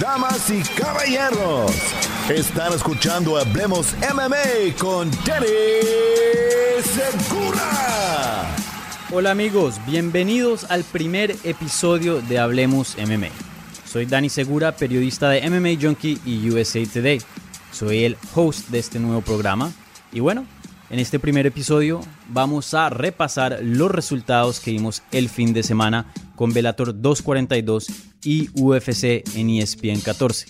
Damas 0.00 0.50
y 0.50 0.60
caballeros, 0.76 1.70
están 2.28 2.72
escuchando 2.72 3.36
Hablemos 3.36 3.94
MMA 4.12 4.76
con 4.78 5.08
Danny 5.24 5.46
Segura. 6.82 8.56
Hola 9.12 9.30
amigos, 9.30 9.76
bienvenidos 9.86 10.64
al 10.70 10.82
primer 10.82 11.36
episodio 11.44 12.20
de 12.22 12.40
Hablemos 12.40 12.96
MMA. 12.98 13.28
Soy 13.86 14.06
Dani 14.06 14.28
Segura, 14.28 14.72
periodista 14.72 15.28
de 15.28 15.48
MMA 15.48 15.80
Junkie 15.80 16.18
y 16.26 16.50
USA 16.50 16.84
Today. 16.92 17.22
Soy 17.70 18.04
el 18.04 18.16
host 18.34 18.70
de 18.70 18.80
este 18.80 18.98
nuevo 18.98 19.20
programa. 19.20 19.70
Y 20.12 20.18
bueno, 20.18 20.44
en 20.90 20.98
este 20.98 21.18
primer 21.18 21.46
episodio 21.46 22.00
vamos 22.28 22.74
a 22.74 22.90
repasar 22.90 23.58
los 23.62 23.90
resultados 23.90 24.60
que 24.60 24.72
vimos 24.72 25.02
el 25.12 25.28
fin 25.28 25.52
de 25.52 25.62
semana 25.62 26.12
con 26.36 26.52
Bellator 26.52 27.00
242 27.00 27.86
y 28.24 28.48
UFC 28.54 29.22
en 29.36 29.50
ESPN 29.50 30.00
14. 30.00 30.46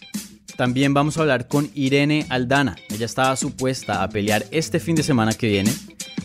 También 0.56 0.94
vamos 0.94 1.16
a 1.16 1.22
hablar 1.22 1.48
con 1.48 1.70
Irene 1.74 2.26
Aldana. 2.28 2.76
Ella 2.90 3.06
estaba 3.06 3.36
supuesta 3.36 4.02
a 4.02 4.08
pelear 4.08 4.44
este 4.50 4.78
fin 4.80 4.94
de 4.94 5.02
semana 5.02 5.32
que 5.32 5.48
viene 5.48 5.72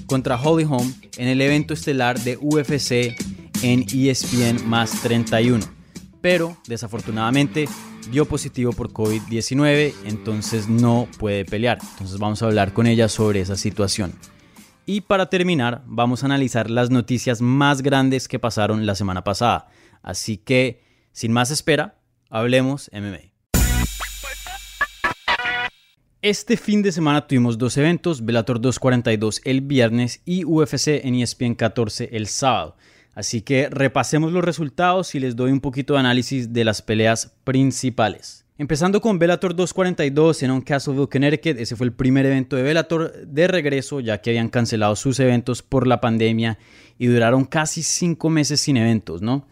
contra 0.06 0.40
Holly 0.40 0.66
Holm 0.70 0.94
en 1.18 1.28
el 1.28 1.42
evento 1.42 1.74
estelar 1.74 2.20
de 2.20 2.38
UFC 2.38 3.16
en 3.64 3.86
ESPN 3.92 4.68
más 4.68 5.02
31. 5.02 5.79
Pero 6.22 6.58
desafortunadamente 6.68 7.68
dio 8.12 8.26
positivo 8.26 8.74
por 8.74 8.92
COVID-19, 8.92 9.94
entonces 10.06 10.68
no 10.68 11.08
puede 11.18 11.46
pelear. 11.46 11.80
Entonces 11.92 12.20
vamos 12.20 12.42
a 12.42 12.48
hablar 12.48 12.74
con 12.74 12.88
ella 12.88 13.08
sobre 13.08 13.42
esa 13.42 13.56
situación. 13.56 14.14
Y 14.86 15.02
para 15.02 15.30
terminar, 15.30 15.84
vamos 15.86 16.24
a 16.24 16.26
analizar 16.26 16.70
las 16.70 16.90
noticias 16.90 17.42
más 17.42 17.84
grandes 17.84 18.28
que 18.28 18.40
pasaron 18.40 18.86
la 18.86 18.96
semana 18.96 19.24
pasada. 19.24 19.68
Así 20.02 20.38
que, 20.38 20.84
sin 21.12 21.32
más 21.32 21.52
espera, 21.52 22.00
hablemos 22.30 22.90
MMA. 22.92 23.30
Este 26.22 26.58
fin 26.58 26.82
de 26.82 26.92
semana 26.92 27.28
tuvimos 27.28 27.58
dos 27.58 27.78
eventos, 27.78 28.26
Bellator 28.26 28.60
242 28.60 29.40
el 29.46 29.62
viernes 29.62 30.22
y 30.26 30.44
UFC 30.44 31.06
en 31.06 31.16
ESPN 31.16 31.56
14 31.56 32.10
el 32.12 32.28
sábado. 32.28 32.76
Así 33.20 33.42
que 33.42 33.68
repasemos 33.70 34.32
los 34.32 34.46
resultados 34.46 35.14
y 35.14 35.20
les 35.20 35.36
doy 35.36 35.52
un 35.52 35.60
poquito 35.60 35.92
de 35.92 36.00
análisis 36.00 36.54
de 36.54 36.64
las 36.64 36.82
peleas 36.82 37.34
principales. 37.44 38.46
Empezando 38.58 39.02
con 39.02 39.20
Bellator 39.20 39.54
242 39.54 40.44
en 40.44 40.62
Castleville, 40.62 41.10
Connecticut. 41.10 41.60
Ese 41.60 41.76
fue 41.76 41.88
el 41.88 41.92
primer 41.92 42.26
evento 42.26 42.56
de 42.56 42.64
Bellator 42.64 43.28
de 43.28 43.50
regreso, 43.50 44.00
ya 44.00 44.22
que 44.22 44.30
habían 44.30 44.48
cancelado 44.48 44.96
sus 44.96 45.20
eventos 45.20 45.62
por 45.62 45.86
la 45.86 46.00
pandemia 46.00 46.60
y 46.98 47.08
duraron 47.08 47.44
casi 47.44 47.84
cinco 47.84 48.30
meses 48.30 48.62
sin 48.62 48.78
eventos, 48.78 49.22
¿no? 49.22 49.46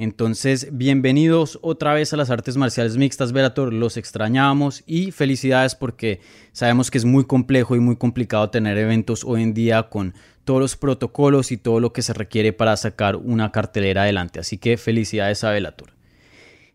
Entonces, 0.00 0.68
bienvenidos 0.70 1.58
otra 1.60 1.92
vez 1.92 2.12
a 2.12 2.16
las 2.16 2.30
artes 2.30 2.56
marciales 2.56 2.96
mixtas, 2.96 3.32
Bellator. 3.32 3.72
Los 3.72 3.96
extrañábamos 3.96 4.84
y 4.86 5.10
felicidades 5.10 5.74
porque 5.74 6.20
sabemos 6.52 6.92
que 6.92 6.98
es 6.98 7.04
muy 7.04 7.24
complejo 7.24 7.74
y 7.74 7.80
muy 7.80 7.96
complicado 7.96 8.48
tener 8.48 8.78
eventos 8.78 9.24
hoy 9.24 9.42
en 9.42 9.54
día 9.54 9.88
con 9.88 10.14
todos 10.44 10.60
los 10.60 10.76
protocolos 10.76 11.50
y 11.50 11.56
todo 11.56 11.80
lo 11.80 11.92
que 11.92 12.02
se 12.02 12.12
requiere 12.12 12.52
para 12.52 12.76
sacar 12.76 13.16
una 13.16 13.50
cartelera 13.50 14.02
adelante. 14.02 14.38
Así 14.38 14.56
que 14.56 14.76
felicidades 14.76 15.42
a 15.42 15.50
Bellator. 15.50 15.90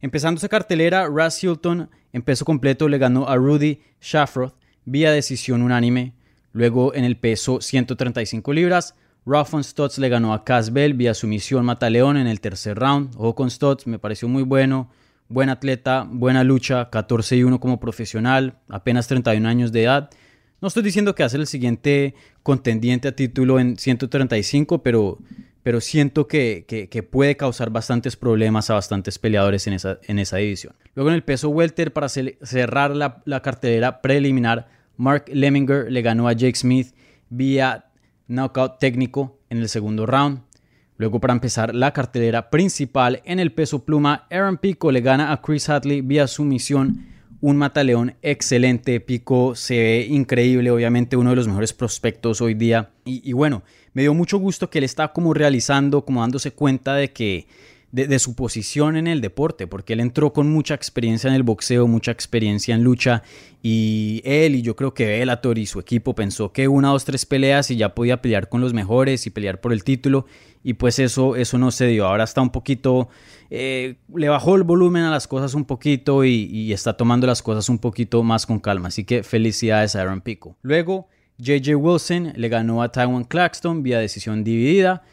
Empezando 0.01 0.39
esa 0.39 0.49
cartelera, 0.49 1.07
Raz 1.07 1.41
Hilton 1.41 1.89
en 2.11 2.21
peso 2.23 2.43
completo 2.43 2.89
le 2.89 2.97
ganó 2.97 3.29
a 3.29 3.37
Rudy 3.37 3.79
Shafroth 4.01 4.53
vía 4.83 5.13
decisión 5.13 5.61
unánime. 5.61 6.11
Luego 6.51 6.93
en 6.93 7.05
el 7.05 7.15
peso 7.15 7.61
135 7.61 8.51
libras, 8.51 8.95
Ralph 9.25 9.53
Stutz 9.61 9.97
le 9.99 10.09
ganó 10.09 10.33
a 10.33 10.43
Casbell 10.43 10.93
vía 10.93 11.13
sumisión 11.13 11.65
Mataleón 11.65 12.17
en 12.17 12.27
el 12.27 12.41
tercer 12.41 12.77
round. 12.77 13.15
Ojo 13.15 13.35
con 13.35 13.49
Stutz, 13.49 13.87
me 13.87 13.99
pareció 13.99 14.27
muy 14.27 14.43
bueno. 14.43 14.89
Buen 15.29 15.49
atleta, 15.49 16.05
buena 16.09 16.43
lucha, 16.43 16.89
14 16.89 17.37
y 17.37 17.43
1 17.43 17.59
como 17.59 17.79
profesional, 17.79 18.59
apenas 18.67 19.07
31 19.07 19.47
años 19.47 19.71
de 19.71 19.83
edad. 19.83 20.09
No 20.61 20.67
estoy 20.67 20.83
diciendo 20.83 21.15
que 21.15 21.23
hace 21.23 21.37
el 21.37 21.47
siguiente 21.47 22.15
contendiente 22.43 23.07
a 23.07 23.15
título 23.15 23.59
en 23.59 23.77
135, 23.77 24.83
pero 24.83 25.19
pero 25.63 25.79
siento 25.79 26.27
que, 26.27 27.07
puede 27.09 27.37
causar 27.37 27.69
bastantes 27.69 28.17
problemas 28.17 28.69
a 28.69 28.73
bastantes 28.73 29.17
peleadores 29.17 29.65
en 29.65 29.73
esa, 29.73 29.97
en 30.03 30.19
esa 30.19 30.37
división. 30.37 30.75
Luego 30.93 31.09
en 31.09 31.15
el 31.15 31.23
peso 31.23 31.47
welter, 31.49 31.93
para 31.93 32.09
cerrar 32.09 32.93
la, 32.93 33.21
la 33.23 33.41
cartelera 33.41 34.01
preliminar, 34.01 34.67
Mark 34.97 35.25
Lemminger 35.31 35.89
le 35.89 36.01
ganó 36.01 36.27
a 36.27 36.33
Jake 36.33 36.55
Smith 36.55 36.93
vía 37.29 37.85
knockout 38.27 38.79
técnico 38.79 39.37
en 39.49 39.59
el 39.59 39.69
segundo 39.69 40.05
round. 40.05 40.41
Luego 40.97 41.19
para 41.19 41.33
empezar 41.33 41.73
la 41.73 41.91
cartelera 41.91 42.49
principal 42.49 43.21
en 43.25 43.39
el 43.39 43.51
peso 43.51 43.83
pluma, 43.83 44.27
Aaron 44.29 44.57
Pico 44.57 44.91
le 44.91 45.01
gana 45.01 45.31
a 45.31 45.41
Chris 45.41 45.69
Hadley 45.69 46.01
vía 46.01 46.27
sumisión. 46.27 47.07
Un 47.41 47.57
mataleón 47.57 48.15
excelente, 48.21 48.99
Pico 48.99 49.55
se 49.55 49.77
ve 49.77 50.07
increíble, 50.09 50.71
obviamente 50.71 51.17
uno 51.17 51.31
de 51.31 51.35
los 51.35 51.47
mejores 51.47 51.73
prospectos 51.73 52.39
hoy 52.41 52.53
día. 52.53 52.91
y 53.05 53.33
bueno, 53.33 53.63
me 53.93 54.01
dio 54.01 54.13
mucho 54.13 54.37
gusto 54.37 54.69
que 54.69 54.79
él 54.79 54.83
está 54.83 55.09
como 55.13 55.33
realizando, 55.33 56.03
como 56.03 56.21
dándose 56.21 56.51
cuenta 56.51 56.95
de 56.95 57.11
que 57.11 57.47
de, 57.93 58.17
su 58.17 58.33
posición 58.35 58.97
en 58.97 59.05
el 59.05 59.21
deporte, 59.21 59.67
porque 59.67 59.93
él 59.93 59.99
entró 59.99 60.33
con 60.33 60.51
mucha 60.51 60.73
experiencia 60.73 61.27
en 61.27 61.35
el 61.35 61.43
boxeo, 61.43 61.87
mucha 61.87 62.11
experiencia 62.11 62.73
en 62.73 62.83
lucha, 62.83 63.21
y 63.61 64.19
él 64.25 64.55
y 64.55 64.63
yo 64.63 64.75
creo 64.75 64.95
que 64.95 65.05
Bellator 65.05 65.59
y 65.59 65.67
su 65.67 65.79
equipo 65.79 66.15
pensó 66.15 66.51
que 66.51 66.67
una, 66.67 66.89
dos, 66.89 67.05
tres 67.05 67.27
peleas 67.27 67.69
y 67.69 67.75
ya 67.75 67.93
podía 67.93 68.19
pelear 68.19 68.49
con 68.49 68.61
los 68.61 68.73
mejores 68.73 69.27
y 69.27 69.29
pelear 69.29 69.61
por 69.61 69.73
el 69.73 69.83
título, 69.83 70.25
y 70.63 70.73
pues 70.73 70.97
eso, 70.97 71.35
eso 71.35 71.59
no 71.59 71.69
se 71.69 71.85
dio. 71.85 72.07
Ahora 72.07 72.23
está 72.23 72.41
un 72.41 72.49
poquito, 72.49 73.09
eh, 73.51 73.97
le 74.15 74.27
bajó 74.27 74.55
el 74.55 74.63
volumen 74.63 75.03
a 75.03 75.11
las 75.11 75.27
cosas 75.27 75.53
un 75.53 75.65
poquito 75.65 76.23
y, 76.23 76.45
y 76.45 76.73
está 76.73 76.97
tomando 76.97 77.27
las 77.27 77.43
cosas 77.43 77.69
un 77.69 77.77
poquito 77.77 78.23
más 78.23 78.47
con 78.47 78.59
calma, 78.59 78.87
así 78.87 79.03
que 79.03 79.21
felicidades 79.21 79.95
a 79.95 80.01
Aaron 80.01 80.21
Pico. 80.21 80.57
Luego, 80.63 81.09
JJ 81.37 81.75
Wilson 81.75 82.33
le 82.35 82.49
ganó 82.49 82.81
a 82.81 82.91
Taiwan 82.91 83.23
Claxton 83.23 83.83
vía 83.83 83.99
decisión 83.99 84.43
dividida. 84.43 85.03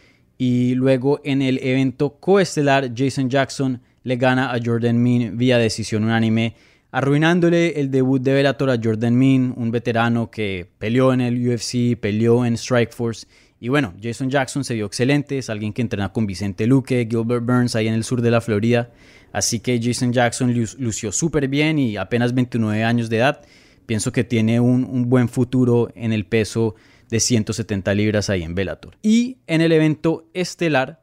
Y 0.43 0.75
luego 0.75 1.21
en 1.23 1.43
el 1.43 1.59
evento 1.63 2.15
coestelar, 2.19 2.93
Jason 2.97 3.29
Jackson 3.29 3.83
le 4.05 4.17
gana 4.17 4.55
a 4.55 4.59
Jordan 4.59 4.97
Mean 4.97 5.37
vía 5.37 5.59
decisión 5.59 6.03
unánime, 6.03 6.55
arruinándole 6.91 7.79
el 7.79 7.91
debut 7.91 8.23
de 8.23 8.33
Bellator 8.33 8.71
a 8.71 8.81
Jordan 8.83 9.15
Mean, 9.15 9.53
un 9.55 9.71
veterano 9.71 10.31
que 10.31 10.67
peleó 10.79 11.13
en 11.13 11.21
el 11.21 11.47
UFC, 11.47 11.95
peleó 12.01 12.47
en 12.47 12.57
Strikeforce. 12.57 13.27
Y 13.61 13.69
bueno, 13.69 13.93
Jason 14.03 14.31
Jackson 14.31 14.65
se 14.65 14.73
vio 14.73 14.87
excelente, 14.87 15.37
es 15.37 15.51
alguien 15.51 15.75
que 15.75 15.83
entrena 15.83 16.11
con 16.11 16.27
Vicente 16.27 16.67
Luque, 16.67 17.07
Gilbert 17.07 17.45
Burns 17.45 17.77
ahí 17.77 17.89
en 17.89 17.93
el 17.93 18.03
sur 18.03 18.23
de 18.23 18.31
la 18.31 18.41
Florida. 18.41 18.89
Así 19.35 19.61
que 19.61 19.79
Jason 19.79 20.11
Jackson 20.11 20.55
lució 20.79 21.13
súper 21.13 21.49
bien 21.49 21.79
y 21.79 21.99
apenas 21.99 22.33
29 22.33 22.83
años 22.83 23.11
de 23.11 23.19
edad 23.19 23.43
pienso 23.85 24.13
que 24.13 24.23
tiene 24.23 24.61
un, 24.61 25.11
buen 25.11 25.29
futuro 25.29 25.91
en 25.97 26.13
el 26.13 26.25
peso 26.25 26.77
de 27.11 27.21
170 27.21 27.93
libras 27.95 28.31
ahí 28.31 28.43
en 28.43 28.55
Bellator. 28.55 28.97
Y 29.03 29.39
en 29.47 29.61
el 29.61 29.73
evento 29.73 30.29
estelar, 30.33 31.03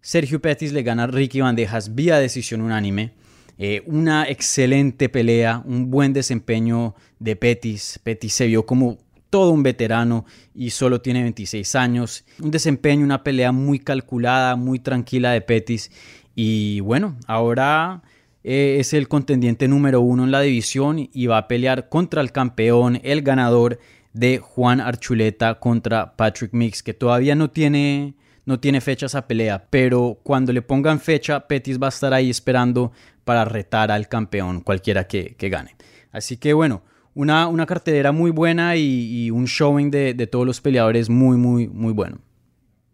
Sergio 0.00 0.40
Pettis 0.40 0.72
le 0.72 0.82
gana 0.82 1.04
a 1.04 1.06
Ricky 1.06 1.40
Bandejas 1.40 1.94
vía 1.94 2.18
decisión 2.18 2.60
unánime. 2.60 3.12
Eh, 3.58 3.82
una 3.86 4.28
excelente 4.28 5.08
pelea, 5.08 5.62
un 5.66 5.90
buen 5.90 6.12
desempeño 6.12 6.94
de 7.18 7.36
Pettis. 7.36 8.00
Pettis 8.02 8.32
se 8.32 8.46
vio 8.46 8.64
como 8.64 8.98
todo 9.28 9.50
un 9.50 9.62
veterano 9.62 10.24
y 10.54 10.70
solo 10.70 11.00
tiene 11.00 11.22
26 11.22 11.74
años. 11.74 12.24
Un 12.40 12.50
desempeño, 12.50 13.04
una 13.04 13.22
pelea 13.22 13.52
muy 13.52 13.78
calculada, 13.78 14.56
muy 14.56 14.78
tranquila 14.78 15.32
de 15.32 15.40
Pettis. 15.40 15.90
Y 16.34 16.80
bueno, 16.80 17.16
ahora 17.26 18.02
eh, 18.42 18.78
es 18.80 18.94
el 18.94 19.08
contendiente 19.08 19.68
número 19.68 20.00
uno 20.00 20.24
en 20.24 20.30
la 20.30 20.40
división 20.40 21.10
y 21.12 21.26
va 21.26 21.38
a 21.38 21.48
pelear 21.48 21.88
contra 21.88 22.22
el 22.22 22.32
campeón, 22.32 23.00
el 23.04 23.22
ganador 23.22 23.78
de 24.12 24.38
Juan 24.38 24.80
Archuleta 24.80 25.58
contra 25.58 26.16
Patrick 26.16 26.52
Mix, 26.52 26.82
que 26.82 26.94
todavía 26.94 27.34
no 27.34 27.50
tiene, 27.50 28.14
no 28.44 28.58
tiene 28.58 28.80
fecha 28.80 29.06
esa 29.06 29.26
pelea, 29.26 29.66
pero 29.70 30.18
cuando 30.22 30.52
le 30.52 30.62
pongan 30.62 31.00
fecha, 31.00 31.46
Pettis 31.46 31.80
va 31.80 31.86
a 31.86 31.90
estar 31.90 32.12
ahí 32.12 32.30
esperando 32.30 32.92
para 33.24 33.44
retar 33.44 33.90
al 33.90 34.08
campeón, 34.08 34.60
cualquiera 34.60 35.06
que, 35.06 35.36
gane. 35.38 35.76
Así 36.12 36.36
que 36.36 36.52
bueno, 36.52 36.82
una, 37.14 37.46
una 37.46 37.66
cartelera 37.66 38.12
muy 38.12 38.30
buena 38.30 38.76
y, 38.76 39.30
un 39.30 39.44
showing 39.44 39.90
de, 39.90 40.14
de, 40.14 40.26
todos 40.26 40.46
los 40.46 40.60
peleadores 40.60 41.08
muy, 41.08 41.36
muy, 41.36 41.68
muy 41.68 41.92
bueno. 41.92 42.18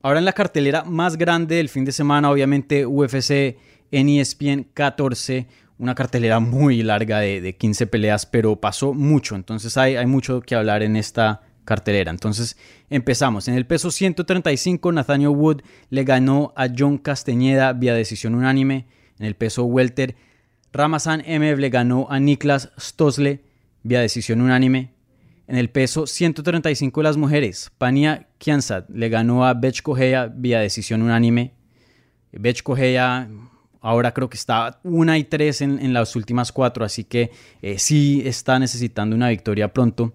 Ahora 0.02 0.18
en 0.18 0.24
la 0.24 0.32
cartelera 0.32 0.84
más 0.84 1.16
grande 1.16 1.56
del 1.56 1.68
fin 1.68 1.84
de 1.84 1.92
semana, 1.92 2.30
obviamente 2.30 2.86
UFC 2.86 3.56
en 3.90 4.08
ESPN 4.08 4.68
14, 4.74 5.46
una 5.78 5.94
cartelera 5.94 6.40
muy 6.40 6.82
larga 6.82 7.20
de, 7.20 7.56
15 7.56 7.86
peleas, 7.86 8.26
pero 8.26 8.56
pasó 8.56 8.94
mucho, 8.94 9.34
entonces 9.34 9.76
hay, 9.76 10.04
mucho 10.06 10.40
que 10.40 10.54
hablar 10.54 10.82
en 10.82 10.96
esta 10.96 11.42
cartelera. 11.64 12.10
Entonces 12.10 12.56
empezamos. 12.88 13.48
En 13.48 13.54
el 13.54 13.66
peso 13.66 13.90
135, 13.90 14.92
Nathaniel 14.92 15.30
Wood 15.30 15.62
le 15.90 16.04
ganó 16.04 16.52
a 16.56 16.68
John 16.76 16.98
Castañeda 16.98 17.72
vía 17.72 17.94
decisión 17.94 18.34
unánime. 18.34 18.86
En 19.18 19.26
el 19.26 19.34
peso 19.34 19.64
welter, 19.64 20.14
Ramazan 20.72 21.22
Emev 21.26 21.58
le 21.58 21.70
ganó 21.70 22.06
a 22.10 22.20
Niklas 22.20 22.70
Stosle 22.78 23.42
vía 23.82 24.00
decisión 24.00 24.40
unánime. 24.40 24.92
En 25.48 25.56
el 25.56 25.70
peso 25.70 26.06
135 26.06 27.00
de 27.00 27.04
las 27.04 27.16
mujeres, 27.16 27.70
Pania 27.78 28.28
Kiansat 28.38 28.90
le 28.90 29.08
ganó 29.08 29.46
a 29.46 29.54
Bech 29.54 29.82
Kohea 29.82 30.26
vía 30.26 30.60
decisión 30.60 31.02
unánime. 31.02 31.52
Bech 32.32 32.62
ahora 33.86 34.12
creo 34.12 34.28
que 34.28 34.36
está 34.36 34.80
1 34.82 35.16
y 35.16 35.24
3 35.24 35.60
en, 35.60 35.92
las 35.92 36.16
últimas 36.16 36.50
cuatro, 36.50 36.84
así 36.84 37.04
que 37.04 37.30
eh, 37.62 37.78
sí 37.78 38.20
está 38.24 38.58
necesitando 38.58 39.14
una 39.14 39.28
victoria 39.28 39.72
pronto. 39.72 40.12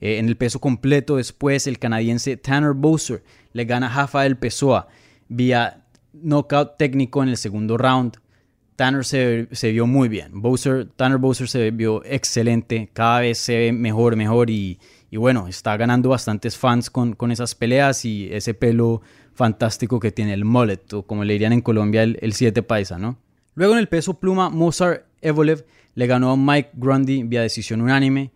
Eh, 0.00 0.18
en 0.18 0.26
el 0.26 0.36
peso 0.36 0.58
completo 0.58 1.16
después, 1.16 1.68
el 1.68 1.78
canadiense 1.78 2.36
Tanner 2.36 2.72
Bowser 2.72 3.22
le 3.52 3.64
gana 3.64 3.86
a 3.86 3.94
Rafael 3.94 4.36
Pessoa 4.36 4.88
vía 5.28 5.84
knockout 6.12 6.76
técnico 6.76 7.22
en 7.22 7.28
el 7.28 7.36
segundo 7.36 7.78
round. 7.78 8.16
Tanner 8.74 9.04
se, 9.04 9.46
vio 9.70 9.86
muy 9.86 10.08
bien. 10.08 10.40
Bowser, 10.42 10.88
Tanner 10.96 11.18
Bowser 11.18 11.48
se 11.48 11.70
vio 11.70 12.04
excelente. 12.04 12.90
Cada 12.92 13.20
vez 13.20 13.38
se 13.38 13.56
ve 13.56 13.72
mejor, 13.72 14.16
mejor. 14.16 14.50
Y, 14.50 14.80
bueno, 15.12 15.46
está 15.46 15.76
ganando 15.76 16.08
bastantes 16.08 16.56
fans 16.56 16.90
con, 16.90 17.12
con, 17.12 17.30
esas 17.30 17.54
peleas 17.54 18.04
y 18.04 18.28
ese 18.32 18.54
pelo 18.54 19.02
fantástico 19.34 20.00
que 20.00 20.12
tiene 20.12 20.34
el 20.34 20.44
mullet, 20.44 20.92
o 20.92 21.02
como 21.02 21.24
le 21.24 21.32
dirían 21.32 21.52
en 21.52 21.60
Colombia, 21.60 22.02
el 22.02 22.32
7 22.32 22.62
paisa, 22.62 22.98
¿no? 22.98 23.18
Luego 23.54 23.74
en 23.74 23.80
el 23.80 23.88
peso 23.88 24.14
pluma, 24.14 24.50
Mozart 24.50 25.04
Evolev 25.20 25.64
le 25.94 26.06
ganó 26.06 26.30
a 26.30 26.36
Mike 26.36 26.70
Grundy 26.74 27.22
vía 27.22 27.42
decisión 27.42 27.82
unánime. 27.82 28.30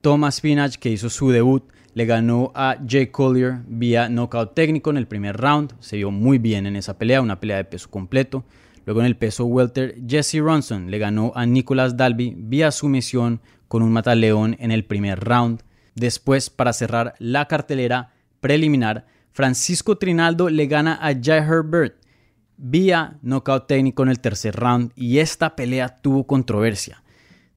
Thomas 0.00 0.36
Spinach, 0.36 0.76
que 0.76 0.90
hizo 0.90 1.10
su 1.10 1.30
debut, 1.30 1.64
le 1.94 2.06
ganó 2.06 2.52
a 2.54 2.76
Jay 2.88 3.08
Collier 3.08 3.60
vía 3.66 4.08
knockout 4.08 4.54
técnico 4.54 4.90
en 4.90 4.96
el 4.96 5.06
primer 5.06 5.36
round. 5.36 5.74
Se 5.80 5.96
vio 5.96 6.10
muy 6.10 6.38
bien 6.38 6.66
en 6.66 6.76
esa 6.76 6.96
pelea, 6.96 7.20
una 7.20 7.38
pelea 7.38 7.58
de 7.58 7.64
peso 7.64 7.90
completo. 7.90 8.44
Luego 8.86 9.00
en 9.00 9.06
el 9.06 9.16
peso 9.16 9.44
welter, 9.44 9.96
Jesse 10.08 10.38
Ronson 10.40 10.90
le 10.90 10.98
ganó 10.98 11.32
a 11.36 11.46
Nicolas 11.46 11.96
Dalby 11.96 12.34
vía 12.36 12.70
sumisión 12.70 13.40
con 13.68 13.82
un 13.82 13.92
mataleón 13.92 14.56
en 14.58 14.70
el 14.70 14.84
primer 14.84 15.20
round. 15.20 15.62
Después, 15.94 16.50
para 16.50 16.72
cerrar 16.72 17.14
la 17.18 17.46
cartelera 17.46 18.12
preliminar, 18.40 19.06
Francisco 19.32 19.96
Trinaldo 19.96 20.48
le 20.48 20.66
gana 20.66 20.98
a 21.00 21.14
Jay 21.14 21.40
Herbert 21.40 21.96
vía 22.58 23.18
knockout 23.22 23.66
técnico 23.66 24.02
en 24.02 24.10
el 24.10 24.20
tercer 24.20 24.54
round 24.54 24.92
y 24.94 25.18
esta 25.18 25.56
pelea 25.56 26.00
tuvo 26.00 26.26
controversia. 26.26 27.02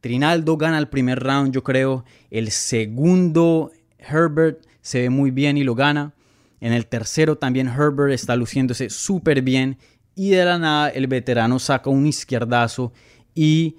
Trinaldo 0.02 0.56
gana 0.58 0.78
el 0.78 0.88
primer 0.88 1.22
round, 1.22 1.52
yo 1.54 1.64
creo. 1.64 2.06
El 2.30 2.52
segundo, 2.52 3.72
Herbert 3.98 4.66
se 4.82 5.02
ve 5.02 5.10
muy 5.10 5.32
bien 5.32 5.58
y 5.58 5.64
lo 5.64 5.76
gana. 5.76 6.14
En 6.62 6.74
el 6.74 6.88
tercero 6.88 7.38
también 7.38 7.68
Herbert 7.68 8.14
está 8.14 8.36
luciéndose 8.36 8.90
súper 8.90 9.42
bien. 9.42 9.78
Y 10.16 10.30
de 10.30 10.46
la 10.46 10.58
nada 10.58 10.90
el 10.90 11.08
veterano 11.08 11.60
saca 11.60 11.90
un 11.90 12.06
izquierdazo 12.06 12.94
y 13.34 13.78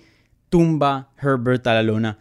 tumba 0.50 1.12
Herbert 1.16 1.66
a 1.66 1.74
la 1.74 1.82
lona. 1.82 2.18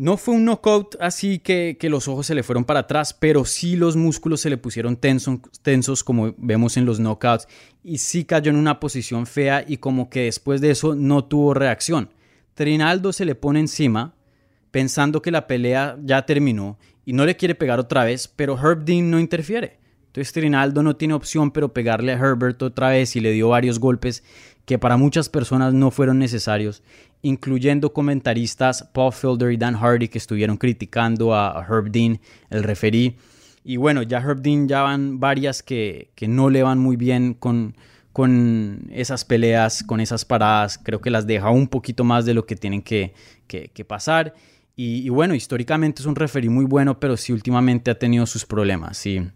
No 0.00 0.16
fue 0.16 0.34
un 0.34 0.46
knockout 0.46 0.96
así 0.98 1.40
que, 1.40 1.76
que, 1.78 1.90
los 1.90 2.08
ojos 2.08 2.24
se 2.24 2.34
le 2.34 2.42
fueron 2.42 2.64
para 2.64 2.80
atrás, 2.80 3.12
pero 3.12 3.44
sí 3.44 3.76
los 3.76 3.96
músculos 3.96 4.40
se 4.40 4.48
le 4.48 4.56
pusieron 4.56 4.96
tensos, 4.96 5.40
tensos 5.60 6.02
como 6.02 6.34
vemos 6.38 6.78
en 6.78 6.86
los 6.86 6.98
knockouts 6.98 7.46
y 7.84 7.98
sí 7.98 8.24
cayó 8.24 8.48
en 8.50 8.56
una 8.56 8.80
posición 8.80 9.26
fea 9.26 9.62
y 9.68 9.76
como 9.76 10.08
que 10.08 10.22
después 10.22 10.62
de 10.62 10.70
eso 10.70 10.94
no 10.94 11.26
tuvo 11.26 11.52
reacción. 11.52 12.08
Trinaldo 12.54 13.12
se 13.12 13.26
le 13.26 13.34
pone 13.34 13.60
encima 13.60 14.14
pensando 14.70 15.20
que 15.20 15.30
la 15.30 15.46
pelea 15.46 15.98
ya 16.02 16.24
terminó 16.24 16.78
y 17.04 17.12
no 17.12 17.26
le 17.26 17.36
quiere 17.36 17.54
pegar 17.54 17.78
otra 17.78 18.02
vez, 18.04 18.26
pero 18.26 18.56
Herb 18.58 18.86
Dean 18.86 19.10
no 19.10 19.20
interfiere. 19.20 19.79
Entonces 20.10 20.32
Trinaldo 20.32 20.82
no 20.82 20.96
tiene 20.96 21.14
opción 21.14 21.52
pero 21.52 21.72
pegarle 21.72 22.12
a 22.12 22.16
Herbert 22.18 22.60
otra 22.62 22.90
vez 22.90 23.14
y 23.14 23.20
le 23.20 23.32
dio 23.32 23.50
varios 23.50 23.78
golpes 23.78 24.24
que 24.64 24.78
para 24.78 24.96
muchas 24.96 25.28
personas 25.28 25.72
no 25.72 25.90
fueron 25.90 26.18
necesarios, 26.18 26.82
incluyendo 27.22 27.92
comentaristas 27.92 28.88
Paul 28.92 29.12
Fielder 29.12 29.52
y 29.52 29.56
Dan 29.56 29.76
Hardy 29.76 30.08
que 30.08 30.18
estuvieron 30.18 30.56
criticando 30.56 31.34
a 31.34 31.64
Herb 31.68 31.90
Dean, 31.90 32.20
el 32.50 32.62
referí. 32.62 33.16
Y 33.62 33.76
bueno, 33.76 34.02
ya 34.02 34.18
Herb 34.18 34.42
Dean 34.42 34.68
ya 34.68 34.82
van 34.82 35.20
varias 35.20 35.62
que, 35.62 36.10
que 36.14 36.28
no 36.28 36.50
le 36.50 36.62
van 36.62 36.78
muy 36.78 36.96
bien 36.96 37.34
con, 37.34 37.74
con 38.12 38.88
esas 38.90 39.24
peleas, 39.24 39.82
con 39.82 40.00
esas 40.00 40.24
paradas, 40.24 40.78
creo 40.82 41.00
que 41.00 41.10
las 41.10 41.26
deja 41.26 41.50
un 41.50 41.68
poquito 41.68 42.04
más 42.04 42.24
de 42.24 42.34
lo 42.34 42.44
que 42.44 42.56
tienen 42.56 42.82
que, 42.82 43.14
pasar. 43.86 44.34
Y, 44.76 45.08
bueno, 45.10 45.34
históricamente 45.34 46.00
es 46.00 46.06
un 46.06 46.16
referee 46.16 46.48
muy 46.48 46.64
bueno, 46.64 46.98
pero 46.98 47.16
sí 47.16 47.32
últimamente 47.32 47.90
ha 47.90 47.98
tenido 47.98 48.24
sus 48.26 48.46
problemas. 48.46 49.04
Y, 49.06 49.30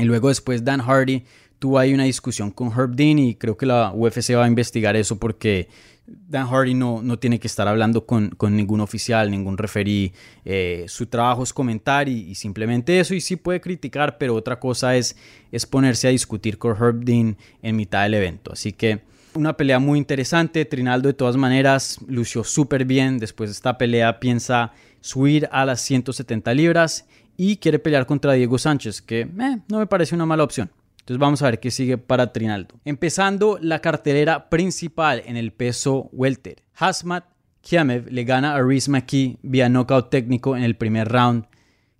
y 0.00 0.04
luego 0.04 0.28
después 0.28 0.64
Dan 0.64 0.80
Hardy 0.80 1.24
tuvo 1.58 1.78
ahí 1.78 1.92
una 1.92 2.04
discusión 2.04 2.50
con 2.50 2.68
Herb 2.68 2.94
Dean 2.96 3.18
y 3.18 3.34
creo 3.34 3.56
que 3.56 3.66
la 3.66 3.92
UFC 3.94 4.34
va 4.34 4.44
a 4.44 4.48
investigar 4.48 4.96
eso 4.96 5.18
porque 5.18 5.68
Dan 6.06 6.48
Hardy 6.48 6.74
no, 6.74 7.02
no 7.02 7.18
tiene 7.18 7.38
que 7.38 7.46
estar 7.46 7.68
hablando 7.68 8.06
con, 8.06 8.34
ningún 8.50 8.80
oficial, 8.80 9.30
ningún 9.30 9.58
referí. 9.58 10.12
Eh, 10.44 10.86
su 10.88 11.06
trabajo 11.06 11.42
es 11.42 11.52
comentar 11.52 12.08
y, 12.08 12.34
simplemente 12.34 12.98
eso. 12.98 13.14
Y 13.14 13.20
sí 13.20 13.36
puede 13.36 13.60
criticar, 13.60 14.18
pero 14.18 14.34
otra 14.34 14.58
cosa 14.58 14.96
es, 14.96 15.16
es 15.52 15.66
ponerse 15.66 16.08
a 16.08 16.10
discutir 16.10 16.58
con 16.58 16.76
Herb 16.76 17.04
Dean 17.04 17.36
en 17.62 17.76
mitad 17.76 18.02
del 18.02 18.14
evento. 18.14 18.52
Así 18.52 18.72
que 18.72 19.02
una 19.34 19.56
pelea 19.56 19.78
muy 19.78 19.98
interesante. 19.98 20.64
Trinaldo 20.64 21.08
de 21.08 21.14
todas 21.14 21.36
maneras 21.36 21.98
lució 22.08 22.42
súper 22.42 22.84
bien. 22.84 23.18
Después 23.18 23.50
de 23.50 23.52
esta 23.52 23.78
pelea 23.78 24.18
piensa 24.18 24.72
subir 25.00 25.48
a 25.52 25.64
las 25.64 25.80
170 25.80 26.54
libras 26.54 27.06
y 27.36 27.56
quiere 27.56 27.78
pelear 27.78 28.06
contra 28.06 28.34
Diego 28.34 28.58
Sánchez, 28.58 29.00
que 29.00 29.20
eh, 29.20 29.58
no 29.68 29.78
me 29.78 29.86
parece 29.86 30.14
una 30.14 30.26
mala 30.26 30.44
opción. 30.44 30.70
Entonces 31.00 31.18
vamos 31.18 31.42
a 31.42 31.46
ver 31.46 31.58
qué 31.58 31.70
sigue 31.70 31.98
para 31.98 32.32
Trinaldo. 32.32 32.74
Empezando 32.84 33.58
la 33.60 33.80
cartelera 33.80 34.48
principal 34.50 35.22
en 35.26 35.36
el 35.36 35.52
peso 35.52 36.08
welter. 36.12 36.62
Hasmat 36.74 37.24
Kiamev 37.62 38.10
le 38.10 38.24
gana 38.24 38.54
a 38.54 38.62
Rhys 38.62 38.88
McKee 38.88 39.38
vía 39.42 39.68
knockout 39.68 40.10
técnico 40.10 40.56
en 40.56 40.62
el 40.62 40.76
primer 40.76 41.08
round. 41.08 41.46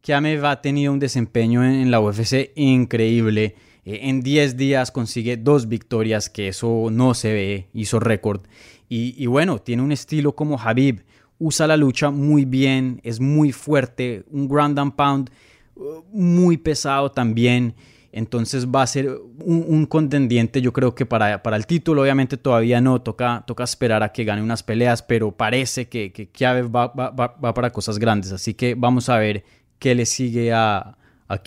Kiamev 0.01 0.45
ha 0.47 0.63
tenido 0.63 0.93
un 0.93 0.99
desempeño 0.99 1.65
en 1.65 1.91
la 1.91 2.01
UFC 2.01 2.53
increíble. 2.55 3.57
Eh, 3.85 4.01
en 4.03 4.23
10 4.23 4.57
días 4.57 4.91
consigue 4.91 5.37
dos 5.37 5.69
victorias, 5.69 6.31
que 6.31 6.49
eso 6.49 6.89
no 6.91 7.15
se 7.15 7.33
ve, 7.33 7.69
hizo 7.75 8.01
récord. 8.01 8.43
Y, 8.89 9.15
y 9.23 9.27
bueno, 9.27 9.59
tiene 9.59 9.83
un 9.83 9.93
estilo 9.93 10.35
como 10.35 10.59
Habib. 10.59 11.03
Usa 11.41 11.67
la 11.67 11.77
lucha 11.77 12.11
muy 12.11 12.45
bien, 12.45 13.01
es 13.03 13.19
muy 13.19 13.51
fuerte, 13.51 14.23
un 14.31 14.47
ground 14.47 14.79
and 14.79 14.95
pound 14.95 15.31
uh, 15.75 16.05
muy 16.13 16.57
pesado 16.57 17.11
también. 17.11 17.75
Entonces 18.13 18.67
va 18.67 18.83
a 18.83 18.87
ser 18.87 19.09
un, 19.39 19.87
contendiente, 19.87 20.61
yo 20.61 20.73
creo 20.73 20.95
que 20.95 21.07
para, 21.07 21.43
para, 21.43 21.57
el 21.57 21.67
título, 21.67 22.03
obviamente 22.03 22.37
todavía 22.37 22.81
no, 22.81 23.01
toca, 23.03 23.45
toca 23.47 23.65
esperar 23.65 24.03
a 24.03 24.13
que 24.13 24.25
gane 24.25 24.43
unas 24.43 24.63
peleas, 24.63 25.03
pero 25.03 25.31
parece 25.33 25.89
que, 25.89 26.13
que 26.13 26.29
va, 26.65 26.89
va, 26.89 27.55
para 27.55 27.71
cosas 27.71 27.99
grandes. 27.99 28.33
Así 28.33 28.55
que 28.55 28.75
vamos 28.75 29.09
a 29.09 29.19
ver 29.19 29.45
qué 29.79 29.95
le 29.95 30.07
sigue 30.07 30.53
a, 30.53 30.97
a 31.29 31.41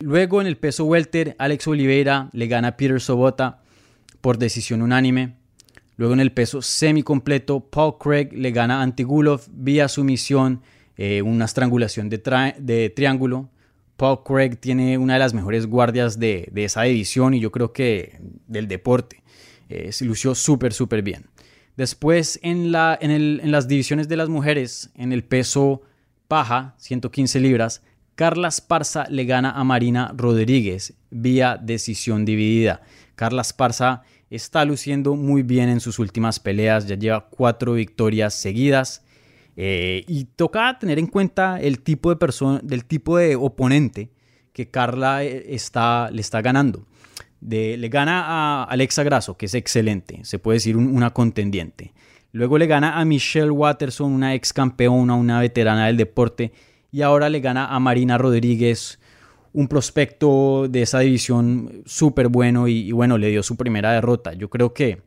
Luego 0.00 0.40
en 0.40 0.46
el 0.46 0.56
peso 0.56 0.84
welter, 0.84 1.34
Alex 1.38 1.66
Oliveira 1.66 2.30
le 2.32 2.46
gana 2.46 2.68
a 2.68 2.76
Peter 2.76 3.00
Sobota 3.00 3.60
por 4.20 4.38
decisión 4.38 4.80
unánime. 4.80 5.37
Luego 5.98 6.14
en 6.14 6.20
el 6.20 6.30
peso 6.30 6.62
semi-completo, 6.62 7.58
Paul 7.58 7.98
Craig 7.98 8.28
le 8.32 8.52
gana 8.52 8.78
a 8.78 8.82
Antigulov 8.82 9.42
vía 9.50 9.88
sumisión, 9.88 10.62
eh, 10.96 11.22
una 11.22 11.44
estrangulación 11.44 12.08
de, 12.08 12.92
triángulo. 12.94 13.50
Paul 13.96 14.22
Craig 14.24 14.60
tiene 14.60 14.96
una 14.96 15.14
de 15.14 15.18
las 15.18 15.34
mejores 15.34 15.66
guardias 15.66 16.20
de, 16.20 16.52
esa 16.54 16.82
división 16.82 17.34
y 17.34 17.40
yo 17.40 17.50
creo 17.50 17.72
que 17.72 18.20
del 18.46 18.68
deporte. 18.68 19.24
Eh, 19.68 19.90
se 19.90 20.04
lució 20.04 20.36
súper, 20.36 20.72
súper 20.72 21.02
bien. 21.02 21.26
Después 21.76 22.38
en, 22.44 22.72
en, 22.74 23.50
las 23.50 23.66
divisiones 23.66 24.08
de 24.08 24.16
las 24.16 24.28
mujeres, 24.28 24.90
en 24.94 25.12
el 25.12 25.24
peso 25.24 25.82
paja, 26.28 26.76
115 26.78 27.40
libras, 27.40 27.82
Carla 28.14 28.48
Esparza 28.48 29.06
le 29.10 29.24
gana 29.24 29.50
a 29.50 29.64
Marina 29.64 30.12
Rodríguez 30.16 30.94
vía 31.10 31.58
decisión 31.60 32.24
dividida. 32.24 32.82
Carla 33.16 33.42
Esparza 33.42 34.02
está 34.30 34.64
luciendo 34.64 35.14
muy 35.14 35.42
bien 35.42 35.68
en 35.68 35.80
sus 35.80 35.98
últimas 35.98 36.40
peleas, 36.40 36.86
ya 36.86 36.96
lleva 36.96 37.28
cuatro 37.28 37.74
victorias 37.74 38.34
seguidas. 38.34 39.04
Eh, 39.56 40.04
y 40.06 40.24
toca 40.24 40.78
tener 40.78 41.00
en 41.00 41.08
cuenta 41.08 41.60
el 41.60 41.80
tipo 41.80 42.10
de 42.10 42.16
persona, 42.16 42.60
del 42.62 42.84
tipo 42.84 43.16
de 43.16 43.34
oponente 43.34 44.10
que 44.52 44.70
Carla 44.70 45.24
eh, 45.24 45.54
está, 45.54 46.10
le 46.12 46.20
está 46.20 46.42
ganando. 46.42 46.86
De, 47.40 47.76
le 47.76 47.88
gana 47.88 48.24
a 48.26 48.64
Alexa 48.64 49.02
Grasso, 49.02 49.36
que 49.36 49.46
es 49.46 49.54
excelente, 49.54 50.20
se 50.24 50.38
puede 50.38 50.56
decir 50.56 50.76
una 50.76 51.10
contendiente. 51.10 51.92
Luego 52.32 52.58
le 52.58 52.66
gana 52.66 53.00
a 53.00 53.04
Michelle 53.04 53.50
Watterson, 53.50 54.12
una 54.12 54.34
ex 54.34 54.52
campeona, 54.52 55.14
una 55.14 55.40
veterana 55.40 55.86
del 55.86 55.96
deporte. 55.96 56.52
Y 56.90 57.02
ahora 57.02 57.28
le 57.28 57.40
gana 57.40 57.66
a 57.66 57.80
Marina 57.80 58.18
Rodríguez, 58.18 58.98
un 59.52 59.68
prospecto 59.68 60.66
de 60.68 60.82
esa 60.82 61.00
división 61.00 61.82
súper 61.86 62.28
bueno 62.28 62.68
y, 62.68 62.92
bueno, 62.92 63.18
le 63.18 63.28
dio 63.28 63.42
su 63.42 63.56
primera 63.56 63.92
derrota. 63.92 64.32
Yo 64.32 64.50
creo 64.50 64.72
que 64.72 65.02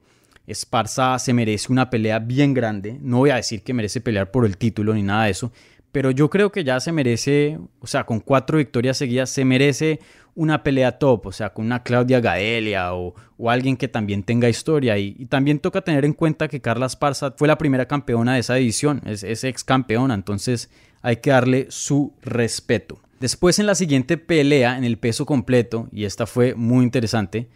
Esparza 0.48 1.18
se 1.20 1.34
merece 1.34 1.72
una 1.72 1.90
pelea 1.90 2.20
bien 2.20 2.54
grande. 2.54 2.98
No 3.02 3.20
voy 3.20 3.30
a 3.30 3.36
decir 3.36 3.64
que 3.64 3.74
merece 3.74 4.02
pelear 4.02 4.32
por 4.32 4.46
el 4.46 4.58
título 4.58 4.94
ni 4.94 5.04
nada 5.04 5.26
de 5.26 5.32
eso, 5.32 5.52
pero 5.92 6.12
yo 6.12 6.30
creo 6.30 6.52
que 6.52 6.64
ya 6.64 6.80
se 6.80 6.92
merece, 6.92 7.60
o 7.80 7.88
sea, 7.88 8.06
con 8.06 8.20
cuatro 8.20 8.58
victorias 8.58 8.98
seguidas, 8.98 9.30
se 9.30 9.46
merece 9.46 10.00
una 10.34 10.64
pelea 10.64 10.94
top, 10.94 11.28
o 11.28 11.32
sea, 11.32 11.52
con 11.52 11.66
una 11.66 11.84
Claudia 11.84 12.22
Gadelia 12.22 12.94
o, 12.94 13.14
alguien 13.50 13.76
que 13.76 13.88
también 13.88 14.24
tenga 14.24 14.50
historia. 14.50 14.98
Y, 14.98 15.26
también 15.26 15.60
toca 15.60 15.82
tener 15.82 16.06
en 16.06 16.14
cuenta 16.14 16.48
que 16.48 16.62
Carla 16.62 16.86
Esparza 16.86 17.34
fue 17.38 17.48
la 17.48 17.58
primera 17.58 17.88
campeona 17.88 18.36
de 18.36 18.40
esa 18.40 18.56
división, 18.56 19.02
es, 19.06 19.24
es 19.24 19.44
ex 19.44 19.64
campeona, 19.64 20.14
entonces 20.14 20.70
hay 21.02 21.18
que 21.18 21.32
darle 21.32 21.68
su 21.70 22.14
respeto. 22.22 23.00
Después 23.22 23.60
en 23.60 23.68
la 23.68 23.76
siguiente 23.76 24.18
pelea 24.18 24.80
en 24.80 24.84
el 24.84 24.98
peso 24.98 25.28
completo, 25.28 25.88
y 25.92 26.06
esta 26.06 26.26
fue 26.26 26.56
muy 26.56 26.84
interesante, 26.84 27.50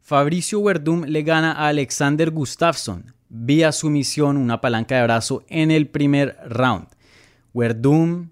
Fabricio 0.00 0.58
Werdum 0.58 1.04
le 1.04 1.22
gana 1.22 1.52
a 1.52 1.68
Alexander 1.68 2.32
Gustafsson 2.32 3.14
vía 3.28 3.70
sumisión, 3.70 4.36
una 4.36 4.60
palanca 4.60 4.96
de 4.96 5.04
brazo 5.04 5.44
en 5.48 5.70
el 5.70 5.86
primer 5.86 6.36
round. 6.48 6.88
Werdum 7.54 8.30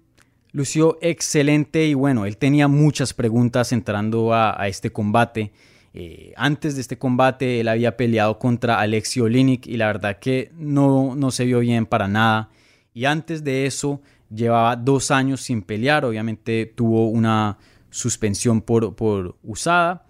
lució 0.51 0.97
excelente 1.01 1.85
y 1.85 1.93
bueno, 1.93 2.25
él 2.25 2.35
tenía 2.35 2.67
muchas 2.67 3.13
preguntas 3.13 3.71
entrando 3.71 4.33
a, 4.33 4.67
este 4.67 4.91
combate. 4.91 5.53
Eh, 5.93 6.33
antes 6.35 6.75
de 6.75 6.81
este 6.81 6.97
combate 6.97 7.61
él 7.61 7.69
había 7.69 7.95
peleado 7.95 8.37
contra 8.37 8.81
Alexio 8.81 9.23
Olinik 9.23 9.65
y 9.65 9.77
la 9.77 9.87
verdad 9.87 10.19
que 10.19 10.51
no, 10.57 11.15
no 11.15 11.31
se 11.31 11.45
vio 11.45 11.59
bien 11.59 11.85
para 11.85 12.09
nada. 12.09 12.49
Y 12.93 13.05
antes 13.05 13.45
de 13.45 13.65
eso 13.65 14.01
llevaba 14.33 14.75
dos 14.75 15.11
años 15.11 15.41
sin 15.41 15.61
pelear, 15.61 16.05
obviamente 16.05 16.71
tuvo 16.75 17.09
una 17.09 17.57
suspensión 17.89 18.61
por, 18.61 18.95
por 18.95 19.35
usada. 19.43 20.05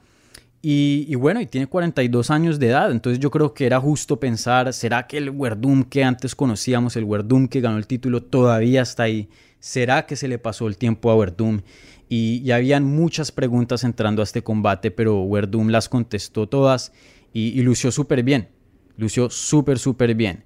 Y, 0.64 1.16
bueno, 1.16 1.42
y 1.42 1.48
tiene 1.48 1.66
42 1.66 2.30
años 2.30 2.60
de 2.60 2.68
edad, 2.68 2.92
entonces 2.92 3.20
yo 3.20 3.32
creo 3.32 3.52
que 3.56 3.66
era 3.66 3.80
justo 3.80 4.20
pensar, 4.20 4.72
¿será 4.74 5.08
que 5.08 5.18
el 5.18 5.32
Werdum 5.32 5.84
que 5.84 6.04
antes 6.04 6.36
conocíamos, 6.36 6.96
el 6.96 7.04
Werdum 7.04 7.48
que 7.48 7.62
ganó 7.62 7.80
el 7.80 7.88
título, 7.88 8.22
todavía 8.22 8.84
está 8.84 9.04
ahí? 9.04 9.28
¿Será 9.60 10.06
que 10.06 10.16
se 10.16 10.28
le 10.28 10.38
pasó 10.38 10.68
el 10.68 10.78
tiempo 10.78 11.10
a 11.10 11.16
Werdum? 11.16 11.62
Y, 12.10 12.44
y 12.46 12.52
habían 12.52 12.84
muchas 12.84 13.32
preguntas 13.32 13.84
entrando 13.84 14.22
a 14.22 14.24
este 14.24 14.44
combate, 14.44 14.92
pero 14.92 15.24
Werdum 15.24 15.70
las 15.70 15.90
contestó 15.90 16.48
todas 16.48 16.94
y, 17.34 17.60
y 17.60 17.64
lució 17.64 17.92
súper 17.92 18.22
bien, 18.22 18.50
lució 18.98 19.32
súper, 19.32 19.80
súper 19.80 20.14
bien. 20.14 20.44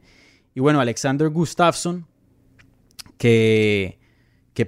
Y 0.53 0.61
bueno, 0.61 0.79
Alexander 0.79 1.27
Gustafsson, 1.27 2.05
que, 3.17 3.99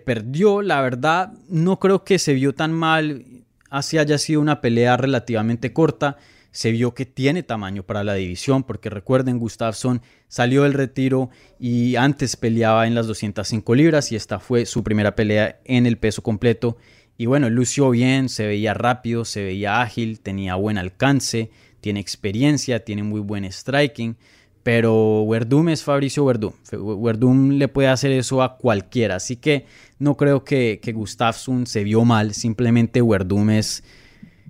perdió, 0.05 0.61
la 0.61 0.81
verdad, 0.81 1.33
no 1.49 1.79
creo 1.79 2.03
que 2.03 2.19
se 2.19 2.33
vio 2.33 2.53
tan 2.53 2.73
mal 2.73 3.25
así 3.69 3.97
haya 3.97 4.17
sido 4.17 4.41
una 4.41 4.61
pelea 4.61 4.97
relativamente 4.97 5.73
corta, 5.73 6.17
se 6.51 6.71
vio 6.71 6.93
que 6.93 7.05
tiene 7.05 7.43
tamaño 7.43 7.83
para 7.83 8.03
la 8.03 8.15
división, 8.15 8.63
porque 8.63 8.89
recuerden, 8.89 9.37
Gustafsson 9.37 10.01
salió 10.27 10.63
del 10.63 10.73
retiro 10.73 11.29
y 11.59 11.95
antes 11.97 12.35
peleaba 12.35 12.87
en 12.87 12.95
las 12.95 13.07
205 13.07 13.75
libras 13.75 14.11
y 14.11 14.15
esta 14.15 14.39
fue 14.39 14.65
su 14.65 14.83
primera 14.83 15.15
pelea 15.15 15.59
en 15.65 15.85
el 15.85 15.97
peso 15.97 16.23
completo. 16.23 16.77
Y 17.17 17.25
bueno, 17.25 17.49
lució 17.49 17.89
bien, 17.89 18.29
se 18.29 18.47
veía 18.47 18.73
rápido, 18.73 19.25
se 19.25 19.43
veía 19.43 19.81
ágil, 19.81 20.19
tenía 20.19 20.55
buen 20.55 20.77
alcance, 20.77 21.51
tiene 21.81 21.99
experiencia, 21.99 22.83
tiene 22.83 23.03
muy 23.03 23.21
buen 23.21 23.45
striking. 23.51 24.17
Pero 24.67 25.21
Werdum 25.21 25.69
es 25.69 25.81
Fabricio 25.81 26.25
Werdum. 26.25 26.51
Werdum 26.73 27.51
le 27.51 27.69
puede 27.69 27.87
hacer 27.87 28.11
eso 28.11 28.43
a 28.43 28.57
cualquiera. 28.57 29.15
Así 29.15 29.37
que 29.37 29.65
no 29.97 30.17
creo 30.17 30.43
que, 30.43 30.81
que 30.83 30.91
Gustafsson 30.91 31.65
se 31.65 31.85
vio 31.85 32.03
mal. 32.03 32.33
Simplemente 32.33 33.01
Werdum 33.01 33.49
es, 33.51 33.85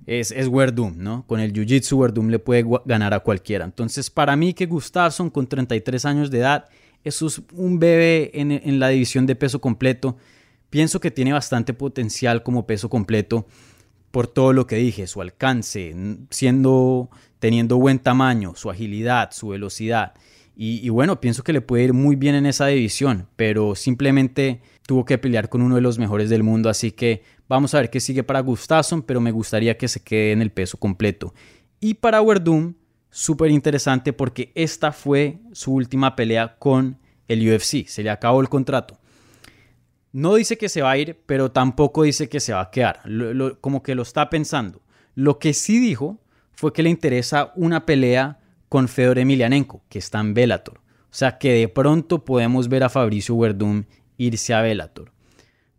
es, 0.06 0.32
es 0.32 0.48
Werdum, 0.48 0.94
¿no? 0.98 1.24
Con 1.28 1.38
el 1.38 1.52
Jiu-Jitsu 1.52 1.96
Werdum 1.98 2.30
le 2.30 2.40
puede 2.40 2.66
ganar 2.84 3.14
a 3.14 3.20
cualquiera. 3.20 3.64
Entonces 3.64 4.10
para 4.10 4.34
mí 4.34 4.54
que 4.54 4.66
Gustafsson 4.66 5.30
con 5.30 5.46
33 5.46 6.04
años 6.04 6.32
de 6.32 6.38
edad, 6.38 6.68
eso 7.04 7.28
es 7.28 7.40
un 7.52 7.78
bebé 7.78 8.32
en, 8.34 8.50
en 8.50 8.80
la 8.80 8.88
división 8.88 9.24
de 9.24 9.36
peso 9.36 9.60
completo. 9.60 10.16
Pienso 10.68 10.98
que 10.98 11.12
tiene 11.12 11.32
bastante 11.32 11.74
potencial 11.74 12.42
como 12.42 12.66
peso 12.66 12.90
completo 12.90 13.46
por 14.10 14.26
todo 14.26 14.52
lo 14.52 14.66
que 14.66 14.76
dije, 14.76 15.06
su 15.06 15.20
alcance, 15.20 15.94
siendo, 16.30 17.10
teniendo 17.38 17.76
buen 17.78 17.98
tamaño, 17.98 18.54
su 18.56 18.70
agilidad, 18.70 19.30
su 19.32 19.48
velocidad. 19.48 20.14
Y, 20.60 20.88
bueno, 20.88 21.20
pienso 21.20 21.44
que 21.44 21.52
le 21.52 21.60
puede 21.60 21.84
ir 21.84 21.92
muy 21.92 22.16
bien 22.16 22.34
en 22.34 22.44
esa 22.44 22.66
división, 22.66 23.28
pero 23.36 23.76
simplemente 23.76 24.60
tuvo 24.88 25.04
que 25.04 25.16
pelear 25.16 25.48
con 25.48 25.62
uno 25.62 25.76
de 25.76 25.80
los 25.80 26.00
mejores 26.00 26.30
del 26.30 26.42
mundo, 26.42 26.68
así 26.68 26.90
que 26.90 27.22
vamos 27.48 27.74
a 27.74 27.78
ver 27.78 27.90
qué 27.90 28.00
sigue 28.00 28.24
para 28.24 28.40
Gustafsson, 28.40 29.02
pero 29.02 29.20
me 29.20 29.30
gustaría 29.30 29.78
que 29.78 29.86
se 29.86 30.00
quede 30.00 30.32
en 30.32 30.42
el 30.42 30.50
peso 30.50 30.76
completo. 30.76 31.32
Y 31.78 31.94
para 31.94 32.20
Werdum, 32.22 32.74
súper 33.08 33.52
interesante 33.52 34.12
porque 34.12 34.50
esta 34.56 34.90
fue 34.90 35.38
su 35.52 35.74
última 35.74 36.16
pelea 36.16 36.58
con 36.58 36.98
el 37.28 37.48
UFC, 37.48 37.86
se 37.86 38.02
le 38.02 38.10
acabó 38.10 38.40
el 38.40 38.48
contrato. 38.48 38.98
No 40.10 40.34
dice 40.34 40.58
que 40.58 40.68
se 40.68 40.82
va 40.82 40.90
a 40.90 40.98
ir, 40.98 41.22
pero 41.26 41.52
tampoco 41.52 42.02
dice 42.02 42.28
que 42.28 42.40
se 42.40 42.52
va 42.52 42.62
a 42.62 42.70
quedar. 42.72 43.02
como 43.60 43.84
que 43.84 43.94
lo 43.94 44.02
está 44.02 44.28
pensando. 44.28 44.82
Lo 45.14 45.38
que 45.38 45.52
sí 45.52 45.78
dijo 45.78 46.18
fue 46.58 46.72
que 46.72 46.82
le 46.82 46.90
interesa 46.90 47.52
una 47.54 47.86
pelea 47.86 48.40
con 48.68 48.88
Fedor 48.88 49.20
Emelianenko, 49.20 49.84
que 49.88 50.00
está 50.00 50.18
en 50.18 50.34
Bellator. 50.34 50.78
O 50.78 51.12
sea 51.12 51.38
que 51.38 51.52
de 51.52 51.68
pronto 51.68 52.24
podemos 52.24 52.68
ver 52.68 52.82
a 52.82 52.88
Fabricio 52.88 53.38
Verdum 53.38 53.84
irse 54.16 54.52
a 54.52 54.60
Bellator. 54.60 55.12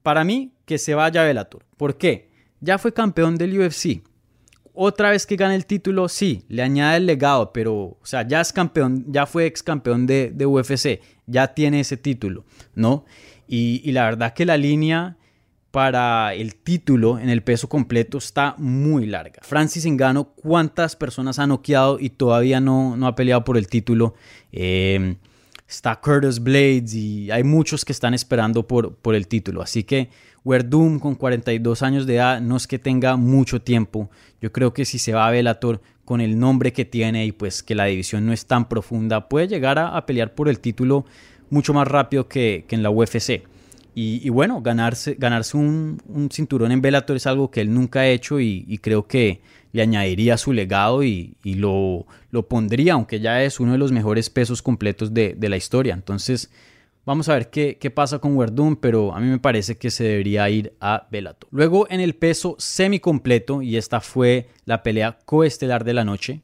Para 0.04 0.24
mí, 0.24 0.54
que 0.64 0.78
se 0.78 0.96
vaya 0.96 1.22
a 1.22 1.26
Bellator. 1.26 1.66
¿Por 1.76 1.98
qué? 1.98 2.30
Ya 2.62 2.78
fue 2.78 2.94
campeón 2.94 3.36
del 3.36 3.60
UFC. 3.60 4.04
Otra 4.74 5.10
vez 5.10 5.26
que 5.26 5.36
gane 5.36 5.56
el 5.56 5.66
título, 5.66 6.08
sí, 6.08 6.46
le 6.48 6.64
añade 6.64 6.96
el 6.96 7.08
legado, 7.08 7.52
pero, 7.52 7.76
o 7.76 8.00
sea, 8.04 8.26
ya 8.26 8.40
es 8.40 8.54
campeón, 8.54 9.04
ya 9.10 9.26
fue 9.26 9.48
ex 9.48 9.62
campeón 9.62 10.08
de, 10.08 10.32
de 10.34 10.46
UFC, 10.46 11.02
ya 11.28 11.54
tiene 11.54 11.82
ese 11.82 11.98
título, 11.98 12.46
¿no? 12.74 13.04
Y, 13.50 13.92
la 13.92 14.06
verdad 14.06 14.34
que 14.34 14.46
la 14.46 14.56
línea 14.56 15.18
para 15.72 16.34
el 16.34 16.56
título 16.56 17.20
en 17.20 17.30
el 17.30 17.44
peso 17.44 17.70
completo 17.70 18.18
está 18.18 18.56
muy 18.58 19.06
larga. 19.06 19.40
Francis 19.44 19.86
Engano, 19.86 20.26
¿cuántas 20.36 20.96
personas 20.96 21.40
ha 21.40 21.48
noqueado 21.48 22.00
y 22.00 22.10
todavía 22.10 22.60
no, 22.60 22.98
no 22.98 23.08
ha 23.08 23.16
peleado 23.16 23.44
por 23.44 23.58
el 23.58 23.68
título? 23.68 24.16
Em, 24.52 25.18
está 25.68 25.96
Curtis 26.00 26.40
Blades 26.40 26.94
y 26.96 27.30
hay 27.30 27.44
muchos 27.44 27.86
que 27.86 27.92
están 27.92 28.14
esperando 28.14 28.68
por, 28.68 28.96
por 28.96 29.14
el 29.14 29.28
título. 29.28 29.62
Así 29.62 29.84
que 29.84 30.10
Werdum 30.44 31.00
con 31.00 31.16
42 31.16 31.84
años 31.84 32.08
de 32.08 32.16
edad 32.16 32.42
no 32.42 32.58
es 32.58 32.66
que 32.66 32.80
tenga 32.80 33.16
mucho 33.16 33.62
tiempo. 33.62 34.10
Yo 34.42 34.52
creo 34.52 34.74
que 34.74 34.86
si 34.86 34.98
se 34.98 35.14
va 35.14 35.28
a 35.28 35.32
Bellator 35.32 35.82
con 36.06 36.22
el 36.22 36.40
nombre 36.40 36.74
que 36.74 36.86
tiene 36.86 37.28
y 37.28 37.32
pues 37.32 37.62
que 37.62 37.76
la 37.76 37.86
división 37.86 38.26
no 38.26 38.34
es 38.34 38.48
tan 38.48 38.68
profunda, 38.68 39.30
puede 39.30 39.48
llegar 39.48 39.78
a 39.78 40.04
pelear 40.08 40.34
por 40.34 40.50
el 40.50 40.60
título 40.60 41.06
mucho 41.50 41.74
más 41.74 41.88
rápido 41.88 42.28
que, 42.28 42.66
en 42.70 42.84
la 42.84 42.90
UFC. 42.90 43.44
Y, 44.02 44.30
bueno, 44.30 44.62
ganarse, 44.62 45.18
ganarse 45.20 45.58
un, 45.58 46.30
cinturón 46.32 46.72
en 46.72 46.82
Bellator 46.82 47.18
es 47.18 47.28
algo 47.28 47.52
que 47.52 47.60
él 47.60 47.74
nunca 47.74 48.00
ha 48.00 48.08
hecho 48.08 48.40
y, 48.40 48.80
creo 48.82 49.06
que 49.06 49.42
le 49.74 49.82
añadiría 49.82 50.38
su 50.38 50.54
legado 50.54 51.04
y, 51.04 51.36
lo, 51.44 52.06
lo, 52.32 52.48
pondría, 52.48 52.94
aunque 52.94 53.20
ya 53.20 53.44
es 53.44 53.60
uno 53.60 53.74
de 53.74 53.78
los 53.78 53.92
mejores 53.92 54.30
pesos 54.30 54.62
completos 54.62 55.14
de, 55.14 55.36
la 55.42 55.58
historia. 55.58 55.94
Entonces, 55.96 56.50
vamos 57.06 57.28
a 57.28 57.34
ver 57.34 57.50
qué, 57.50 57.78
qué 57.78 57.92
pasa 57.92 58.20
con 58.20 58.38
Werdum, 58.38 58.78
pero 58.78 59.14
a 59.14 59.20
mí 59.20 59.28
me 59.28 59.38
parece 59.38 59.78
que 59.78 59.92
se 59.92 60.06
debería 60.06 60.50
ir 60.50 60.72
a 60.80 61.06
Bellator. 61.12 61.50
Luego 61.52 61.86
en 61.90 62.00
el 62.00 62.16
peso 62.16 62.56
semicompleto, 62.58 63.62
y 63.62 63.76
esta 63.76 64.00
fue 64.00 64.48
la 64.64 64.82
pelea 64.82 65.20
coestelar 65.26 65.84
de 65.84 65.94
la 65.94 66.06
noche, 66.06 66.40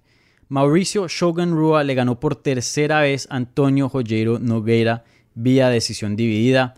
Mauricio 0.49 1.07
Shogun 1.07 1.55
Rua 1.55 1.85
le 1.85 1.95
ganó 1.95 2.19
por 2.19 2.35
tercera 2.35 2.99
vez 2.99 3.27
a 3.31 3.37
Antonio 3.37 3.87
Joyeiro 3.87 4.39
Nogueira 4.39 5.05
vía 5.35 5.69
decisión 5.69 6.17
dividida. 6.17 6.75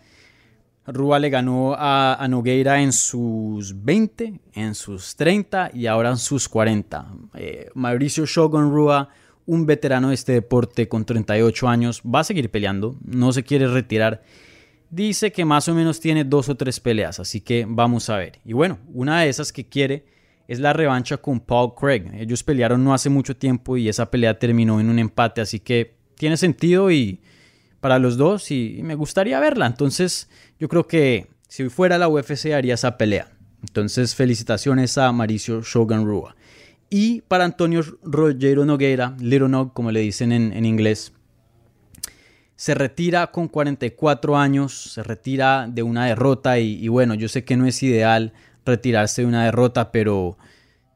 Rua 0.88 1.20
le 1.20 1.30
ganó 1.30 1.76
a, 1.78 2.26
Nogueira 2.30 2.82
en 2.82 2.94
sus 2.94 3.84
20, 3.84 4.40
en 4.54 4.74
sus 4.74 5.16
30 5.16 5.72
y 5.74 5.86
ahora 5.86 6.10
en 6.10 6.18
sus 6.18 6.48
40. 6.48 7.08
Eh, 7.36 7.70
Mauricio 7.74 8.26
Shogun 8.26 8.72
Rua, 8.72 9.10
un 9.46 9.66
veterano 9.66 10.10
de 10.10 10.16
este 10.16 10.32
deporte 10.32 10.88
con 10.88 11.06
38 11.06 11.68
años, 11.68 12.02
va 12.04 12.22
a 12.22 12.24
seguir 12.24 12.50
peleando, 12.50 12.96
no 13.04 13.34
se 13.34 13.44
quiere 13.44 13.68
retirar. 13.68 14.24
Dice 14.90 15.34
que 15.34 15.44
más 15.44 15.68
o 15.68 15.76
menos 15.76 16.00
tiene 16.00 16.24
dos 16.24 16.48
o 16.48 16.56
tres 16.56 16.80
peleas, 16.80 17.20
así 17.20 17.42
que 17.42 17.66
vamos 17.68 18.10
a 18.10 18.18
ver. 18.18 18.40
Y 18.46 18.54
bueno, 18.54 18.80
una 18.94 19.22
de 19.22 19.30
esas 19.30 19.52
que 19.52 19.68
quiere 19.68 20.06
es 20.48 20.60
la 20.62 20.72
revancha 20.72 21.18
con 21.18 21.42
Paul 21.42 21.76
Craig. 21.76 22.10
Ellos 22.14 22.44
pelearon 22.44 22.82
no 22.82 22.94
hace 22.94 23.10
mucho 23.10 23.36
tiempo 23.36 23.76
y 23.76 23.90
esa 23.90 24.10
pelea 24.10 24.40
terminó 24.40 24.80
en 24.80 24.90
un 24.90 25.00
empate, 25.00 25.42
así 25.42 25.60
que 25.60 25.98
tiene 26.16 26.38
sentido 26.38 26.90
y 26.90 27.20
para 27.80 28.00
los 28.00 28.18
dos 28.18 28.52
y, 28.52 28.80
me 28.84 28.96
gustaría 28.96 29.40
verla. 29.40 29.66
Entonces 29.66 30.30
yo 30.60 30.68
creo 30.68 30.88
que 30.88 31.28
si 31.48 31.70
fuera 31.70 31.98
la 31.98 32.08
UFC 32.08 32.54
haría 32.54 32.76
esa 32.76 32.98
pelea. 32.98 33.30
Entonces 33.62 34.16
felicitaciones 34.16 34.98
a 34.98 35.12
Mauricio 35.12 35.62
Shogun 35.62 36.06
Rua. 36.06 36.36
Y 36.90 37.22
para 37.22 37.44
Antonio 37.44 37.82
Rogero 38.04 38.66
Nogueira, 38.66 39.16
Little 39.20 39.50
Nog 39.50 39.74
como 39.74 39.92
le 39.92 40.00
dicen 40.00 40.32
en, 40.32 40.66
inglés, 40.66 41.12
se 42.56 42.74
retira 42.74 43.28
con 43.28 43.50
44 43.50 44.38
años, 44.38 44.94
se 44.94 45.04
retira 45.04 45.68
de 45.70 45.84
una 45.84 46.06
derrota 46.06 46.60
y 46.60 46.88
bueno, 46.88 47.14
yo 47.14 47.28
sé 47.28 47.44
que 47.44 47.58
no 47.58 47.68
es 47.68 47.84
ideal 47.84 48.34
retirarse 48.66 49.24
de 49.24 49.28
una 49.28 49.46
derrota, 49.46 49.92
pero 49.92 50.38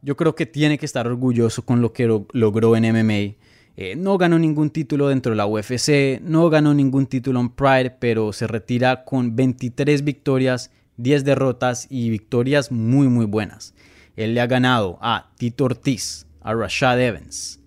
yo 0.01 0.15
creo 0.15 0.35
que 0.35 0.45
tiene 0.45 0.77
que 0.77 0.85
estar 0.85 1.07
orgulloso 1.07 1.63
con 1.63 1.81
lo 1.81 1.93
que 1.93 2.07
logró 2.33 2.75
en 2.75 2.83
MMA. 2.91 3.35
Eh, 3.77 3.95
no 3.95 4.17
ganó 4.17 4.37
ningún 4.37 4.69
título 4.69 5.07
dentro 5.07 5.31
de 5.31 5.37
la 5.37 5.45
UFC, 5.45 6.21
no 6.21 6.49
ganó 6.49 6.73
ningún 6.73 7.07
título 7.07 7.39
en 7.39 7.49
Pride, 7.49 7.91
pero 7.99 8.33
se 8.33 8.47
retira 8.47 9.05
con 9.05 9.35
23 9.35 10.03
victorias, 10.03 10.71
10 10.97 11.23
derrotas 11.23 11.87
y 11.89 12.09
victorias 12.09 12.71
muy 12.71 13.07
muy 13.07 13.25
buenas. 13.25 13.73
Él 14.15 14.33
le 14.33 14.41
ha 14.41 14.47
ganado 14.47 14.97
a 15.01 15.31
Tito 15.37 15.65
Ortiz, 15.65 16.27
a 16.41 16.53
Rashad 16.53 16.99
Evans, 16.99 17.59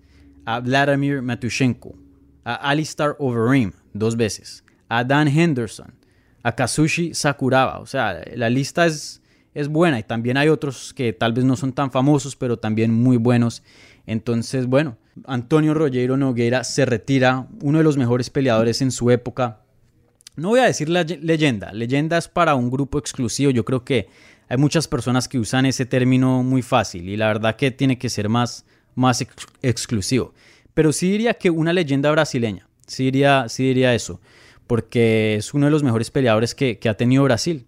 a 0.45 0.59
Vladimir 0.59 1.21
Matushenko, 1.21 1.95
a 2.43 2.55
Alistair 2.55 3.15
Overeem 3.17 3.71
dos 3.93 4.15
veces, 4.15 4.63
a 4.87 5.03
Dan 5.03 5.27
Henderson, 5.27 5.93
a 6.43 6.51
Kazushi 6.51 7.13
Sakuraba. 7.15 7.79
O 7.79 7.87
sea, 7.87 8.21
la 8.35 8.49
lista 8.49 8.85
es, 8.85 9.21
es 9.55 9.67
buena 9.67 9.99
y 9.99 10.03
también 10.03 10.37
hay 10.37 10.49
otros 10.49 10.93
que 10.93 11.11
tal 11.11 11.33
vez 11.33 11.43
no 11.43 11.55
son 11.55 11.73
tan 11.73 11.89
famosos, 11.91 12.35
pero 12.35 12.57
también 12.57 12.93
muy 12.93 13.17
buenos. 13.17 13.63
Entonces, 14.07 14.67
bueno, 14.67 14.97
Antonio 15.25 15.73
Rogero 15.73 16.17
Noguera 16.17 16.63
se 16.63 16.85
retira, 16.85 17.47
uno 17.61 17.77
de 17.77 17.83
los 17.83 17.97
mejores 17.97 18.29
peleadores 18.29 18.81
en 18.81 18.91
su 18.91 19.09
época. 19.11 19.61
No 20.35 20.49
voy 20.49 20.59
a 20.59 20.65
decir 20.65 20.89
la 20.89 21.03
leyenda, 21.03 21.71
leyenda 21.71 22.17
es 22.17 22.27
para 22.27 22.55
un 22.55 22.69
grupo 22.69 22.99
exclusivo. 22.99 23.51
Yo 23.51 23.63
creo 23.63 23.85
que 23.85 24.07
hay 24.49 24.57
muchas 24.57 24.87
personas 24.87 25.27
que 25.27 25.39
usan 25.39 25.65
ese 25.65 25.85
término 25.85 26.43
muy 26.43 26.61
fácil 26.61 27.09
y 27.09 27.17
la 27.17 27.27
verdad 27.27 27.55
que 27.55 27.71
tiene 27.71 27.97
que 27.97 28.09
ser 28.09 28.29
más, 28.29 28.65
más 28.93 29.25
exclusivo. 29.61 30.33
Pero 30.73 30.91
sí 30.91 31.09
diría 31.09 31.33
que 31.33 31.49
una 31.49 31.73
leyenda 31.73 32.11
brasileña, 32.11 32.67
sí 32.85 33.05
diría, 33.05 33.45
sí 33.47 33.63
diría 33.63 33.95
eso, 33.95 34.19
porque 34.67 35.35
es 35.35 35.53
uno 35.53 35.67
de 35.67 35.71
los 35.71 35.83
mejores 35.83 36.11
peleadores 36.11 36.53
que, 36.53 36.77
que 36.79 36.89
ha 36.89 36.97
tenido 36.97 37.23
Brasil. 37.23 37.65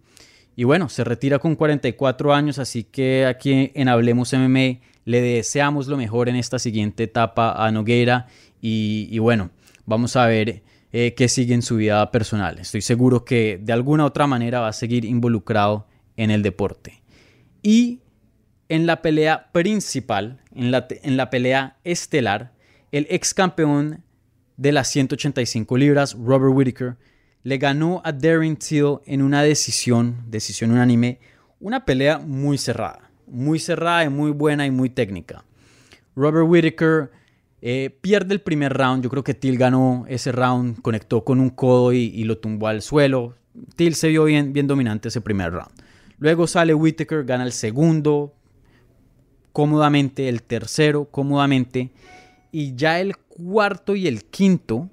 Y 0.57 0.65
bueno, 0.65 0.89
se 0.89 1.03
retira 1.03 1.39
con 1.39 1.55
44 1.55 2.33
años, 2.33 2.59
así 2.59 2.83
que 2.83 3.25
aquí 3.25 3.71
en 3.73 3.87
Hablemos 3.87 4.33
MMA 4.33 4.79
le 5.07 5.21
deseamos 5.21 5.87
lo 5.87 5.95
mejor 5.95 6.27
en 6.27 6.35
esta 6.35 6.59
siguiente 6.59 7.03
etapa 7.03 7.53
a 7.65 7.71
Nogueira 7.71 8.27
y, 8.59 9.17
bueno, 9.19 9.51
vamos 9.85 10.17
a 10.17 10.25
ver 10.25 10.63
eh, 10.91 11.13
qué 11.15 11.29
sigue 11.29 11.53
en 11.53 11.61
su 11.61 11.77
vida 11.77 12.11
personal. 12.11 12.59
Estoy 12.59 12.81
seguro 12.81 13.23
que 13.23 13.57
de 13.63 13.71
alguna 13.71 14.03
u 14.03 14.07
otra 14.07 14.27
manera 14.27 14.59
va 14.59 14.67
a 14.67 14.73
seguir 14.73 15.05
involucrado 15.05 15.87
en 16.17 16.29
el 16.29 16.43
deporte. 16.43 17.01
Y 17.63 18.01
en 18.67 18.85
la 18.85 19.01
pelea 19.01 19.49
principal, 19.53 20.41
en 20.53 20.71
la, 20.71 20.85
en 20.89 21.15
la 21.15 21.29
pelea 21.29 21.77
estelar, 21.85 22.51
el 22.91 23.07
ex 23.09 23.33
campeón 23.33 24.03
de 24.57 24.73
las 24.73 24.89
185 24.89 25.77
libras, 25.77 26.17
Robert 26.19 26.53
Whittaker, 26.53 26.97
le 27.43 27.57
ganó 27.57 28.01
a 28.03 28.11
Darren 28.11 28.57
Till 28.57 28.97
en 29.05 29.21
una 29.21 29.41
decisión, 29.41 30.25
decisión 30.27 30.71
unánime, 30.71 31.21
una 31.61 31.85
pelea 31.85 32.19
muy 32.19 32.57
cerrada 32.57 33.06
muy 33.27 33.59
cerrada 33.59 34.03
y 34.05 34.09
muy 34.09 34.31
buena 34.31 34.65
y 34.65 34.71
muy 34.71 34.89
técnica. 34.89 35.43
Robert 36.15 36.47
Whittaker 36.47 37.11
eh, 37.61 37.95
pierde 38.01 38.33
el 38.33 38.41
primer 38.41 38.73
round. 38.73 39.03
Yo 39.03 39.09
creo 39.09 39.23
que 39.23 39.33
Till 39.33 39.57
ganó 39.57 40.05
ese 40.07 40.31
round, 40.31 40.81
conectó 40.81 41.23
con 41.23 41.39
un 41.39 41.49
codo 41.49 41.93
y, 41.93 42.23
lo 42.23 42.37
tumbó 42.37 42.67
al 42.67 42.81
suelo. 42.81 43.35
Till 43.75 43.95
se 43.95 44.09
vio 44.09 44.25
bien, 44.25 44.53
bien 44.53 44.67
dominante 44.67 45.09
ese 45.09 45.21
primer 45.21 45.51
round. 45.51 45.71
Luego 46.19 46.47
sale 46.47 46.73
Whittaker, 46.73 47.23
gana 47.25 47.43
el 47.43 47.51
segundo 47.51 48.33
cómodamente, 49.51 50.29
el 50.29 50.43
tercero 50.43 51.05
cómodamente. 51.05 51.91
Y 52.51 52.75
ya 52.75 52.99
el 52.99 53.17
cuarto 53.17 53.95
y 53.95 54.07
el 54.07 54.23
quinto, 54.25 54.89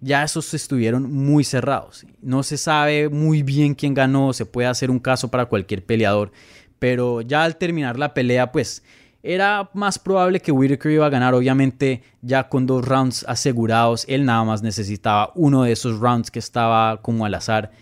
ya 0.00 0.24
esos 0.24 0.52
estuvieron 0.54 1.12
muy 1.12 1.44
cerrados. 1.44 2.06
No 2.22 2.42
se 2.42 2.56
sabe 2.56 3.08
muy 3.08 3.42
bien 3.42 3.74
quién 3.74 3.94
ganó, 3.94 4.32
se 4.32 4.46
puede 4.46 4.68
hacer 4.68 4.90
un 4.90 4.98
caso 4.98 5.30
para 5.30 5.46
cualquier 5.46 5.84
peleador 5.84 6.32
pero 6.78 7.20
ya 7.20 7.44
al 7.44 7.56
terminar 7.56 7.98
la 7.98 8.14
pelea, 8.14 8.52
pues 8.52 8.82
era 9.22 9.68
más 9.74 9.98
probable 9.98 10.40
que 10.40 10.52
Whitaker 10.52 10.92
iba 10.92 11.06
a 11.06 11.10
ganar, 11.10 11.34
obviamente 11.34 12.02
ya 12.22 12.48
con 12.48 12.66
dos 12.66 12.84
rounds 12.84 13.24
asegurados, 13.28 14.04
él 14.08 14.24
nada 14.24 14.44
más 14.44 14.62
necesitaba 14.62 15.32
uno 15.34 15.64
de 15.64 15.72
esos 15.72 15.98
rounds 15.98 16.30
que 16.30 16.38
estaba 16.38 17.02
como 17.02 17.26
al 17.26 17.34
azar, 17.34 17.72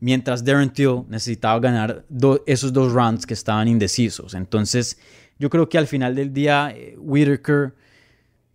mientras 0.00 0.44
Darren 0.44 0.70
Till 0.70 1.02
necesitaba 1.08 1.58
ganar 1.58 2.04
esos 2.46 2.72
dos 2.72 2.92
rounds 2.92 3.26
que 3.26 3.34
estaban 3.34 3.66
indecisos. 3.66 4.34
Entonces 4.34 4.98
yo 5.38 5.50
creo 5.50 5.68
que 5.68 5.78
al 5.78 5.88
final 5.88 6.14
del 6.14 6.32
día 6.32 6.72
eh, 6.74 6.96
Whitaker 6.98 7.74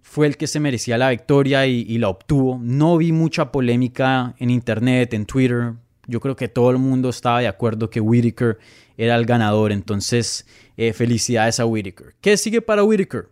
fue 0.01 0.27
el 0.27 0.37
que 0.37 0.47
se 0.47 0.59
merecía 0.59 0.97
la 0.97 1.09
victoria 1.09 1.65
y, 1.65 1.81
y 1.81 1.97
la 1.97 2.07
obtuvo. 2.07 2.57
No 2.61 2.97
vi 2.97 3.11
mucha 3.11 3.51
polémica 3.51 4.33
en 4.37 4.49
internet, 4.49 5.13
en 5.13 5.25
Twitter, 5.25 5.73
yo 6.07 6.19
creo 6.19 6.35
que 6.35 6.47
todo 6.47 6.69
el 6.71 6.77
mundo 6.77 7.09
estaba 7.09 7.39
de 7.39 7.47
acuerdo 7.47 7.89
que 7.89 8.01
Whitaker 8.01 8.57
era 8.97 9.15
el 9.15 9.25
ganador. 9.25 9.71
Entonces, 9.71 10.45
eh, 10.77 10.93
felicidades 10.93 11.59
a 11.59 11.65
Whitaker. 11.65 12.15
¿Qué 12.21 12.37
sigue 12.37 12.61
para 12.61 12.83
Whitaker? 12.83 13.27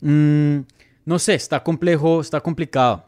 Mm, 0.00 0.60
no 1.04 1.18
sé, 1.18 1.34
está 1.34 1.62
complejo, 1.62 2.20
está 2.20 2.40
complicado. 2.40 3.04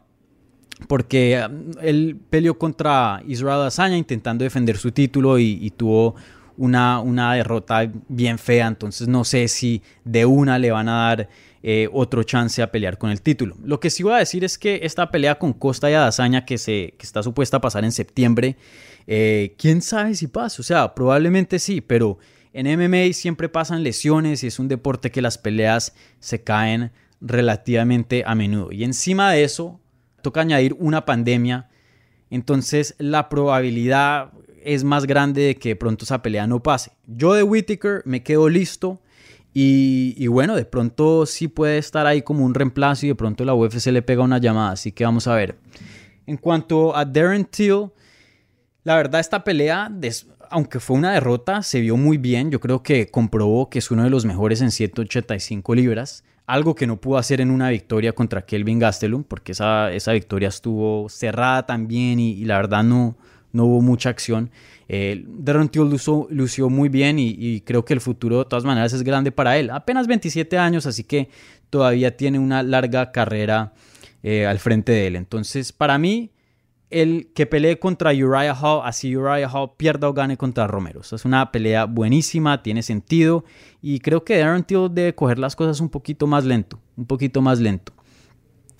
Porque 0.87 1.45
mm, 1.49 1.71
él 1.81 2.19
peleó 2.29 2.57
contra 2.57 3.21
Israel 3.27 3.61
Azaña 3.61 3.97
intentando 3.97 4.43
defender 4.43 4.77
su 4.77 4.91
título 4.91 5.39
y, 5.39 5.71
tuvo 5.71 6.15
una, 6.57 6.99
una, 6.99 7.33
derrota 7.33 7.89
bien 8.07 8.37
fea. 8.37 8.67
Entonces 8.67 9.07
no 9.07 9.23
sé 9.23 9.47
si 9.47 9.81
de 10.03 10.25
una 10.25 10.59
le 10.59 10.71
van 10.71 10.89
a 10.89 11.07
dar 11.07 11.29
eh, 11.65 11.87
otro 11.93 12.23
chance 12.23 12.61
a 12.61 12.69
pelear 12.71 12.97
con 12.97 13.09
el 13.09 13.21
título. 13.21 13.55
Lo 13.63 13.79
que 13.79 13.89
sí 13.89 14.03
voy 14.03 14.11
a 14.11 14.17
decir 14.17 14.43
es 14.43 14.57
que 14.57 14.81
esta 14.83 15.09
pelea 15.09 15.35
con 15.35 15.53
Costa 15.53 15.89
y 15.89 15.93
Adazaña 15.93 16.43
que, 16.43 16.57
se, 16.57 16.93
que 16.97 17.05
está 17.05 17.23
supuesta 17.23 17.55
a 17.55 17.61
pasar 17.61 17.85
en 17.85 17.93
septiembre, 17.93 18.57
eh, 19.07 19.55
quién 19.57 19.81
sabe 19.81 20.15
si 20.15 20.27
pasa. 20.27 20.61
O 20.61 20.63
sea, 20.63 20.93
probablemente 20.95 21.59
sí, 21.59 21.81
pero 21.81 22.17
en 22.53 22.67
MMA 22.67 23.13
siempre 23.13 23.49
pasan 23.49 23.83
lesiones 23.83 24.43
y 24.43 24.47
es 24.47 24.59
un 24.59 24.67
deporte 24.67 25.11
que 25.11 25.21
las 25.21 25.37
peleas 25.37 25.93
se 26.19 26.43
caen 26.43 26.91
relativamente 27.21 28.23
a 28.25 28.35
menudo. 28.35 28.71
Y 28.71 28.83
encima 28.83 29.31
de 29.31 29.43
eso, 29.43 29.79
toca 30.21 30.41
añadir 30.41 30.75
una 30.79 31.05
pandemia. 31.05 31.69
Entonces 32.29 32.95
la 32.97 33.29
probabilidad 33.29 34.31
es 34.63 34.83
más 34.83 35.05
grande 35.05 35.41
de 35.41 35.55
que 35.55 35.75
pronto 35.75 36.05
esa 36.05 36.21
pelea 36.21 36.47
no 36.47 36.63
pase. 36.63 36.91
Yo 37.05 37.33
de 37.33 37.43
Whitaker 37.43 38.01
me 38.05 38.23
quedo 38.23 38.49
listo 38.49 39.01
y, 39.55 40.25
bueno, 40.27 40.55
de 40.55 40.65
pronto 40.65 41.27
sí 41.27 41.47
puede 41.47 41.77
estar 41.77 42.07
ahí 42.07 42.23
como 42.23 42.43
un 42.43 42.55
reemplazo 42.55 43.05
y 43.05 43.09
de 43.09 43.15
pronto 43.15 43.45
la 43.45 43.53
UFC 43.53 43.87
le 43.87 44.01
pega 44.01 44.23
una 44.23 44.39
llamada, 44.39 44.71
así 44.71 44.91
que 44.91 45.03
vamos 45.03 45.27
a 45.27 45.35
ver. 45.35 45.57
En 46.25 46.37
cuanto 46.37 46.95
a 46.95 47.05
Darren 47.05 47.45
Till, 47.45 47.91
la 48.83 48.95
verdad 48.95 49.21
esta 49.21 49.43
pelea, 49.43 49.91
aunque 50.49 50.79
fue 50.79 50.97
una 50.97 51.13
derrota, 51.13 51.63
se 51.63 51.79
vio 51.81 51.97
muy 51.97 52.17
bien. 52.17 52.51
Yo 52.51 52.59
creo 52.59 52.83
que 52.83 53.07
comprobó 53.07 53.69
que 53.69 53.79
es 53.79 53.91
uno 53.91 54.03
de 54.03 54.09
los 54.09 54.25
mejores 54.25 54.61
en 54.61 54.71
185 54.71 55.75
libras. 55.75 56.23
Algo 56.45 56.75
que 56.75 56.87
no 56.87 56.99
pudo 56.99 57.17
hacer 57.17 57.39
en 57.39 57.51
una 57.51 57.69
victoria 57.69 58.13
contra 58.13 58.45
Kelvin 58.45 58.79
Gastelum, 58.79 59.23
porque 59.23 59.53
esa, 59.53 59.91
esa 59.93 60.11
victoria 60.11 60.49
estuvo 60.49 61.07
cerrada 61.07 61.65
también 61.65 62.19
y 62.19 62.43
la 62.43 62.57
verdad 62.57 62.83
no, 62.83 63.15
no 63.53 63.65
hubo 63.65 63.81
mucha 63.81 64.09
acción. 64.09 64.51
Eh, 64.89 65.23
Darren 65.25 65.69
Till 65.69 65.83
lució, 65.83 66.69
muy 66.69 66.89
bien 66.89 67.17
y, 67.17 67.61
creo 67.61 67.85
que 67.85 67.93
el 67.93 68.01
futuro 68.01 68.39
de 68.39 68.45
todas 68.45 68.65
maneras 68.65 68.91
es 68.91 69.03
grande 69.03 69.31
para 69.31 69.57
él. 69.57 69.69
Apenas 69.69 70.07
27 70.07 70.57
años, 70.57 70.85
así 70.85 71.05
que 71.05 71.29
todavía 71.69 72.17
tiene 72.17 72.39
una 72.39 72.61
larga 72.63 73.11
carrera 73.11 73.73
eh, 74.23 74.45
al 74.45 74.59
frente 74.59 74.91
de 74.91 75.07
él. 75.07 75.15
Entonces, 75.15 75.71
para 75.71 75.97
mí, 75.97 76.31
el 76.93 77.31
que 77.33 77.45
pelee 77.45 77.79
contra 77.79 78.11
Uriah 78.11 78.53
Hall, 78.53 78.81
así 78.85 79.15
Uriah 79.15 79.49
Hall 79.49 79.71
pierda 79.75 80.07
o 80.07 80.13
gane 80.13 80.37
contra 80.37 80.67
Romero. 80.67 81.01
es 81.01 81.25
una 81.25 81.51
pelea 81.51 81.85
buenísima, 81.85 82.61
tiene 82.61 82.83
sentido 82.83 83.43
y 83.81 83.99
creo 83.99 84.23
que 84.23 84.37
Darren 84.37 84.63
Till 84.63 84.89
debe 84.91 85.15
coger 85.15 85.39
las 85.39 85.55
cosas 85.55 85.79
un 85.79 85.89
poquito 85.89 86.27
más 86.27 86.45
lento, 86.45 86.79
un 86.95 87.05
poquito 87.05 87.41
más 87.41 87.59
lento. 87.59 87.93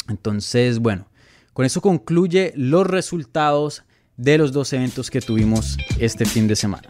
Entonces, 0.08 0.80
bueno, 0.80 1.08
con 1.54 1.66
eso 1.66 1.82
concluye 1.82 2.54
los 2.56 2.86
resultados 2.88 3.84
de 4.18 4.38
los 4.38 4.52
dos 4.52 4.72
eventos 4.74 5.10
que 5.10 5.22
tuvimos 5.22 5.78
este 6.00 6.26
fin 6.26 6.48
de 6.48 6.56
semana. 6.56 6.90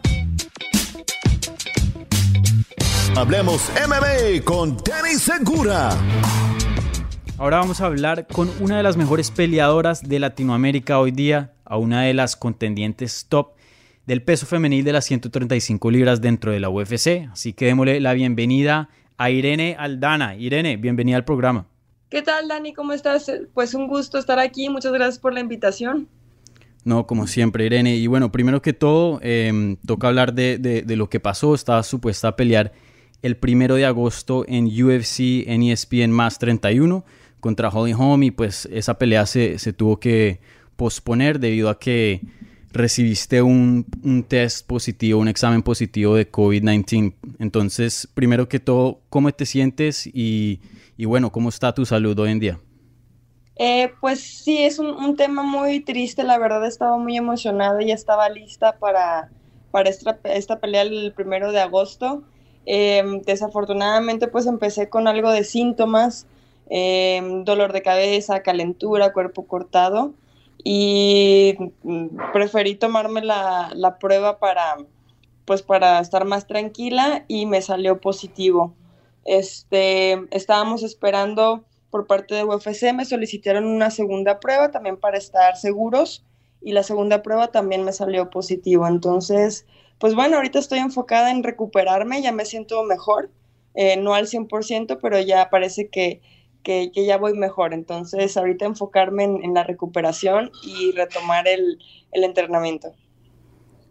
Hablemos 3.16 3.70
MMA 3.86 4.44
con 4.44 4.76
Danny 4.84 5.14
Segura. 5.14 5.90
Ahora 7.36 7.58
vamos 7.58 7.80
a 7.80 7.86
hablar 7.86 8.28
con 8.28 8.48
una 8.60 8.76
de 8.76 8.84
las 8.84 8.96
mejores 8.96 9.32
peleadoras 9.32 10.08
de 10.08 10.20
Latinoamérica 10.20 11.00
hoy 11.00 11.10
día, 11.10 11.52
a 11.64 11.76
una 11.76 12.02
de 12.02 12.14
las 12.14 12.36
contendientes 12.36 13.26
top 13.28 13.54
del 14.06 14.22
peso 14.22 14.46
femenil 14.46 14.84
de 14.84 14.92
las 14.92 15.04
135 15.06 15.90
libras 15.90 16.20
dentro 16.20 16.52
de 16.52 16.60
la 16.60 16.70
UFC. 16.70 17.28
Así 17.32 17.52
que 17.52 17.66
démosle 17.66 18.00
la 18.00 18.12
bienvenida 18.14 18.88
a 19.18 19.30
Irene 19.30 19.74
Aldana. 19.76 20.36
Irene, 20.36 20.76
bienvenida 20.76 21.16
al 21.16 21.24
programa. 21.24 21.66
¿Qué 22.08 22.22
tal, 22.22 22.46
Dani? 22.46 22.72
¿Cómo 22.72 22.92
estás? 22.92 23.28
Pues 23.52 23.74
un 23.74 23.88
gusto 23.88 24.18
estar 24.18 24.38
aquí. 24.38 24.68
Muchas 24.68 24.92
gracias 24.92 25.18
por 25.18 25.32
la 25.32 25.40
invitación. 25.40 26.08
No, 26.84 27.08
como 27.08 27.26
siempre, 27.26 27.66
Irene. 27.66 27.96
Y 27.96 28.06
bueno, 28.06 28.30
primero 28.30 28.62
que 28.62 28.74
todo, 28.74 29.18
em, 29.22 29.76
toca 29.84 30.06
hablar 30.06 30.34
de, 30.34 30.84
lo 30.86 31.08
que 31.08 31.18
pasó. 31.18 31.52
Estaba 31.56 31.82
supuesta 31.82 32.28
a 32.28 32.36
pelear 32.36 32.72
el 33.22 33.36
primero 33.36 33.74
de 33.74 33.86
agosto 33.86 34.44
en 34.46 34.66
UFC 34.66 35.48
en 35.48 35.64
ESPN 35.64 36.12
más 36.12 36.38
31 36.38 37.04
contra 37.44 37.68
Holly 37.68 37.92
Holm 37.92 38.22
y 38.22 38.30
pues 38.30 38.66
esa 38.72 38.94
pelea 38.96 39.26
se, 39.26 39.58
tuvo 39.74 40.00
que 40.00 40.40
posponer 40.76 41.40
debido 41.40 41.68
a 41.68 41.78
que 41.78 42.22
recibiste 42.72 43.42
un, 43.42 43.84
test 44.26 44.66
positivo, 44.66 45.20
un 45.20 45.28
examen 45.28 45.62
positivo 45.62 46.14
de 46.14 46.32
COVID-19. 46.32 47.12
Entonces, 47.38 48.08
primero 48.14 48.48
que 48.48 48.60
todo, 48.60 49.02
¿cómo 49.10 49.30
te 49.30 49.44
sientes 49.44 50.06
y, 50.06 50.62
y 50.96 51.04
bueno, 51.04 51.32
cómo 51.32 51.50
está 51.50 51.74
tu 51.74 51.84
salud 51.84 52.18
hoy 52.18 52.30
en 52.30 52.40
día? 52.40 52.60
Eh, 53.56 53.92
pues 54.00 54.20
sí, 54.20 54.64
es 54.64 54.78
un, 54.78 55.14
tema 55.14 55.42
muy 55.42 55.80
triste, 55.80 56.24
la 56.24 56.38
verdad 56.38 56.66
estaba 56.66 56.96
muy 56.96 57.18
emocionada 57.18 57.82
y 57.82 57.92
estaba 57.92 58.30
lista 58.30 58.78
para, 58.78 59.28
para 59.70 59.90
esta, 59.90 60.18
esta 60.24 60.60
pelea 60.60 60.80
el 60.80 61.12
primero 61.12 61.52
de 61.52 61.60
agosto. 61.60 62.24
Em, 62.64 63.20
desafortunadamente 63.20 64.28
pues 64.28 64.46
empecé 64.46 64.88
con 64.88 65.06
algo 65.08 65.30
de 65.30 65.44
síntomas, 65.44 66.26
em, 66.68 67.44
dolor 67.44 67.72
de 67.72 67.82
cabeza, 67.82 68.42
calentura, 68.42 69.12
cuerpo 69.12 69.46
cortado 69.46 70.14
y 70.62 71.56
mm, 71.82 72.32
preferí 72.32 72.76
tomarme 72.76 73.22
la, 73.24 73.70
la, 73.74 73.98
prueba 73.98 74.38
para 74.38 74.76
pues 75.44 75.62
para 75.62 76.00
estar 76.00 76.24
más 76.24 76.46
tranquila 76.46 77.24
y 77.28 77.46
me 77.46 77.60
salió 77.60 78.00
positivo. 78.00 78.74
Este, 79.24 80.18
estábamos 80.30 80.82
esperando 80.82 81.64
por 81.94 82.08
parte 82.08 82.34
de 82.34 82.44
UFC 82.44 82.92
me 82.92 83.04
solicitaron 83.04 83.66
una 83.66 83.88
segunda 83.88 84.40
prueba 84.40 84.72
también 84.72 84.96
para 84.96 85.16
estar 85.16 85.56
seguros 85.56 86.24
y 86.60 86.72
la 86.72 86.82
segunda 86.82 87.22
prueba 87.22 87.52
también 87.52 87.84
me 87.84 87.92
salió 87.92 88.30
positivo. 88.30 88.88
Entonces, 88.88 89.64
pues 89.98 90.16
bueno, 90.16 90.34
ahorita 90.34 90.58
estoy 90.58 90.80
enfocada 90.80 91.30
en 91.30 91.44
recuperarme, 91.44 92.20
ya 92.20 92.32
me 92.32 92.46
siento 92.46 92.82
mejor, 92.82 93.30
eh, 93.74 93.96
no 93.96 94.14
al 94.14 94.26
100%, 94.26 94.98
pero 95.00 95.20
ya 95.20 95.50
parece 95.50 95.86
que, 95.86 96.20
que, 96.64 96.90
ya 96.92 97.16
voy 97.18 97.34
mejor. 97.34 97.72
Entonces, 97.72 98.36
ahorita 98.36 98.64
enfocarme 98.64 99.24
en, 99.24 99.54
la 99.54 99.62
recuperación 99.62 100.50
y 100.64 100.90
retomar 100.92 101.46
el, 101.46 101.78
el 102.10 102.24
entrenamiento. 102.24 102.92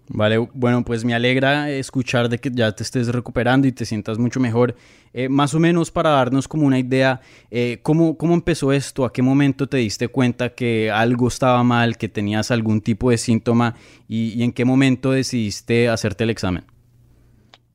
Vale, 0.09 0.37
bueno, 0.37 0.83
pues 0.83 1.05
me 1.05 1.13
alegra 1.13 1.69
escuchar 1.69 2.27
de 2.27 2.37
que 2.37 2.51
ya 2.53 2.73
te 2.73 2.83
estés 2.83 3.07
recuperando 3.07 3.67
y 3.67 3.71
te 3.71 3.85
sientas 3.85 4.19
mucho 4.19 4.39
mejor. 4.39 4.75
Eh, 5.13 5.29
más 5.29 5.53
o 5.53 5.59
menos 5.59 5.91
para 5.91 6.09
darnos 6.09 6.47
como 6.47 6.67
una 6.67 6.77
idea, 6.77 7.21
eh, 7.49 7.79
¿cómo, 7.81 8.17
¿cómo 8.17 8.33
empezó 8.33 8.73
esto? 8.73 9.05
¿A 9.05 9.13
qué 9.13 9.21
momento 9.21 9.67
te 9.67 9.77
diste 9.77 10.09
cuenta 10.09 10.53
que 10.53 10.91
algo 10.91 11.29
estaba 11.29 11.63
mal, 11.63 11.97
que 11.97 12.09
tenías 12.09 12.51
algún 12.51 12.81
tipo 12.81 13.11
de 13.11 13.17
síntoma 13.17 13.75
y, 14.07 14.43
en 14.43 14.51
qué 14.51 14.65
momento 14.65 15.11
decidiste 15.11 15.87
hacerte 15.87 16.25
el 16.25 16.31
examen? 16.31 16.65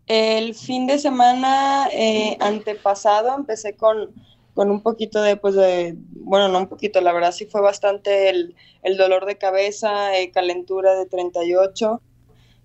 El 0.06 0.54
fin 0.54 0.86
de 0.86 0.98
semana 0.98 1.88
eh, 1.92 2.36
antepasado 2.40 3.34
empecé 3.36 3.74
con, 3.74 4.10
con 4.58 4.72
un 4.72 4.82
poquito 4.82 5.22
de, 5.22 5.36
pues 5.36 5.54
de, 5.54 5.94
bueno, 6.14 6.48
no 6.48 6.58
un 6.58 6.66
poquito, 6.66 7.00
la 7.00 7.12
verdad 7.12 7.30
sí 7.30 7.46
fue 7.46 7.60
bastante 7.60 8.28
el, 8.28 8.56
el 8.82 8.96
dolor 8.96 9.24
de 9.24 9.38
cabeza, 9.38 10.10
calentura 10.32 10.94
de 10.96 11.06
38 11.06 12.02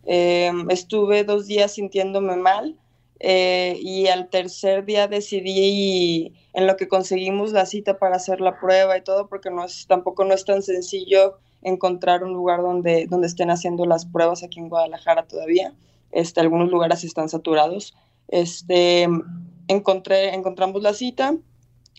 Em, 0.05 0.69
estuve 0.69 1.23
dos 1.23 1.47
días 1.47 1.73
sintiéndome 1.73 2.35
mal 2.35 2.77
eh, 3.19 3.77
y 3.81 4.07
al 4.07 4.29
tercer 4.29 4.83
día 4.83 5.07
decidí 5.07 6.33
en 6.53 6.67
lo 6.67 6.75
que 6.75 6.89
conseguimos 6.89 7.53
la 7.53 7.65
cita 7.65 7.97
para 7.97 8.17
hacer 8.17 8.41
la 8.41 8.59
prueba 8.59 8.97
y 8.97 9.01
todo, 9.01 9.27
porque 9.27 9.49
no 9.49 9.63
es, 9.63 9.87
tampoco 9.87 10.25
no 10.25 10.33
es 10.33 10.43
tan 10.43 10.61
sencillo 10.61 11.37
encontrar 11.61 12.23
un 12.23 12.33
lugar 12.33 12.61
donde, 12.61 13.07
donde 13.07 13.27
estén 13.27 13.49
haciendo 13.49 13.85
las 13.85 14.05
pruebas 14.05 14.43
aquí 14.43 14.59
en 14.59 14.67
Guadalajara 14.67 15.25
todavía. 15.25 15.73
Este, 16.11 16.41
algunos 16.41 16.69
lugares 16.69 17.03
están 17.05 17.29
saturados. 17.29 17.95
Este, 18.27 19.07
encontré, 19.69 20.33
encontramos 20.35 20.81
la 20.81 20.93
cita, 20.93 21.35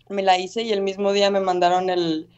me 0.09 0.23
la 0.23 0.39
hice 0.39 0.63
y 0.63 0.73
el 0.73 0.83
mismo 0.83 1.13
día 1.13 1.31
me 1.31 1.41
mandaron 1.41 1.91
el, 1.91 2.29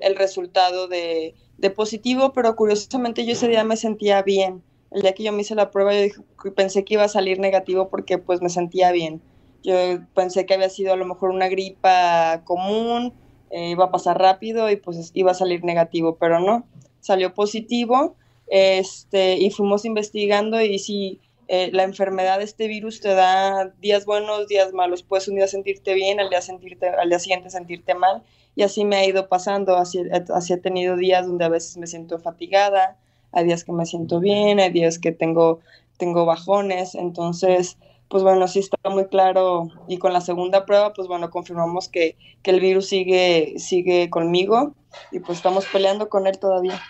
el 0.00 0.16
resultado 0.16 0.88
de, 0.88 1.34
de 1.58 1.70
positivo, 1.70 2.32
pero 2.32 2.56
curiosamente 2.56 3.24
yo 3.26 3.32
ese 3.32 3.48
día 3.48 3.64
me 3.64 3.76
sentía 3.76 4.22
bien 4.22 4.62
el 4.90 5.02
día 5.02 5.12
que 5.12 5.24
yo 5.24 5.32
me 5.32 5.42
hice 5.42 5.54
la 5.54 5.70
prueba, 5.70 5.92
yo 5.94 6.54
pensé 6.54 6.84
que 6.84 6.94
iba 6.94 7.04
a 7.04 7.08
salir 7.08 7.38
negativo 7.38 7.88
porque 7.88 8.18
pues 8.18 8.40
me 8.40 8.48
sentía 8.48 8.92
bien. 8.92 9.20
Yo 9.62 9.74
pensé 10.14 10.46
que 10.46 10.54
había 10.54 10.68
sido 10.68 10.92
a 10.92 10.96
lo 10.96 11.04
mejor 11.04 11.30
una 11.30 11.48
gripa 11.48 12.42
común, 12.44 13.12
eh, 13.50 13.70
iba 13.70 13.86
a 13.86 13.90
pasar 13.90 14.18
rápido 14.18 14.70
y 14.70 14.76
pues 14.76 15.10
iba 15.14 15.32
a 15.32 15.34
salir 15.34 15.64
negativo, 15.64 16.16
pero 16.16 16.40
no, 16.40 16.66
salió 17.00 17.34
positivo 17.34 18.16
este, 18.46 19.36
y 19.36 19.50
fuimos 19.50 19.84
investigando 19.84 20.60
y 20.60 20.78
si 20.78 21.20
eh, 21.48 21.70
la 21.72 21.84
enfermedad 21.84 22.38
de 22.38 22.44
este 22.44 22.66
virus 22.66 23.00
te 23.00 23.14
da 23.14 23.66
días 23.80 24.04
buenos, 24.04 24.48
días 24.48 24.72
malos, 24.72 25.02
puedes 25.02 25.28
un 25.28 25.36
día 25.36 25.46
sentirte 25.46 25.94
bien, 25.94 26.18
al 26.18 26.28
día, 26.28 26.42
sentirte, 26.42 26.88
al 26.88 27.08
día 27.08 27.18
siguiente 27.18 27.50
sentirte 27.50 27.94
mal. 27.94 28.22
Y 28.56 28.62
así 28.62 28.84
me 28.84 28.96
ha 28.96 29.04
ido 29.04 29.28
pasando, 29.28 29.76
así, 29.76 30.02
así 30.34 30.52
he 30.52 30.56
tenido 30.56 30.96
días 30.96 31.26
donde 31.26 31.44
a 31.44 31.48
veces 31.48 31.76
me 31.76 31.86
siento 31.86 32.18
fatigada, 32.18 32.96
hay 33.32 33.44
días 33.44 33.64
que 33.64 33.72
me 33.72 33.86
siento 33.86 34.18
bien, 34.18 34.60
hay 34.60 34.70
días 34.70 34.98
que 34.98 35.12
tengo, 35.12 35.60
tengo 35.98 36.24
bajones, 36.24 36.94
entonces, 36.94 37.76
pues 38.08 38.22
bueno, 38.22 38.48
sí 38.48 38.60
está 38.60 38.78
muy 38.88 39.06
claro. 39.06 39.68
Y 39.88 39.98
con 39.98 40.12
la 40.12 40.22
segunda 40.22 40.64
prueba, 40.64 40.94
pues 40.94 41.06
bueno, 41.06 41.30
confirmamos 41.30 41.88
que, 41.88 42.16
el 42.44 42.60
virus 42.60 42.86
sigue, 42.86 43.54
sigue 43.58 44.08
conmigo. 44.08 44.74
Y 45.12 45.18
pues 45.18 45.38
estamos 45.38 45.66
peleando 45.66 46.08
con 46.08 46.26
él 46.26 46.38
todavía. 46.38 46.80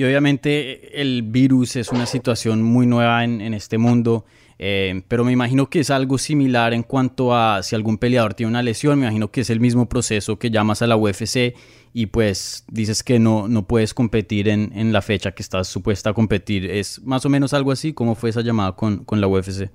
Y 0.00 0.04
obviamente 0.04 0.98
el 0.98 1.20
virus 1.20 1.76
es 1.76 1.90
una 1.90 2.06
situación 2.06 2.62
muy 2.62 2.86
nueva 2.86 3.22
en, 3.22 3.42
en 3.42 3.52
este 3.52 3.76
mundo. 3.76 4.24
Eh, 4.58 5.02
pero 5.08 5.26
me 5.26 5.32
imagino 5.32 5.68
que 5.68 5.80
es 5.80 5.90
algo 5.90 6.16
similar 6.16 6.72
en 6.72 6.84
cuanto 6.84 7.36
a 7.36 7.62
si 7.62 7.76
algún 7.76 7.98
peleador 7.98 8.32
tiene 8.32 8.48
una 8.48 8.62
lesión, 8.62 8.98
me 8.98 9.04
imagino 9.04 9.30
que 9.30 9.42
es 9.42 9.50
el 9.50 9.60
mismo 9.60 9.90
proceso 9.90 10.38
que 10.38 10.50
llamas 10.50 10.80
a 10.80 10.86
la 10.86 10.96
UFC 10.96 11.54
y 11.92 12.06
pues 12.06 12.64
dices 12.68 13.02
que 13.02 13.18
no, 13.18 13.46
no 13.46 13.66
puedes 13.66 13.92
competir 13.92 14.48
en, 14.48 14.72
en 14.74 14.94
la 14.94 15.02
fecha 15.02 15.32
que 15.32 15.42
estás 15.42 15.68
supuesta 15.68 16.08
a 16.08 16.14
competir. 16.14 16.64
¿Es 16.64 17.02
más 17.02 17.26
o 17.26 17.28
menos 17.28 17.52
algo 17.52 17.70
así? 17.70 17.92
¿Cómo 17.92 18.14
fue 18.14 18.30
esa 18.30 18.40
llamada 18.40 18.76
con, 18.76 19.04
con 19.04 19.20
la 19.20 19.28
UFC? 19.28 19.70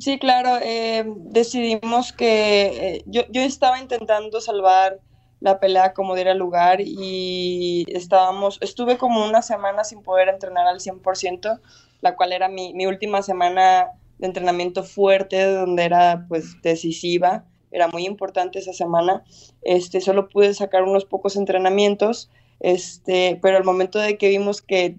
Sí, 0.00 0.18
claro, 0.18 0.58
eh, 0.60 1.04
decidimos 1.06 2.12
que 2.12 2.66
eh, 2.66 3.04
yo, 3.06 3.22
yo 3.30 3.42
estaba 3.42 3.78
intentando 3.78 4.40
salvar 4.40 4.98
la 5.40 5.58
pelea 5.58 5.94
como 5.94 6.14
diera 6.14 6.34
lugar 6.34 6.80
y 6.80 7.84
estábamos, 7.88 8.58
estuve 8.60 8.98
como 8.98 9.24
una 9.24 9.42
semana 9.42 9.84
sin 9.84 10.02
poder 10.02 10.28
entrenar 10.28 10.66
al 10.66 10.80
100%, 10.80 11.60
la 12.02 12.16
cual 12.16 12.32
era 12.32 12.48
mi, 12.48 12.74
mi 12.74 12.86
última 12.86 13.22
semana 13.22 13.92
de 14.18 14.26
entrenamiento 14.26 14.84
fuerte, 14.84 15.42
donde 15.44 15.84
era 15.84 16.26
pues 16.28 16.60
decisiva, 16.62 17.44
era 17.70 17.88
muy 17.88 18.04
importante 18.04 18.58
esa 18.58 18.72
semana. 18.72 19.24
Este, 19.62 20.00
solo 20.00 20.28
pude 20.28 20.52
sacar 20.54 20.82
unos 20.82 21.04
pocos 21.04 21.36
entrenamientos, 21.36 22.30
este, 22.60 23.38
pero 23.42 23.56
al 23.56 23.64
momento 23.64 23.98
de 23.98 24.18
que 24.18 24.28
vimos 24.28 24.60
que 24.60 24.96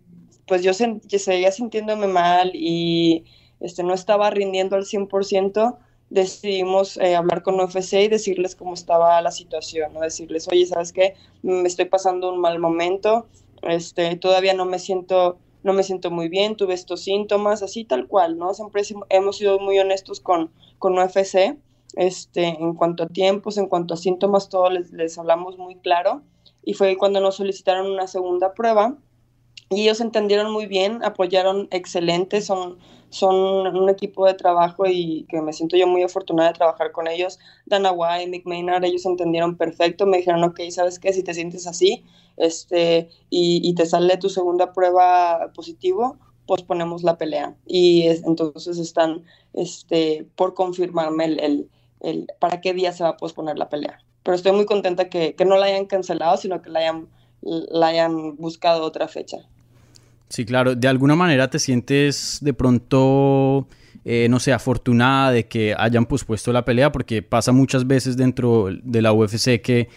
pues 0.47 0.63
yo, 0.63 0.73
seguía 0.73 1.51
sintiéndome 1.51 2.08
mal 2.08 2.51
y 2.54 3.23
este, 3.62 3.84
no 3.84 3.93
estaba 3.93 4.30
rindiendo 4.32 4.75
al 4.75 4.84
100%, 4.84 5.77
decidimos 6.12 6.97
eh, 6.97 7.15
hablar 7.15 7.41
con 7.41 7.60
UFC 7.60 7.93
y 7.93 8.08
decirles 8.10 8.56
cómo 8.56 8.74
estaba 8.74 9.19
la 9.21 9.32
situación, 9.32 9.93
¿no? 9.93 10.02
decirles, 10.02 10.47
oye, 10.52 10.65
¿sabes 10.65 10.91
qué? 10.91 11.15
Me 11.41 11.67
estoy 11.67 11.86
pasando 11.86 12.32
un 12.32 12.39
mal 12.39 12.60
momento, 12.60 13.28
este, 13.63 14.17
todavía 14.17 14.54
no 14.54 14.65
me 14.65 14.78
siento 14.78 15.38
no 15.63 15.74
me 15.74 15.84
siento 15.84 16.10
muy 16.10 16.28
bien, 16.28 16.56
tuve 16.56 16.74
estos 16.74 17.02
síntomas, 17.02 17.62
así 17.62 17.86
tal 17.86 18.08
cual, 18.08 18.36
¿no? 18.36 18.52
Siempre 18.56 18.82
hemos 19.10 19.38
sido 19.38 19.60
muy 19.60 19.78
honestos 19.78 20.19
con, 20.19 20.50
con 20.80 20.97
UFC, 20.97 21.56
este, 21.95 22.47
en 22.47 22.74
cuanto 22.74 23.04
a 23.04 23.08
tiempos, 23.08 23.60
en 23.60 23.67
cuanto 23.67 23.93
a 23.93 23.97
síntomas, 23.97 24.50
todo 24.50 24.71
les, 24.71 24.91
les 24.91 25.19
hablamos 25.19 25.60
muy 25.60 25.76
claro. 25.76 26.24
Y 26.63 26.74
fue 26.74 26.97
cuando 26.97 27.21
nos 27.21 27.36
solicitaron 27.36 27.91
una 27.91 28.08
segunda 28.08 28.56
prueba 28.56 28.97
y 29.69 29.84
ellos 29.84 30.02
entendieron 30.02 30.52
muy 30.52 30.65
bien, 30.65 31.04
apoyaron 31.04 31.67
excelente, 31.69 32.41
son, 32.41 32.80
son 33.12 33.36
un 33.76 33.89
equipo 33.89 34.26
de 34.26 34.34
trabajo 34.34 34.86
y 34.88 35.26
que 35.30 35.41
me 35.41 35.54
siento 35.54 35.78
yo 35.78 35.86
muy 35.86 36.02
afortunada 36.04 36.50
de 36.50 36.56
trabajar 36.56 36.91
con 36.91 37.08
ellos. 37.08 37.39
Dana 37.65 37.91
White, 37.91 38.28
Mick 38.30 38.45
Maynard, 38.45 38.84
ellos 38.84 39.06
entendieron 39.06 39.56
perfecto, 39.58 40.06
me 40.06 40.17
dijeron, 40.17 40.43
ok, 40.43 40.60
¿sabes 40.71 40.97
qué? 40.97 41.13
Si 41.13 41.21
te 41.21 41.34
sientes 41.34 41.67
así 41.67 42.04
este, 42.38 43.10
y, 43.30 43.74
te 43.76 43.86
sale 43.86 44.17
tu 44.17 44.30
segunda 44.30 44.74
prueba 44.74 45.52
positivo, 45.54 46.17
posponemos 46.47 47.04
la 47.04 47.17
pelea. 47.17 47.56
Y 47.67 48.08
entonces 48.08 48.78
están 48.78 49.24
este, 49.54 50.26
por 50.36 50.54
confirmarme 50.54 51.26
el, 51.26 51.69
el, 52.00 52.28
para 52.39 52.62
qué 52.62 52.74
día 52.74 52.93
se 52.93 53.04
va 53.04 53.12
a 53.12 53.17
posponer 53.17 53.58
la 53.58 53.69
pelea. 53.69 54.00
Pero 54.24 54.36
estoy 54.36 54.52
muy 54.54 54.65
contenta 54.65 55.10
que, 55.10 55.36
que 55.36 55.45
no 55.45 55.58
la 55.58 55.67
hayan 55.67 55.86
cancelado, 55.86 56.38
sino 56.38 56.62
que 56.62 56.69
la 56.69 56.80
hayan, 56.80 57.10
la 57.41 57.88
hayan 57.88 58.36
buscado 58.38 58.86
otra 58.86 59.08
fecha. 59.08 59.47
Sí, 60.32 60.46
claro. 60.46 60.76
De 60.76 60.88
alguna 60.88 61.13
manera 61.13 61.50
te 61.50 61.60
sientes 61.60 62.38
de 62.39 62.54
pronto, 62.54 63.67
eh, 64.06 64.28
no 64.30 64.39
sé, 64.39 64.54
afortunada 64.54 65.34
de 65.34 65.46
que 65.48 65.76
hayan 65.78 66.06
pospuesto 66.06 66.54
la 66.54 66.63
pelea, 66.63 66.89
porque 66.94 67.22
pasa 67.22 67.52
muchas 67.52 67.86
veces 67.86 68.15
dentro 68.15 68.70
de 68.82 69.02
la 69.02 69.12
UFC 69.12 69.60
que 69.62 69.89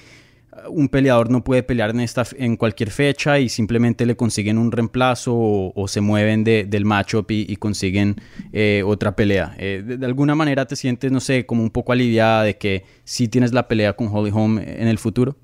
uh, 0.50 0.72
un 0.72 0.88
peleador 0.88 1.30
no 1.30 1.44
puede 1.44 1.62
pelear 1.62 1.90
en, 1.90 2.00
esta, 2.00 2.24
en 2.36 2.56
cualquier 2.56 2.90
fecha 2.90 3.38
y 3.38 3.48
simplemente 3.48 4.06
le 4.06 4.16
consiguen 4.16 4.58
un 4.58 4.72
reemplazo 4.72 5.32
o, 5.36 5.86
se 5.86 6.00
mueven 6.00 6.42
de, 6.42 6.64
del 6.64 6.84
matchup 6.84 7.30
y, 7.30 7.46
y 7.48 7.54
consiguen 7.54 8.16
eh, 8.52 8.82
otra 8.84 9.14
pelea. 9.14 9.54
Eh, 9.56 9.84
de, 9.86 10.04
alguna 10.04 10.34
manera 10.34 10.66
te 10.66 10.74
sientes, 10.74 11.12
no 11.12 11.20
sé, 11.20 11.46
como 11.46 11.62
un 11.62 11.70
poco 11.70 11.92
aliviada 11.92 12.42
de 12.42 12.58
que 12.58 12.84
sí 13.04 13.28
tienes 13.28 13.52
la 13.52 13.68
pelea 13.68 13.92
con 13.92 14.08
Holly 14.12 14.32
Holm 14.34 14.58
en 14.58 14.88
el 14.88 14.98
futuro. 14.98 15.36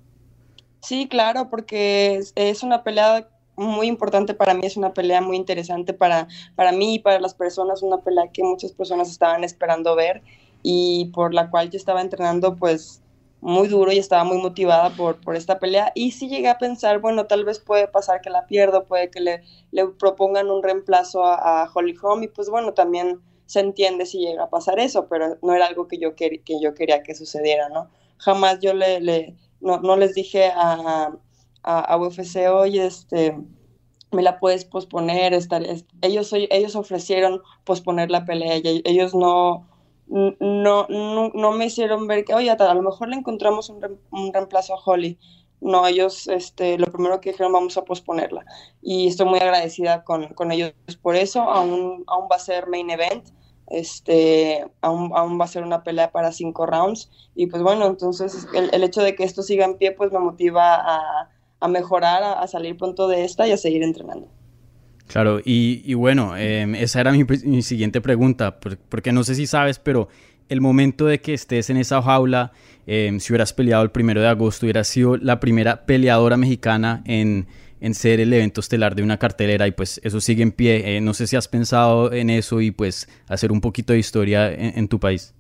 Sí, 0.83 1.07
claro, 1.09 1.49
porque 1.49 2.21
es 2.35 2.63
una 2.65 2.83
pelea 2.83 3.29
muy 3.57 3.87
importante 3.87 4.35
para 4.35 4.55
mí, 4.55 4.63
es 4.65 4.77
una 4.77 4.95
pelea 4.95 5.21
muy 5.21 5.37
interesante 5.37 5.93
para, 5.93 6.29
para 6.55 6.73
mí 6.73 6.95
y 6.95 6.99
para 6.99 7.21
las 7.21 7.35
personas, 7.35 7.83
una 7.83 7.99
pelea 7.99 8.29
que 8.33 8.43
muchas 8.43 8.73
personas 8.73 9.11
estaban 9.11 9.45
esperando 9.45 9.95
ver 9.95 10.23
y 10.63 11.07
por 11.15 11.35
la 11.35 11.51
cual 11.51 11.71
yo 11.71 11.77
estaba 11.77 12.01
entrenando 12.01 12.57
pues 12.57 13.03
muy 13.41 13.69
duro 13.69 13.91
y 13.93 13.99
estaba 13.99 14.25
muy 14.25 14.39
motivada 14.39 14.91
por, 14.91 15.21
por 15.21 15.35
esta 15.37 15.59
pelea. 15.59 15.93
Y 15.95 16.13
sí 16.13 16.29
llegué 16.29 16.49
a 16.49 16.59
pensar, 16.59 17.01
bueno, 17.01 17.27
tal 17.27 17.45
vez 17.45 17.59
puede 17.59 17.89
pasar 17.89 18.21
que 18.21 18.31
la 18.31 18.47
pierdo, 18.47 18.85
puede 18.85 19.11
que 19.11 19.21
le, 19.21 19.43
le 19.71 19.87
propongan 19.89 20.51
un 20.51 20.63
reemplazo 20.63 21.25
a, 21.25 21.71
Holly 21.73 21.95
Holm 22.01 22.23
y 22.23 22.29
pues 22.29 22.51
bueno, 22.51 22.75
también 22.75 23.21
se 23.47 23.61
entiende 23.61 24.07
si 24.07 24.19
llega 24.19 24.45
a 24.45 24.51
pasar 24.51 24.79
eso, 24.79 25.09
pero 25.09 25.39
no 25.43 25.55
era 25.55 25.67
algo 25.67 25.89
que 25.89 25.99
yo, 25.99 26.15
que 26.15 26.43
yo 26.61 26.75
quería 26.75 27.03
que 27.03 27.15
sucediera, 27.15 27.69
¿no? 27.69 27.89
Jamás 28.19 28.61
yo 28.61 28.75
le, 28.75 29.01
le 29.01 29.35
no, 29.61 29.81
no, 29.81 29.97
les 29.97 30.15
dije 30.15 30.53
a, 30.55 31.13
a, 31.63 31.81
a, 31.81 31.97
UFC, 31.97 32.49
oye, 32.51 32.87
este, 32.87 33.37
me 34.13 34.23
la 34.23 34.39
puedes 34.39 34.65
posponer, 34.65 35.35
estar, 35.35 35.63
ellos, 36.03 36.33
ellos 36.33 36.77
ofrecieron 36.77 37.43
posponer 37.65 38.11
la 38.11 38.25
pelea, 38.25 38.57
y 38.57 38.83
ellos 38.85 39.15
no, 39.15 39.67
no, 40.11 40.87
no, 40.89 41.31
no, 41.33 41.53
me 41.53 41.67
hicieron 41.67 42.07
ver 42.09 42.25
que, 42.25 42.35
oye, 42.35 42.51
a 42.51 42.75
lo 42.75 42.83
mejor 42.83 43.09
le 43.09 43.17
encontramos 43.17 43.71
un, 43.71 44.01
un, 44.11 44.33
reemplazo 44.33 44.75
a 44.75 44.81
Holly. 44.85 45.19
No, 45.61 45.87
ellos, 45.87 46.27
este, 46.27 46.79
lo 46.79 46.87
primero 46.87 47.21
que 47.21 47.31
dijeron, 47.31 47.53
vamos 47.53 47.77
a 47.77 47.85
posponerla. 47.85 48.45
Y 48.83 49.09
estoy 49.09 49.27
muy 49.27 49.39
agradecida 49.39 50.05
con, 50.05 50.29
con 50.29 50.51
ellos 50.53 50.73
por 51.03 51.17
eso. 51.17 51.43
Aún, 51.43 52.03
aún 52.07 52.29
va 52.31 52.37
a 52.37 52.41
ser 52.41 52.67
main 52.67 52.91
event. 52.91 53.29
Este, 53.69 54.67
aún, 54.81 55.13
aún, 55.15 55.39
va 55.39 55.45
a 55.45 55.49
ser 55.49 55.63
una 55.63 55.85
pelea 55.85 56.11
para 56.11 56.33
cinco 56.33 56.67
rounds. 56.67 57.11
Y 57.37 57.47
pues 57.47 57.63
bueno, 57.63 57.87
entonces 57.87 58.49
el, 58.55 58.71
el 58.73 58.83
hecho 58.83 59.03
de 59.03 59.15
que 59.15 59.23
esto 59.23 59.43
siga 59.43 59.67
en 59.67 59.77
pie, 59.77 59.93
pues 59.93 60.11
me 60.11 60.19
motiva 60.19 60.75
a, 60.75 61.31
a 61.61 61.69
mejorar, 61.69 62.23
a, 62.23 62.41
a 62.41 62.47
salir 62.49 62.77
pronto 62.77 63.09
de 63.09 63.25
esta 63.25 63.47
y 63.47 63.53
a 63.53 63.57
seguir 63.57 63.83
entrenando. 63.83 64.29
Claro, 65.11 65.41
y, 65.45 65.83
y 65.85 65.95
bueno, 65.95 66.37
eh, 66.37 66.67
esa 66.79 67.01
era 67.01 67.11
mi, 67.11 67.25
mi, 67.25 67.63
siguiente 67.63 68.01
pregunta, 68.01 68.61
porque 68.61 69.11
no 69.11 69.25
sé 69.25 69.35
si 69.35 69.49
sabes, 69.49 69.81
pero 69.81 70.09
el 70.49 70.61
momento 70.61 71.07
de 71.07 71.21
que 71.21 71.35
estés 71.35 71.69
en 71.69 71.79
esa 71.79 72.01
jaula, 72.01 72.53
eh, 72.87 73.17
si 73.19 73.33
hubieras 73.33 73.53
peleado 73.53 73.83
el 73.83 73.91
primero 73.91 74.21
de 74.21 74.29
agosto, 74.29 74.67
hubieras 74.67 74.87
sido 74.87 75.17
la 75.17 75.41
primera 75.41 75.85
peleadora 75.85 76.37
mexicana 76.37 77.03
en, 77.07 77.49
en 77.81 77.95
ser 77.95 78.21
el 78.21 78.33
evento 78.33 78.61
estelar 78.61 78.95
de 78.95 79.03
una 79.03 79.19
cartelera 79.19 79.67
y 79.67 79.73
pues 79.73 80.01
eso 80.05 80.21
sigue 80.21 80.45
en 80.45 80.53
pie. 80.53 80.97
Eh, 80.97 81.01
no 81.01 81.13
sé 81.13 81.27
si 81.27 81.35
has 81.35 81.49
pensado 81.49 82.13
en 82.13 82.31
eso 82.31 82.61
y 82.61 82.71
pues 82.71 83.09
hacer 83.29 83.51
un 83.51 83.61
poquito 83.61 83.93
de 83.93 83.99
historia 83.99 84.53
en, 84.53 84.79
en 84.79 84.87
tu 84.87 85.01
país. 85.01 85.35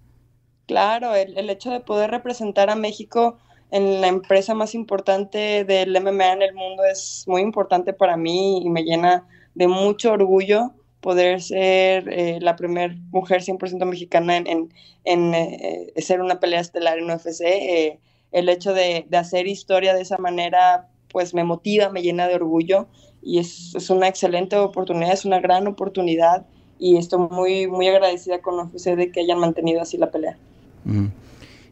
Claro, 0.66 1.14
el, 1.14 1.38
el, 1.38 1.48
hecho 1.48 1.70
de 1.70 1.78
poder 1.78 2.10
representar 2.10 2.70
a 2.70 2.76
México 2.76 3.38
en 3.70 4.00
la 4.00 4.08
empresa 4.08 4.54
más 4.54 4.74
importante 4.74 5.64
del 5.64 6.00
MMA 6.00 6.32
en 6.32 6.42
el 6.42 6.54
mundo 6.54 6.84
es 6.84 7.24
muy 7.26 7.42
importante 7.42 7.92
para 7.92 8.16
mí 8.16 8.62
y 8.64 8.68
me 8.68 8.82
llena 8.82 9.26
de 9.54 9.68
mucho 9.68 10.12
orgullo 10.12 10.72
poder 11.00 11.40
ser 11.40 12.08
eh, 12.08 12.38
la 12.40 12.56
primera 12.56 12.94
mujer 13.10 13.42
100% 13.42 13.84
mexicana 13.86 14.36
en, 14.36 14.46
en, 14.46 14.72
en 15.04 15.34
eh, 15.34 15.92
ser 15.96 16.20
una 16.20 16.40
pelea 16.40 16.60
estelar 16.60 16.98
en 16.98 17.10
UFC. 17.10 17.40
Eh, 17.42 17.98
el 18.32 18.48
hecho 18.48 18.74
de, 18.74 19.06
de, 19.08 19.16
hacer 19.16 19.46
historia 19.46 19.94
de 19.94 20.02
esa 20.02 20.18
manera, 20.18 20.88
pues 21.08 21.34
me 21.34 21.42
motiva, 21.42 21.88
me 21.88 22.02
llena 22.02 22.28
de 22.28 22.34
orgullo 22.34 22.86
y 23.22 23.38
es, 23.38 23.74
es, 23.74 23.90
una 23.90 24.08
excelente 24.08 24.56
oportunidad, 24.56 25.12
es 25.12 25.24
una 25.24 25.40
gran 25.40 25.66
oportunidad 25.66 26.46
y 26.78 26.96
estoy 26.96 27.20
muy, 27.30 27.66
muy 27.66 27.88
agradecida 27.88 28.40
con 28.40 28.58
UFC 28.58 28.94
de 28.94 29.10
que 29.10 29.20
hayan 29.20 29.38
mantenido 29.38 29.80
así 29.80 29.96
la 29.96 30.10
pelea. 30.10 30.36
Mm. 30.84 31.06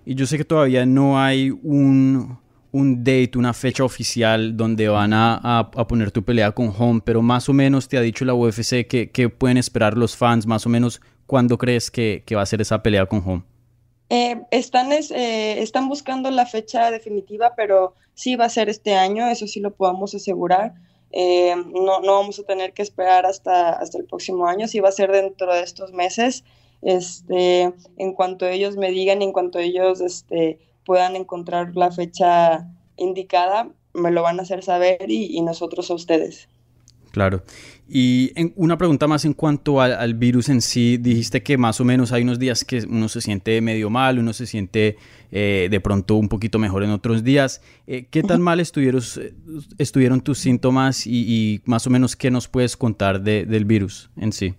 Y 0.09 0.15
yo 0.15 0.25
sé 0.27 0.39
que 0.39 0.45
todavía 0.47 0.87
no 0.87 1.21
hay 1.21 1.51
un 1.51 2.39
un 2.73 3.05
date, 3.05 3.33
una 3.37 3.53
fecha 3.53 3.85
oficial 3.85 4.57
donde 4.57 4.89
van 4.89 5.13
a, 5.13 5.37
a, 5.59 5.87
poner 5.87 6.11
tu 6.11 6.23
pelea 6.23 6.53
con 6.53 6.73
Home, 6.79 7.01
pero 7.05 7.21
más 7.21 7.49
o 7.49 7.53
menos 7.53 7.89
te 7.89 7.99
ha 7.99 8.01
dicho 8.01 8.25
la 8.25 8.35
UFC 8.35 8.87
que, 8.87 9.11
que 9.13 9.29
pueden 9.29 9.59
esperar 9.59 9.99
los 9.99 10.17
fans, 10.17 10.47
más 10.47 10.65
o 10.65 10.69
menos 10.71 11.03
cuándo 11.27 11.59
crees 11.59 11.91
que, 11.91 12.23
que 12.27 12.37
va 12.37 12.43
a 12.43 12.47
ser 12.47 12.63
esa 12.63 12.83
pelea 12.83 13.05
con 13.07 13.23
Home. 13.27 13.43
Eh, 14.11 14.41
están, 14.51 14.93
es, 14.93 15.11
eh, 15.11 15.61
están 15.61 15.89
buscando 15.89 16.31
la 16.31 16.47
fecha 16.47 16.91
definitiva, 16.91 17.53
pero 17.55 17.95
sí 18.15 18.37
va 18.37 18.47
a 18.47 18.51
ser 18.51 18.71
este 18.71 18.95
año, 18.95 19.29
eso 19.29 19.47
sí 19.47 19.61
lo 19.61 19.75
podemos 19.75 20.15
asegurar. 20.15 20.73
Eh, 21.11 21.55
no, 21.57 22.01
no 22.01 22.13
vamos 22.15 22.39
a 22.39 22.45
tener 22.45 22.73
que 22.73 22.83
esperar 22.83 23.27
hasta, 23.27 23.73
hasta 23.73 23.99
el 23.99 24.05
próximo 24.05 24.47
año, 24.47 24.69
sí 24.69 24.81
va 24.81 24.89
a 24.89 24.93
ser 24.93 25.13
dentro 25.13 25.53
de 25.53 25.63
estos 25.63 25.93
meses. 25.93 26.45
Este, 26.83 27.73
en 27.97 28.13
cuanto 28.13 28.47
ellos 28.47 28.77
me 28.77 28.91
digan, 28.91 29.23
en 29.23 29.33
cuanto 29.33 29.59
ellos 29.59 30.01
este, 30.01 30.59
puedan 30.85 31.17
encontrar 31.17 31.77
la 31.77 31.91
fecha 31.91 32.69
indicada, 32.97 33.71
me 33.95 34.11
lo 34.11 34.23
van 34.23 34.39
a 34.39 34.43
hacer 34.43 34.63
saber 34.63 35.11
y, 35.11 35.37
y 35.37 35.43
nosotros 35.43 35.91
a 35.91 35.95
ustedes. 35.95 36.49
Claro. 37.11 37.43
Y 37.89 38.33
en, 38.37 38.53
una 38.57 38.77
pregunta 38.77 39.07
más 39.07 39.25
en 39.25 39.33
cuanto 39.33 39.81
al, 39.81 39.95
al, 39.95 40.15
virus 40.15 40.51
en 40.51 40.61
sí. 40.61 40.99
Dijiste 40.99 41.43
que 41.43 41.57
más 41.57 41.81
o 41.81 41.85
menos 41.85 42.13
hay 42.13 42.23
unos 42.23 42.39
días 42.39 42.65
que 42.65 42.85
uno 42.89 43.09
se 43.09 43.21
siente 43.21 43.61
medio 43.61 43.89
mal, 43.89 44.19
uno 44.19 44.33
se 44.33 44.47
siente 44.47 44.97
eh, 45.31 45.69
de 45.71 45.81
pronto 45.81 46.17
un 46.17 46.29
poquito 46.29 46.59
mejor 46.59 46.85
en 46.85 46.91
otros 46.91 47.25
días. 47.25 47.63
Eh, 47.87 48.07
¿Qué 48.11 48.23
tan 48.23 48.43
mal 48.43 48.61
estuvieron, 48.61 49.03
estuvieron 49.79 50.21
tus 50.21 50.39
síntomas 50.39 51.07
y, 51.07 51.25
y, 51.27 51.63
más 51.65 51.87
o 51.87 51.91
menos 51.91 52.15
qué 52.15 52.31
nos 52.31 52.47
puedes 52.47 52.77
contar 52.77 53.23
de, 53.23 53.47
del 53.47 53.65
virus 53.65 54.11
en 54.17 54.33
sí? 54.33 54.55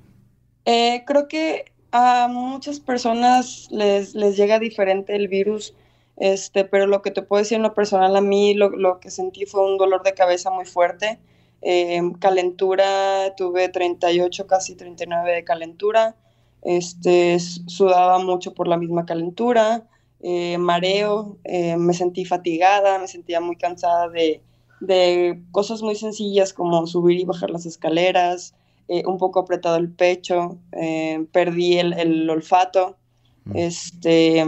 Eh, 0.65 1.03
creo 1.05 1.27
que 1.27 1.65
a 1.91 2.27
muchas 2.29 2.79
personas 2.79 3.67
les, 3.71 4.15
les 4.15 4.37
llega 4.37 4.59
diferente 4.59 5.15
el 5.15 5.27
virus. 5.27 5.73
Este, 6.17 6.65
pero 6.65 6.85
lo 6.85 7.01
que 7.01 7.11
te 7.11 7.21
puedo 7.21 7.41
decir 7.41 7.55
en 7.55 7.63
lo 7.63 7.73
personal, 7.73 8.15
a 8.15 8.21
mí 8.21 8.53
lo, 8.53 8.69
lo 8.69 8.99
que 8.99 9.09
sentí 9.09 9.45
fue 9.45 9.65
un 9.65 9.77
dolor 9.77 10.03
de 10.03 10.13
cabeza 10.13 10.51
muy 10.51 10.65
fuerte, 10.65 11.17
eh, 11.61 12.01
calentura, 12.19 13.33
tuve 13.35 13.69
38, 13.69 14.45
casi 14.45 14.75
39 14.75 15.31
de 15.31 15.43
calentura, 15.45 16.15
este, 16.61 17.39
sudaba 17.39 18.19
mucho 18.19 18.53
por 18.53 18.67
la 18.67 18.77
misma 18.77 19.05
calentura, 19.05 19.87
eh, 20.21 20.57
mareo, 20.57 21.37
eh, 21.45 21.77
me 21.77 21.93
sentí 21.93 22.25
fatigada, 22.25 22.99
me 22.99 23.07
sentía 23.07 23.39
muy 23.39 23.55
cansada 23.55 24.09
de, 24.09 24.41
de, 24.81 25.41
cosas 25.51 25.81
muy 25.81 25.95
sencillas 25.95 26.53
como 26.53 26.85
subir 26.87 27.19
y 27.19 27.25
bajar 27.25 27.49
las 27.49 27.65
escaleras, 27.65 28.55
eh, 28.91 29.03
un 29.05 29.19
poco 29.19 29.39
apretado 29.39 29.77
el 29.77 29.91
pecho, 29.91 30.57
eh, 30.71 31.23
perdí 31.31 31.77
el, 31.77 31.93
el 31.93 32.27
olfato, 32.27 32.97
mm. 33.45 33.55
este, 33.55 34.45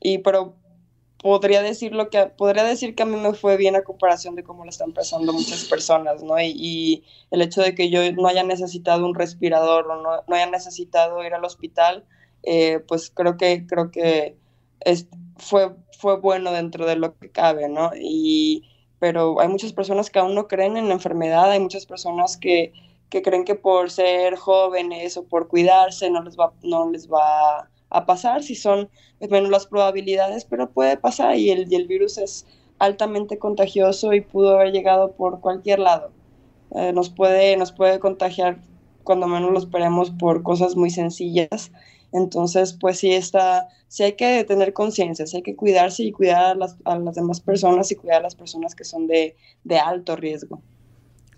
y 0.00 0.18
pero 0.18 0.54
podría 1.20 1.60
decir 1.60 1.92
lo 1.92 2.08
que 2.08 2.26
podría 2.26 2.62
decir 2.62 2.94
que 2.94 3.02
a 3.02 3.06
mí 3.06 3.16
me 3.16 3.34
fue 3.34 3.56
bien 3.56 3.74
a 3.74 3.82
comparación 3.82 4.36
de 4.36 4.44
cómo 4.44 4.62
lo 4.62 4.70
están 4.70 4.92
pasando 4.92 5.32
muchas 5.32 5.64
personas, 5.64 6.22
¿no? 6.22 6.40
Y, 6.40 6.54
y, 6.56 7.04
el 7.32 7.42
hecho 7.42 7.62
de 7.62 7.74
que 7.74 7.90
yo 7.90 8.00
no 8.12 8.28
haya 8.28 8.44
necesitado 8.44 9.04
un 9.04 9.16
respirador 9.16 9.88
o 9.88 10.00
no, 10.00 10.22
no 10.26 10.36
haya 10.36 10.46
necesitado 10.46 11.24
ir 11.24 11.34
al 11.34 11.44
hospital, 11.44 12.04
eh, 12.44 12.78
pues 12.86 13.10
creo 13.10 13.36
que 13.36 13.66
creo 13.66 13.90
que 13.90 14.36
es, 14.80 15.08
fue 15.36 15.74
fue 15.98 16.18
bueno 16.20 16.52
dentro 16.52 16.86
de 16.86 16.94
lo 16.94 17.18
que 17.18 17.30
cabe, 17.30 17.68
¿no? 17.68 17.90
Y 18.00 18.68
pero 19.00 19.40
hay 19.40 19.48
muchas 19.48 19.72
personas 19.72 20.10
que 20.10 20.20
aún 20.20 20.36
no 20.36 20.46
creen 20.46 20.76
en 20.76 20.86
la 20.86 20.94
enfermedad, 20.94 21.50
hay 21.50 21.58
muchas 21.58 21.86
personas 21.86 22.36
que, 22.36 22.72
que 23.10 23.22
creen 23.22 23.44
que 23.44 23.54
por 23.54 23.90
ser 23.90 24.36
jóvenes 24.36 25.16
o 25.16 25.24
por 25.24 25.48
cuidarse 25.48 26.10
no 26.10 26.22
les 26.22 26.38
va 26.38 26.52
no 26.62 26.90
les 26.90 27.10
va 27.10 27.68
a 27.90 28.06
pasar, 28.06 28.42
si 28.42 28.54
son 28.54 28.88
menos 29.28 29.50
las 29.50 29.66
probabilidades, 29.66 30.44
pero 30.44 30.70
puede 30.70 30.96
pasar 30.96 31.36
y 31.36 31.50
el, 31.50 31.72
el 31.74 31.86
virus 31.86 32.18
es 32.18 32.46
altamente 32.78 33.38
contagioso 33.38 34.12
y 34.12 34.20
pudo 34.20 34.56
haber 34.56 34.72
llegado 34.72 35.12
por 35.12 35.40
cualquier 35.40 35.80
lado. 35.80 36.10
Eh, 36.72 36.92
nos, 36.92 37.10
puede, 37.10 37.56
nos 37.56 37.72
puede 37.72 37.98
contagiar 37.98 38.58
cuando 39.04 39.26
menos 39.26 39.50
lo 39.50 39.58
esperemos 39.58 40.10
por 40.10 40.42
cosas 40.42 40.76
muy 40.76 40.90
sencillas. 40.90 41.72
Entonces, 42.12 42.72
pues 42.72 42.98
sí, 42.98 43.12
está, 43.12 43.68
sí 43.88 44.02
hay 44.02 44.12
que 44.12 44.44
tener 44.44 44.72
conciencia, 44.72 45.26
sí 45.26 45.38
hay 45.38 45.42
que 45.42 45.56
cuidarse 45.56 46.02
y 46.04 46.12
cuidar 46.12 46.44
a 46.44 46.54
las, 46.54 46.76
a 46.84 46.98
las 46.98 47.14
demás 47.14 47.40
personas 47.40 47.90
y 47.92 47.96
cuidar 47.96 48.20
a 48.20 48.24
las 48.24 48.34
personas 48.34 48.74
que 48.74 48.84
son 48.84 49.06
de, 49.06 49.36
de 49.64 49.78
alto 49.78 50.16
riesgo. 50.16 50.60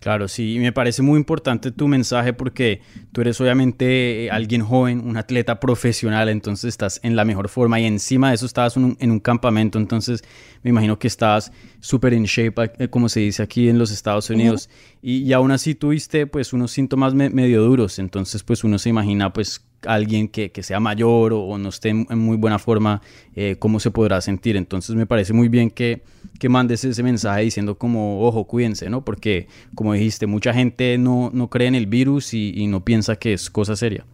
Claro, 0.03 0.27
sí, 0.27 0.55
y 0.55 0.59
me 0.59 0.73
parece 0.73 1.01
muy 1.01 1.17
importante 1.17 1.71
tu 1.71 1.87
mensaje 1.87 2.33
porque 2.33 2.81
tú 3.13 3.21
eres 3.21 3.41
obviamente 3.41 4.25
eh, 4.25 4.31
alguien 4.33 4.63
joven, 4.63 4.99
un 4.99 5.17
atleta 5.17 5.61
profesional, 5.61 6.29
entonces 6.29 6.71
estás 6.71 6.99
en 7.05 7.15
la 7.15 7.25
mejor 7.25 7.49
forma 7.49 7.79
y 7.79 7.85
encima 7.85 8.31
de 8.31 8.35
eso 8.35 8.45
estabas 8.45 8.77
un, 8.77 8.97
en 8.99 9.13
un 9.13 9.21
campamento, 9.21 9.79
entonces 9.79 10.25
me 10.65 10.71
imagino 10.71 10.99
que 10.99 11.07
estabas 11.07 11.53
súper 11.79 12.15
en 12.15 12.25
shape, 12.25 12.73
eh, 12.81 12.89
como 12.89 13.09
se 13.09 13.21
dice 13.21 13.45
aquí 13.45 13.69
en 13.69 13.79
los 13.79 13.93
Estados 13.93 14.29
Unidos, 14.29 14.69
y, 15.03 15.19
y, 15.19 15.33
aún 15.35 15.53
así 15.53 15.77
tuviste 15.77 16.27
pues 16.27 16.53
unos 16.53 16.73
síntomas 16.73 17.15
me 17.15 17.31
medio 17.31 17.63
duros, 17.63 18.01
entonces 18.01 18.43
pues 18.43 18.65
uno 18.65 18.81
se 18.81 18.89
imagina 18.89 19.33
pues 19.33 19.65
alguien 19.87 20.29
que, 20.29 20.51
que 20.53 20.63
sea 20.63 20.81
mayor 20.81 21.33
o, 21.33 21.59
no 21.59 21.69
esté 21.69 21.91
en 21.91 22.19
muy 22.19 22.37
buena 22.37 22.59
forma, 22.59 23.03
eh, 23.35 23.57
cómo 23.59 23.81
se 23.81 23.91
podrá 23.91 24.21
sentir. 24.21 24.57
Entonces 24.57 24.97
me 24.97 25.07
parece 25.07 25.33
muy 25.33 25.49
bien 25.49 25.71
que, 25.71 26.03
que 26.39 26.49
mandes 26.49 26.85
ese 26.85 27.03
mensaje 27.03 27.43
diciendo 27.43 27.77
como, 27.79 28.27
ojo, 28.27 28.45
cuídense, 28.45 28.89
¿no? 28.91 29.05
Porque 29.05 29.49
como 29.75 29.93
dijiste, 29.93 30.27
mucha 30.27 30.53
gente 30.53 30.99
no, 30.99 31.31
no 31.33 31.49
cree 31.49 31.69
en 31.69 31.75
el 31.75 31.87
virus 31.87 32.35
y, 32.35 32.53
y, 32.55 32.67
no 32.67 32.85
piensa 32.85 33.17
que 33.17 33.33
es 33.33 33.51
cosa 33.51 33.77
seria. 33.77 34.05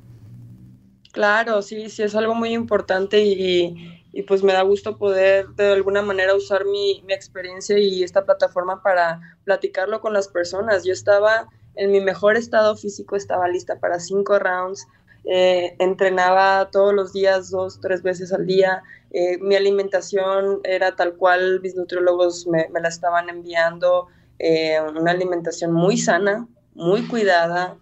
Claro, 1.12 1.62
sí, 1.62 1.88
sí, 1.88 2.02
es 2.02 2.14
algo 2.14 2.34
muy 2.34 2.52
importante 2.52 3.22
y, 3.24 3.98
y 4.12 4.22
pues 4.22 4.42
me 4.42 4.52
da 4.52 4.62
gusto 4.62 4.98
poder 4.98 5.48
de 5.50 5.72
alguna 5.72 6.02
manera 6.02 6.34
usar 6.34 6.64
mi, 6.64 7.02
mi 7.06 7.12
experiencia 7.12 7.78
y 7.78 8.02
esta 8.02 8.24
plataforma 8.24 8.82
para 8.82 9.20
platicarlo 9.44 10.00
con 10.00 10.12
las 10.12 10.28
personas. 10.28 10.84
Yo 10.84 10.92
estaba 10.92 11.48
en 11.78 11.92
mi 11.92 12.00
mejor 12.00 12.36
estado 12.36 12.76
físico, 12.76 13.16
estaba 13.16 13.48
lista 13.48 13.78
para 13.78 14.00
cinco 14.00 14.38
rounds, 14.38 14.86
eh, 15.24 15.76
entrenaba 15.78 16.70
todos 16.70 16.94
los 16.94 17.12
días, 17.12 17.50
dos, 17.50 17.80
tres 17.80 18.02
veces 18.02 18.32
al 18.32 18.46
día. 18.46 18.82
Eh, 19.10 19.38
mi 19.38 19.56
alimentación 19.56 20.60
era 20.64 20.96
tal 20.96 21.14
cual 21.16 21.60
mis 21.60 21.76
nutriólogos 21.76 22.46
me, 22.46 22.68
la 22.80 22.88
estaban 22.88 23.28
enviando, 23.28 24.06
eh, 24.38 24.78
una 24.80 25.10
alimentación 25.10 25.72
muy 25.72 25.96
sana, 25.96 26.46
muy 26.74 27.06
cuidada, 27.08 27.76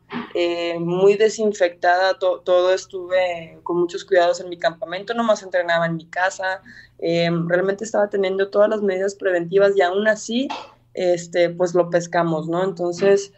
muy 0.80 1.16
desinfectada, 1.16 2.18
todo 2.18 2.72
estuve 2.72 3.58
con 3.62 3.80
muchos 3.80 4.06
cuidados 4.06 4.40
en 4.40 4.48
mi 4.48 4.58
campamento, 4.58 5.12
nomás 5.12 5.42
entrenaba 5.42 5.84
en 5.84 5.96
mi 5.96 6.06
casa, 6.06 6.62
realmente 6.98 7.84
estaba 7.84 8.08
teniendo 8.08 8.48
todas 8.48 8.70
las 8.70 8.80
medidas 8.80 9.14
preventivas 9.14 9.76
y 9.76 9.82
aún 9.82 10.08
así, 10.08 10.48
este, 10.94 11.50
pues 11.50 11.74
lo 11.74 11.90
pescamos, 11.90 12.48
¿no? 12.48 12.64
Entonces, 12.64 13.34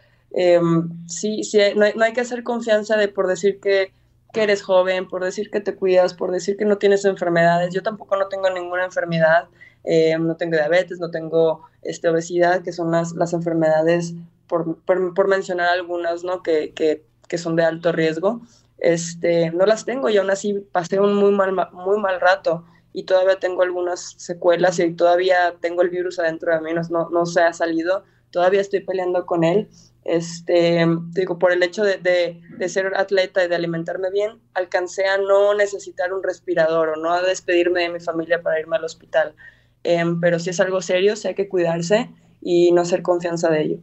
sí, 1.07 1.43
sí, 1.43 1.59
no 1.75 1.85
hay, 1.85 1.93
no 1.95 2.03
hay, 2.03 2.13
que 2.13 2.21
hacer 2.21 2.43
confianza 2.43 2.97
de 2.97 3.07
por 3.07 3.27
decir 3.27 3.59
que 3.59 3.91
que 4.31 4.43
eres 4.43 4.61
joven, 4.61 5.07
por 5.07 5.23
decir 5.23 5.49
que 5.49 5.59
te 5.59 5.75
cuidas, 5.75 6.13
por 6.13 6.31
decir 6.31 6.55
que 6.57 6.65
no 6.65 6.77
tienes 6.77 7.05
enfermedades. 7.05 7.73
Yo 7.73 7.81
tampoco 7.81 8.15
no 8.15 8.27
tengo 8.27 8.49
ninguna 8.49 8.85
enfermedad, 8.85 9.47
eh, 9.83 10.17
no 10.19 10.35
tengo 10.35 10.55
diabetes, 10.55 10.99
no 10.99 11.09
tengo 11.09 11.63
este, 11.81 12.09
obesidad, 12.09 12.61
que 12.61 12.71
son 12.71 12.91
las, 12.91 13.13
las 13.13 13.33
enfermedades, 13.33 14.13
por, 14.47 14.77
por, 14.83 15.27
mencionar 15.27 15.69
algunas, 15.69 16.23
¿no? 16.23 16.43
Que, 16.43 16.73
que, 16.73 17.03
que, 17.27 17.37
son 17.37 17.55
de 17.55 17.63
alto 17.63 17.91
riesgo. 17.91 18.41
Este, 18.77 19.51
no 19.51 19.65
las 19.65 19.85
tengo 19.85 20.09
y 20.09 20.17
aún 20.17 20.29
así 20.29 20.53
pasé 20.71 20.99
un 20.99 21.13
muy 21.15 21.31
mal, 21.31 21.53
muy 21.73 21.99
mal 21.99 22.21
rato 22.21 22.65
y 22.93 23.03
todavía 23.03 23.37
tengo 23.37 23.61
algunas 23.61 24.15
secuelas 24.17 24.79
y 24.79 24.93
todavía 24.93 25.55
tengo 25.59 25.81
el 25.81 25.89
virus 25.89 26.17
adentro 26.17 26.53
de 26.53 26.61
mí, 26.61 26.71
no, 26.89 27.09
no 27.09 27.25
se 27.25 27.41
ha 27.41 27.51
salido, 27.51 28.03
todavía 28.31 28.61
estoy 28.61 28.79
peleando 28.79 29.25
con 29.25 29.43
él 29.43 29.67
este, 30.05 30.85
digo, 31.11 31.37
por 31.37 31.51
el 31.51 31.61
hecho 31.61 31.83
de, 31.83 32.41
ser 32.67 32.93
atleta 32.95 33.43
y 33.43 33.47
de 33.47 33.55
alimentarme 33.55 34.09
bien, 34.11 34.39
alcancé 34.53 35.05
a 35.05 35.17
no 35.17 35.53
necesitar 35.53 36.13
un 36.13 36.23
respirador 36.23 36.89
o 36.89 36.95
no 36.95 37.11
a 37.11 37.21
despedirme 37.21 37.81
de 37.83 37.89
mi 37.89 37.99
familia 37.99 38.41
para 38.41 38.59
irme 38.59 38.77
al 38.77 38.85
hospital. 38.85 39.35
Em, 39.83 40.19
pero 40.19 40.39
si 40.39 40.49
es 40.49 40.59
algo 40.59 40.81
serio, 40.81 41.15
sí 41.15 41.27
hay 41.27 41.35
que 41.35 41.47
cuidarse 41.47 42.09
y 42.41 42.71
no 42.71 42.81
hacer 42.81 43.01
confianza 43.01 43.49
de 43.49 43.61
ello. 43.61 43.77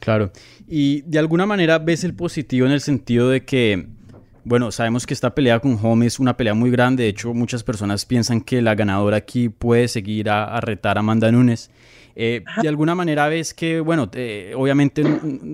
claro. 0.00 0.30
Y 0.66 1.02
de 1.02 1.18
alguna 1.18 1.46
manera 1.46 1.78
ves 1.78 2.04
el 2.04 2.14
positivo 2.14 2.66
en 2.66 2.72
el 2.72 2.80
sentido 2.80 3.28
de 3.28 3.44
que, 3.44 3.88
bueno, 4.44 4.70
sabemos 4.70 5.06
que 5.06 5.14
esta 5.14 5.34
pelea 5.34 5.60
con 5.60 5.78
Home 5.82 6.06
es 6.06 6.18
una 6.18 6.36
pelea 6.36 6.54
muy 6.54 6.70
grande. 6.70 7.04
De 7.04 7.08
hecho, 7.08 7.34
muchas 7.34 7.62
personas 7.62 8.06
piensan 8.06 8.40
que 8.40 8.62
la 8.62 8.74
ganadora 8.74 9.16
aquí 9.16 9.48
puede 9.48 9.88
seguir 9.88 10.30
a, 10.30 10.44
a 10.44 10.60
retar 10.60 10.96
a 10.96 11.00
Amanda 11.00 11.30
Nunes. 11.32 11.70
Eh, 12.16 12.44
de 12.62 12.68
alguna 12.68 12.94
manera 12.94 13.28
ves 13.28 13.54
que, 13.54 13.80
bueno, 13.80 14.10
obviamente 14.56 15.02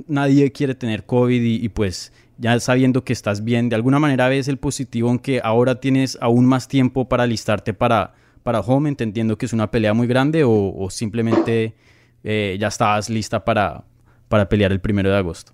nadie 0.06 0.52
quiere 0.52 0.74
tener 0.74 1.04
COVID 1.04 1.42
y, 1.42 1.68
pues 1.70 2.12
ya 2.38 2.58
sabiendo 2.60 3.04
que 3.04 3.12
estás 3.12 3.44
bien, 3.44 3.68
de 3.68 3.76
alguna 3.76 3.98
manera 3.98 4.28
ves 4.28 4.48
el 4.48 4.58
positivo 4.58 5.10
en 5.10 5.18
que 5.18 5.40
ahora 5.42 5.80
tienes 5.80 6.18
aún 6.20 6.46
más 6.46 6.68
tiempo 6.68 7.08
para 7.08 7.26
listarte 7.26 7.74
para, 7.74 8.14
para 8.42 8.60
Home, 8.60 8.88
entendiendo 8.88 9.38
que 9.38 9.46
es 9.46 9.52
una 9.52 9.70
pelea 9.70 9.94
muy 9.94 10.06
grande 10.06 10.42
o, 10.44 10.88
simplemente 10.90 11.74
eh, 12.24 12.56
ya 12.60 12.68
estabas 12.68 13.08
lista 13.08 13.44
para, 13.44 13.84
para 14.28 14.48
pelear 14.48 14.72
el 14.72 14.80
primero 14.80 15.10
de 15.10 15.16
agosto. 15.16 15.52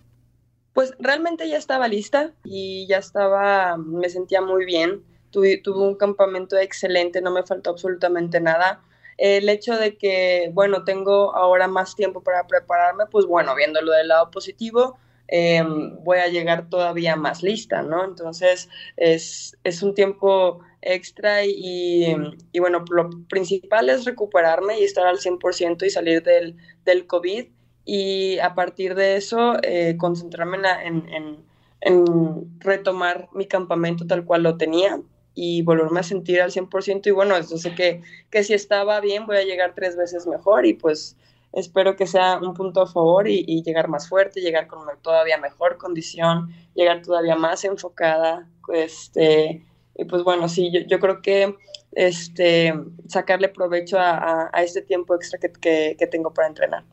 Pues 0.73 0.95
realmente 0.99 1.49
ya 1.49 1.57
estaba 1.57 1.89
lista 1.89 2.33
y 2.45 2.87
ya 2.89 2.99
estaba, 2.99 3.77
me 3.79 4.09
sentía 4.09 4.43
muy 4.43 4.65
bien. 4.65 5.03
tuve 5.31 5.63
un 5.65 5.95
campamento 5.95 6.59
excelente, 6.59 7.21
no 7.21 7.31
me 7.31 7.45
faltó 7.45 7.71
absolutamente 7.71 8.41
nada 8.41 8.83
el 9.19 9.49
hecho 9.49 9.77
de 9.77 9.97
que, 9.97 10.51
bueno, 10.53 10.85
tengo 10.85 11.35
ahora 11.35 11.69
más 11.69 11.95
tiempo 11.95 12.23
para 12.23 12.47
prepararme, 12.47 13.07
pues 13.07 13.27
bueno, 13.27 13.55
viéndolo 13.55 13.93
del 13.93 14.09
lado 14.09 14.31
positivo, 14.31 14.99
em, 15.29 15.97
voy 16.05 16.19
a 16.19 16.29
llegar 16.29 16.69
todavía 16.69 17.17
más 17.17 17.43
lista, 17.43 17.83
¿no? 17.83 18.05
Entonces, 18.05 18.69
es, 18.97 19.57
es 19.65 19.83
un 19.83 19.95
tiempo 19.95 20.61
extra 20.83 21.45
y, 21.45 22.15
y, 22.53 22.61
bueno, 22.61 22.85
lo 22.91 23.11
principal 23.29 23.91
es 23.91 24.05
recuperarme 24.05 24.79
y 24.79 24.85
estar 24.85 25.07
al 25.07 25.19
100% 25.19 25.85
y 25.85 25.91
salir 25.91 26.23
del, 26.23 26.57
del, 26.85 27.07
COVID 27.07 27.47
y 27.85 28.39
a 28.39 28.55
partir 28.55 28.95
de 28.95 29.17
eso 29.17 29.55
eh, 29.63 29.97
concentrarme 29.99 30.59
en, 30.85 31.09
en, 31.09 31.45
en 31.81 32.61
retomar 32.61 33.29
mi 33.33 33.47
campamento 33.47 34.07
tal 34.07 34.25
cual 34.25 34.43
lo 34.43 34.57
tenía 34.57 35.01
y 35.39 35.61
volverme 35.63 36.01
a 36.01 36.03
sentir 36.03 36.41
al 36.41 36.51
100% 36.51 37.07
y 37.07 37.11
bueno, 37.11 37.37
eso 37.37 37.59
sé 37.59 37.75
que, 37.75 38.01
que 38.31 38.43
si 38.43 38.55
estaba 38.55 39.01
bien 39.01 39.27
voy 39.27 39.37
a 39.37 39.45
llegar 39.45 39.75
tres 39.75 39.95
veces 39.95 40.27
mejor 40.27 40.65
y 40.65 40.73
pues 40.73 41.15
espero 41.53 41.95
que 41.95 42.07
sea 42.07 42.39
un 42.39 42.55
punto 42.55 42.81
a 42.81 42.87
favor 42.87 43.29
y, 43.29 43.63
llegar 43.63 43.89
más 43.89 44.09
fuerte, 44.09 44.41
llegar 44.41 44.67
con 44.67 44.81
todavía 45.03 45.39
mejor 45.39 45.77
condición, 45.77 46.49
llegar 46.75 47.03
todavía 47.03 47.37
más 47.37 47.65
enfocada, 47.65 48.49
este, 48.73 49.63
y 49.95 50.05
pues 50.07 50.23
bueno, 50.23 50.49
sí, 50.49 50.71
yo, 50.73 50.81
yo 50.87 50.99
creo 50.99 51.21
que 51.21 51.55
este, 51.93 52.75
sacarle 53.07 53.49
provecho 53.49 53.99
a, 53.99 54.51
a, 54.53 54.63
este 54.63 54.81
tiempo 54.81 55.15
extra 55.15 55.39
que, 55.39 55.97
que, 55.99 56.07
tengo 56.07 56.33
para 56.33 56.49
entrenar. 56.49 56.85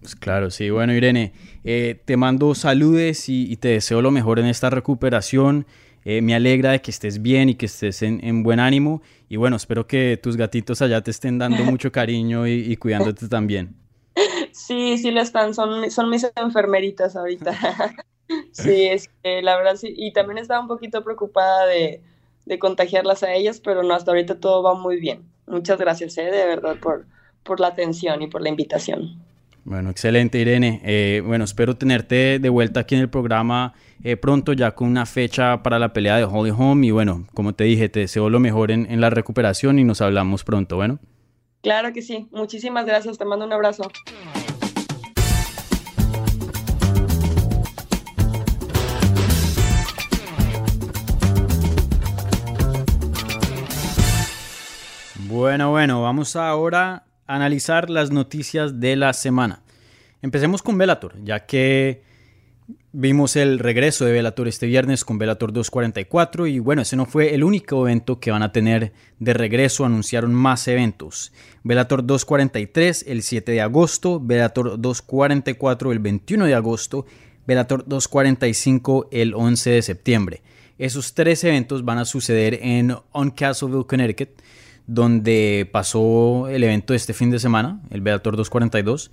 Pues 0.00 0.16
claro, 0.16 0.50
sí. 0.50 0.68
Bueno, 0.68 0.92
Irene, 0.92 1.32
eh, 1.64 2.00
te 2.04 2.16
mando 2.16 2.54
saludes 2.54 3.28
y, 3.28 3.50
y, 3.50 3.56
te 3.56 3.68
deseo 3.68 4.02
lo 4.02 4.10
mejor 4.10 4.38
en 4.38 4.46
esta 4.46 4.68
recuperación. 4.68 5.66
Eh, 6.08 6.22
me 6.22 6.36
alegra 6.36 6.70
de 6.70 6.80
que 6.80 6.92
estés 6.92 7.20
bien 7.20 7.48
y 7.48 7.56
que 7.56 7.66
estés 7.66 8.00
en, 8.00 8.44
buen 8.44 8.60
ánimo. 8.60 9.02
Y 9.28 9.38
bueno, 9.38 9.56
espero 9.56 9.88
que 9.88 10.16
tus 10.16 10.36
gatitos 10.36 10.80
allá 10.80 11.00
te 11.02 11.10
estén 11.10 11.36
dando 11.36 11.64
mucho 11.64 11.90
cariño 11.90 12.46
y, 12.46 12.76
cuidándote 12.76 13.26
también. 13.26 13.74
Sí, 14.52 14.98
sí 14.98 15.10
lo 15.10 15.20
están, 15.20 15.52
son, 15.52 15.90
son 15.90 16.08
mis 16.08 16.24
enfermeritas 16.36 17.16
ahorita. 17.16 17.52
sí, 18.52 18.84
es 18.84 19.10
que 19.20 19.42
la 19.42 19.56
verdad 19.56 19.74
sí. 19.74 19.92
Y 19.96 20.12
también 20.12 20.38
estaba 20.38 20.60
un 20.60 20.68
poquito 20.68 21.02
preocupada 21.02 21.66
de, 21.66 22.00
contagiarlas 22.60 23.24
a 23.24 23.32
ellas, 23.34 23.58
pero 23.58 23.82
no, 23.82 23.92
hasta 23.92 24.12
ahorita 24.12 24.38
todo 24.38 24.62
va 24.62 24.74
muy 24.74 25.00
bien. 25.00 25.24
Muchas 25.48 25.76
gracias, 25.76 26.16
eh, 26.18 26.30
de 26.30 26.46
verdad, 26.46 26.76
por, 26.80 27.04
por 27.42 27.58
la 27.58 27.66
atención 27.66 28.22
y 28.22 28.28
por 28.28 28.42
la 28.42 28.48
invitación. 28.48 29.20
Bueno, 29.66 29.90
excelente 29.90 30.38
Irene. 30.38 30.80
Eh, 30.84 31.24
bueno, 31.26 31.42
espero 31.42 31.76
tenerte 31.76 32.38
de 32.38 32.48
vuelta 32.48 32.78
aquí 32.78 32.94
en 32.94 33.00
el 33.00 33.10
programa 33.10 33.74
eh, 34.04 34.16
pronto 34.16 34.52
ya 34.52 34.76
con 34.76 34.86
una 34.86 35.06
fecha 35.06 35.64
para 35.64 35.80
la 35.80 35.92
pelea 35.92 36.18
de 36.18 36.22
Holy 36.22 36.52
Home 36.56 36.86
y 36.86 36.92
bueno, 36.92 37.26
como 37.34 37.52
te 37.52 37.64
dije, 37.64 37.88
te 37.88 37.98
deseo 37.98 38.30
lo 38.30 38.38
mejor 38.38 38.70
en, 38.70 38.88
en 38.88 39.00
la 39.00 39.10
recuperación 39.10 39.80
y 39.80 39.84
nos 39.84 40.00
hablamos 40.00 40.44
pronto, 40.44 40.76
bueno. 40.76 41.00
Claro 41.62 41.92
que 41.92 42.00
sí. 42.00 42.28
Muchísimas 42.30 42.86
gracias. 42.86 43.18
Te 43.18 43.24
mando 43.24 43.44
un 43.44 43.52
abrazo. 43.52 43.90
Bueno, 55.28 55.70
bueno, 55.70 56.02
vamos 56.02 56.36
ahora 56.36 57.05
analizar 57.26 57.90
las 57.90 58.10
noticias 58.10 58.80
de 58.80 58.96
la 58.96 59.12
semana. 59.12 59.62
Empecemos 60.22 60.62
con 60.62 60.78
Velator, 60.78 61.14
ya 61.22 61.46
que 61.46 62.02
vimos 62.92 63.36
el 63.36 63.58
regreso 63.58 64.04
de 64.04 64.12
Velator 64.12 64.48
este 64.48 64.66
viernes 64.66 65.04
con 65.04 65.18
Velator 65.18 65.52
244 65.52 66.46
y 66.46 66.58
bueno, 66.58 66.82
ese 66.82 66.96
no 66.96 67.06
fue 67.06 67.34
el 67.34 67.44
único 67.44 67.86
evento 67.86 68.18
que 68.18 68.30
van 68.30 68.42
a 68.42 68.52
tener 68.52 68.92
de 69.18 69.34
regreso, 69.34 69.84
anunciaron 69.84 70.32
más 70.34 70.66
eventos. 70.66 71.32
Velator 71.62 72.06
243 72.06 73.04
el 73.06 73.22
7 73.22 73.52
de 73.52 73.60
agosto, 73.60 74.20
Velator 74.20 74.80
244 74.80 75.92
el 75.92 75.98
21 75.98 76.46
de 76.46 76.54
agosto, 76.54 77.06
Velator 77.46 77.84
245 77.86 79.08
el 79.12 79.34
11 79.34 79.70
de 79.70 79.82
septiembre. 79.82 80.42
Esos 80.78 81.14
tres 81.14 81.44
eventos 81.44 81.84
van 81.84 81.98
a 81.98 82.04
suceder 82.04 82.58
en 82.62 82.96
On 83.12 83.30
Castleville, 83.30 83.86
Connecticut 83.86 84.30
donde 84.86 85.68
pasó 85.70 86.48
el 86.48 86.62
evento 86.62 86.92
de 86.92 86.98
este 86.98 87.12
fin 87.12 87.30
de 87.30 87.38
semana, 87.38 87.80
el 87.90 88.00
Bellator 88.00 88.36
242. 88.36 89.10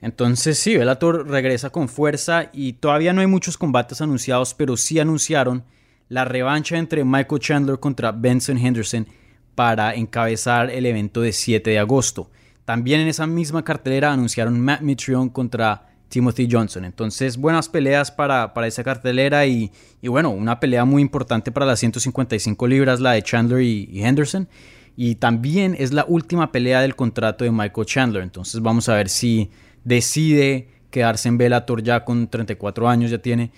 Entonces 0.00 0.58
sí, 0.58 0.76
Bellator 0.76 1.28
regresa 1.28 1.70
con 1.70 1.88
fuerza 1.88 2.50
y 2.52 2.74
todavía 2.74 3.12
no 3.12 3.20
hay 3.20 3.28
muchos 3.28 3.56
combates 3.56 4.00
anunciados, 4.00 4.52
pero 4.54 4.76
sí 4.76 4.98
anunciaron 4.98 5.64
la 6.08 6.24
revancha 6.24 6.76
entre 6.76 7.04
Michael 7.04 7.40
Chandler 7.40 7.78
contra 7.78 8.10
Benson 8.10 8.58
Henderson 8.58 9.06
para 9.54 9.94
encabezar 9.94 10.70
el 10.70 10.86
evento 10.86 11.20
de 11.20 11.32
7 11.32 11.70
de 11.70 11.78
agosto. 11.78 12.30
También 12.64 13.00
en 13.00 13.08
esa 13.08 13.26
misma 13.26 13.64
cartelera 13.64 14.12
anunciaron 14.12 14.58
Matt 14.60 14.80
Mitrion 14.80 15.28
contra 15.28 15.88
Timothy 16.08 16.48
Johnson. 16.50 16.84
Entonces, 16.84 17.36
buenas 17.36 17.68
peleas 17.68 18.10
para, 18.10 18.54
para 18.54 18.66
esa 18.66 18.84
cartelera 18.84 19.46
y, 19.46 19.70
bueno, 20.02 20.30
una 20.30 20.60
pelea 20.60 20.84
muy 20.84 21.00
importante 21.00 21.52
para 21.52 21.64
las 21.64 21.80
155 21.80 22.66
libras, 22.66 23.00
la 23.00 23.12
de 23.12 23.22
Chandler 23.22 23.62
y 23.62 24.04
Henderson. 24.04 24.48
Y 24.96 25.14
también 25.16 25.74
es 25.78 25.92
la 25.92 26.04
última 26.06 26.52
pelea 26.52 26.80
del 26.80 26.94
contrato 26.94 27.44
de 27.44 27.50
Michael 27.50 27.86
Chandler. 27.86 28.22
Entonces 28.22 28.60
vamos 28.60 28.88
a 28.88 28.94
ver 28.94 29.08
si 29.08 29.50
decide 29.84 30.68
quedarse 30.90 31.28
en 31.28 31.38
Bellator 31.38 31.82
ya 31.82 32.04
con 32.04 32.28
34 32.28 32.88
años, 32.88 33.10
ya 33.10 33.18
tiene, 33.18 33.50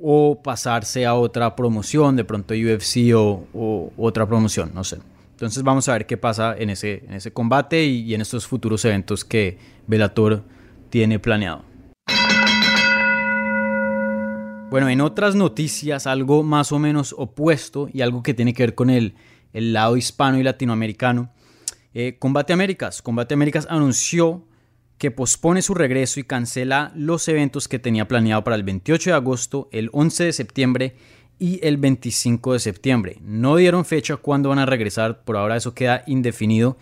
o 0.00 0.42
pasarse 0.42 1.06
a 1.06 1.14
otra 1.14 1.56
promoción, 1.56 2.16
de 2.16 2.24
pronto 2.24 2.54
UFC 2.54 3.14
o, 3.14 3.92
otra 3.96 4.26
promoción, 4.26 4.70
no 4.74 4.84
sé. 4.84 4.98
Entonces 5.30 5.62
vamos 5.62 5.88
a 5.88 5.94
ver 5.94 6.06
qué 6.06 6.16
pasa 6.16 6.54
en 6.56 6.70
ese, 6.70 7.04
en 7.08 7.14
ese 7.14 7.32
combate 7.32 7.84
y, 7.84 8.14
en 8.14 8.20
estos 8.20 8.46
futuros 8.46 8.84
eventos 8.84 9.24
que 9.24 9.58
Bellator 9.86 10.44
tiene 10.90 11.18
planeado. 11.18 11.64
Bueno, 14.70 14.88
en 14.88 15.00
otras 15.00 15.34
noticias, 15.34 16.06
algo 16.06 16.42
más 16.42 16.72
o 16.72 16.78
menos 16.78 17.14
opuesto 17.18 17.88
y 17.92 18.00
algo 18.00 18.22
que 18.22 18.34
tiene 18.34 18.54
que 18.54 18.62
ver 18.62 18.74
con 18.74 18.88
el, 18.88 19.14
el 19.52 19.72
lado 19.72 19.96
hispano 19.96 20.38
y 20.38 20.42
latinoamericano. 20.42 21.30
Eh, 21.94 22.16
Combate 22.18 22.52
Américas. 22.52 23.02
Combate 23.02 23.34
Américas 23.34 23.66
anunció 23.68 24.44
que 24.98 25.10
pospone 25.10 25.62
su 25.62 25.74
regreso 25.74 26.20
y 26.20 26.24
cancela 26.24 26.92
los 26.94 27.26
eventos 27.28 27.68
que 27.68 27.78
tenía 27.78 28.08
planeado 28.08 28.44
para 28.44 28.56
el 28.56 28.62
28 28.62 29.10
de 29.10 29.16
agosto, 29.16 29.68
el 29.72 29.90
11 29.92 30.24
de 30.24 30.32
septiembre 30.32 30.96
y 31.38 31.58
el 31.66 31.76
25 31.76 32.52
de 32.52 32.60
septiembre. 32.60 33.18
No 33.20 33.56
dieron 33.56 33.84
fecha 33.84 34.16
cuándo 34.16 34.50
van 34.50 34.60
a 34.60 34.66
regresar, 34.66 35.24
por 35.24 35.36
ahora 35.36 35.56
eso 35.56 35.74
queda 35.74 36.04
indefinido. 36.06 36.78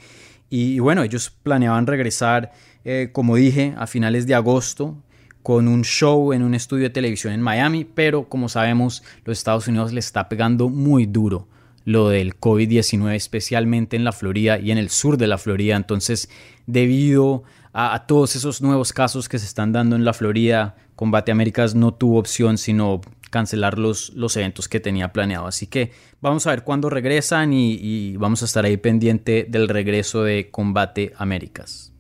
Y, 0.51 0.81
bueno, 0.81 1.03
ellos 1.03 1.31
planeaban 1.31 1.87
regresar, 1.87 2.53
eh, 2.85 3.09
como 3.13 3.37
dije, 3.37 3.75
a 3.79 3.87
finales 3.87 4.27
de 4.27 4.35
agosto 4.35 5.03
con 5.43 5.67
un 5.67 5.83
show 5.83 6.35
en 6.35 6.43
un 6.43 6.55
estudio 6.55 6.85
de 6.85 6.91
televisión 6.91 7.33
en 7.33 7.41
Miami, 7.41 7.87
pero 7.87 8.29
como 8.29 8.51
sabemos, 8.51 9.03
los 9.25 9.39
Estados 9.39 9.67
Unidos 9.67 9.93
le 9.95 10.01
está 10.01 10.29
pegando 10.29 10.69
muy 10.69 11.07
duro 11.07 11.49
lo 11.85 12.09
del 12.09 12.39
COVID-19, 12.39 13.15
especialmente 13.15 13.97
en 13.97 14.05
la 14.05 14.13
Florida 14.13 14.59
y 14.59 14.71
en 14.71 14.79
el 14.79 14.91
sur 14.91 15.17
de 15.17 15.27
la 15.27 15.39
Florida. 15.39 15.77
Entonces, 15.77 16.29
debido 16.67 17.43
a, 17.73 18.07
todos 18.07 18.37
esos 18.37 18.63
nuevos 18.63 18.93
casos 18.93 19.29
que 19.29 19.39
se 19.39 19.47
están 19.47 19.73
dando 19.73 19.97
en 19.97 20.05
la 20.05 20.13
Florida, 20.13 20.77
Combate 20.97 21.33
Américas 21.33 21.75
no 21.75 21.95
tuvo 21.95 22.19
opción 22.19 22.59
sino 22.59 23.01
cancelar 23.31 23.79
los, 23.79 24.11
los 24.11 24.37
eventos 24.37 24.69
que 24.69 24.81
tenía 24.81 25.13
planeado. 25.13 25.47
Así 25.47 25.67
que 25.67 25.93
vamos 26.21 26.47
a 26.47 26.51
ver 26.51 26.65
cuándo 26.65 26.91
regresan 26.91 27.53
y, 27.53 27.75
y 27.75 28.17
vamos 28.17 28.43
a 28.43 28.45
estar 28.45 28.65
ahí 28.65 28.77
pendiente 28.77 29.47
del 29.49 29.69
regreso 29.69 30.25
de 30.25 30.51
Combate 30.51 31.13
Américas. 31.17 31.93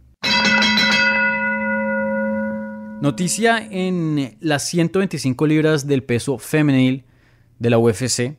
Noticia 3.00 3.66
en 3.70 4.36
las 4.40 4.68
125 4.68 5.46
libras 5.46 5.86
del 5.86 6.02
peso 6.02 6.36
femenil 6.36 7.04
de 7.58 7.70
la 7.70 7.78
UFC. 7.78 8.36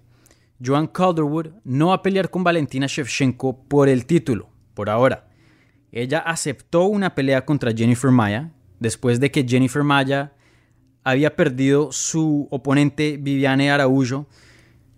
Joan 0.63 0.87
Calderwood 0.87 1.47
no 1.63 1.87
va 1.87 1.95
a 1.95 2.01
pelear 2.03 2.29
con 2.29 2.43
Valentina 2.43 2.87
Shevchenko 2.87 3.63
por 3.63 3.89
el 3.89 4.05
título, 4.05 4.49
por 4.73 4.89
ahora. 4.89 5.27
Ella 5.91 6.19
aceptó 6.19 6.83
una 6.83 7.15
pelea 7.15 7.45
contra 7.45 7.73
Jennifer 7.73 8.11
Maya 8.11 8.51
después 8.79 9.19
de 9.19 9.31
que 9.31 9.45
Jennifer 9.47 9.83
Maya 9.83 10.33
había 11.03 11.35
perdido 11.35 11.91
su 11.91 12.47
oponente 12.51 13.17
Viviane 13.17 13.71
Araújo, 13.71 14.27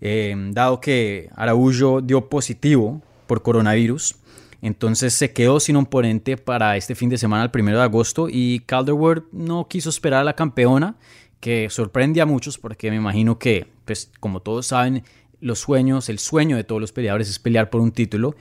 eh, 0.00 0.34
dado 0.50 0.80
que 0.80 1.30
Araújo 1.34 2.00
dio 2.00 2.28
positivo 2.28 3.02
por 3.26 3.42
coronavirus. 3.42 4.16
Entonces 4.60 5.12
se 5.12 5.32
quedó 5.32 5.60
sin 5.60 5.76
oponente 5.76 6.36
para 6.36 6.76
este 6.76 6.94
fin 6.94 7.10
de 7.10 7.18
semana, 7.18 7.44
el 7.44 7.50
primero 7.50 7.78
de 7.78 7.84
agosto, 7.84 8.28
y 8.30 8.60
Calderwood 8.60 9.24
no 9.32 9.68
quiso 9.68 9.90
esperar 9.90 10.20
a 10.20 10.24
la 10.24 10.36
campeona, 10.36 10.96
que 11.40 11.68
sorprende 11.68 12.22
a 12.22 12.26
muchos 12.26 12.56
porque 12.56 12.88
me 12.88 12.96
imagino 12.96 13.38
que, 13.38 13.66
pues 13.84 14.10
como 14.20 14.40
todos 14.40 14.68
saben, 14.68 15.04
los 15.44 15.58
sueños, 15.58 16.08
el 16.08 16.18
sueño 16.18 16.56
de 16.56 16.64
todos 16.64 16.80
los 16.80 16.90
peleadores 16.90 17.28
es 17.28 17.38
pelear 17.38 17.68
por 17.68 17.82
un 17.82 17.92
título. 17.92 18.34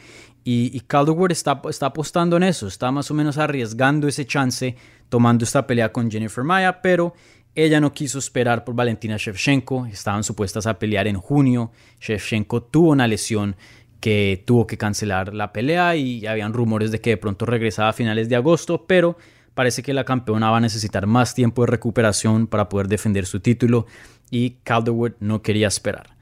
Y, 0.46 0.80
Calderwood 0.82 1.32
está, 1.32 1.62
está 1.70 1.88
apostando 1.88 2.38
en 2.38 2.44
eso, 2.44 2.68
está 2.68 2.92
más 2.92 3.12
o 3.12 3.14
menos 3.14 3.38
arriesgando 3.38 4.08
ese 4.08 4.26
chance 4.26 4.76
tomando 5.10 5.44
esta 5.44 5.68
pelea 5.68 5.92
con 5.92 6.10
Jennifer 6.10 6.44
Maya, 6.44 6.82
pero 6.82 7.14
ella 7.56 7.80
no 7.80 7.94
quiso 7.94 8.20
esperar 8.20 8.64
por 8.66 8.76
Valentina 8.76 9.16
Shevchenko, 9.18 9.86
estaban 9.86 10.24
supuestas 10.24 10.66
a 10.66 10.80
pelear 10.80 11.08
en 11.08 11.18
junio, 11.18 11.72
Shevchenko 12.02 12.64
tuvo 12.64 12.92
una 12.92 13.08
lesión 13.08 13.56
que 14.02 14.44
tuvo 14.46 14.68
que 14.68 14.78
cancelar 14.78 15.34
la 15.34 15.54
pelea 15.54 15.96
y 15.96 16.26
habían 16.26 16.52
rumores 16.52 16.92
de 16.92 17.00
que 17.00 17.12
de 17.12 17.18
pronto 17.18 17.46
regresaba 17.46 17.90
a 17.90 17.94
finales 17.94 18.28
de 18.28 18.36
agosto, 18.36 18.86
pero 18.86 19.18
parece 19.54 19.84
que 19.84 19.94
la 19.94 20.04
campeona 20.04 20.52
va 20.52 20.58
a 20.58 20.62
necesitar 20.62 21.06
más 21.06 21.36
tiempo 21.36 21.62
de 21.64 21.68
recuperación 21.68 22.48
para 22.48 22.68
poder 22.68 22.88
defender 22.88 23.26
su 23.26 23.40
título 23.40 23.86
y 24.30 24.58
Calderwood 24.64 25.14
no 25.20 25.42
quería 25.42 25.68
esperar. 25.68 26.13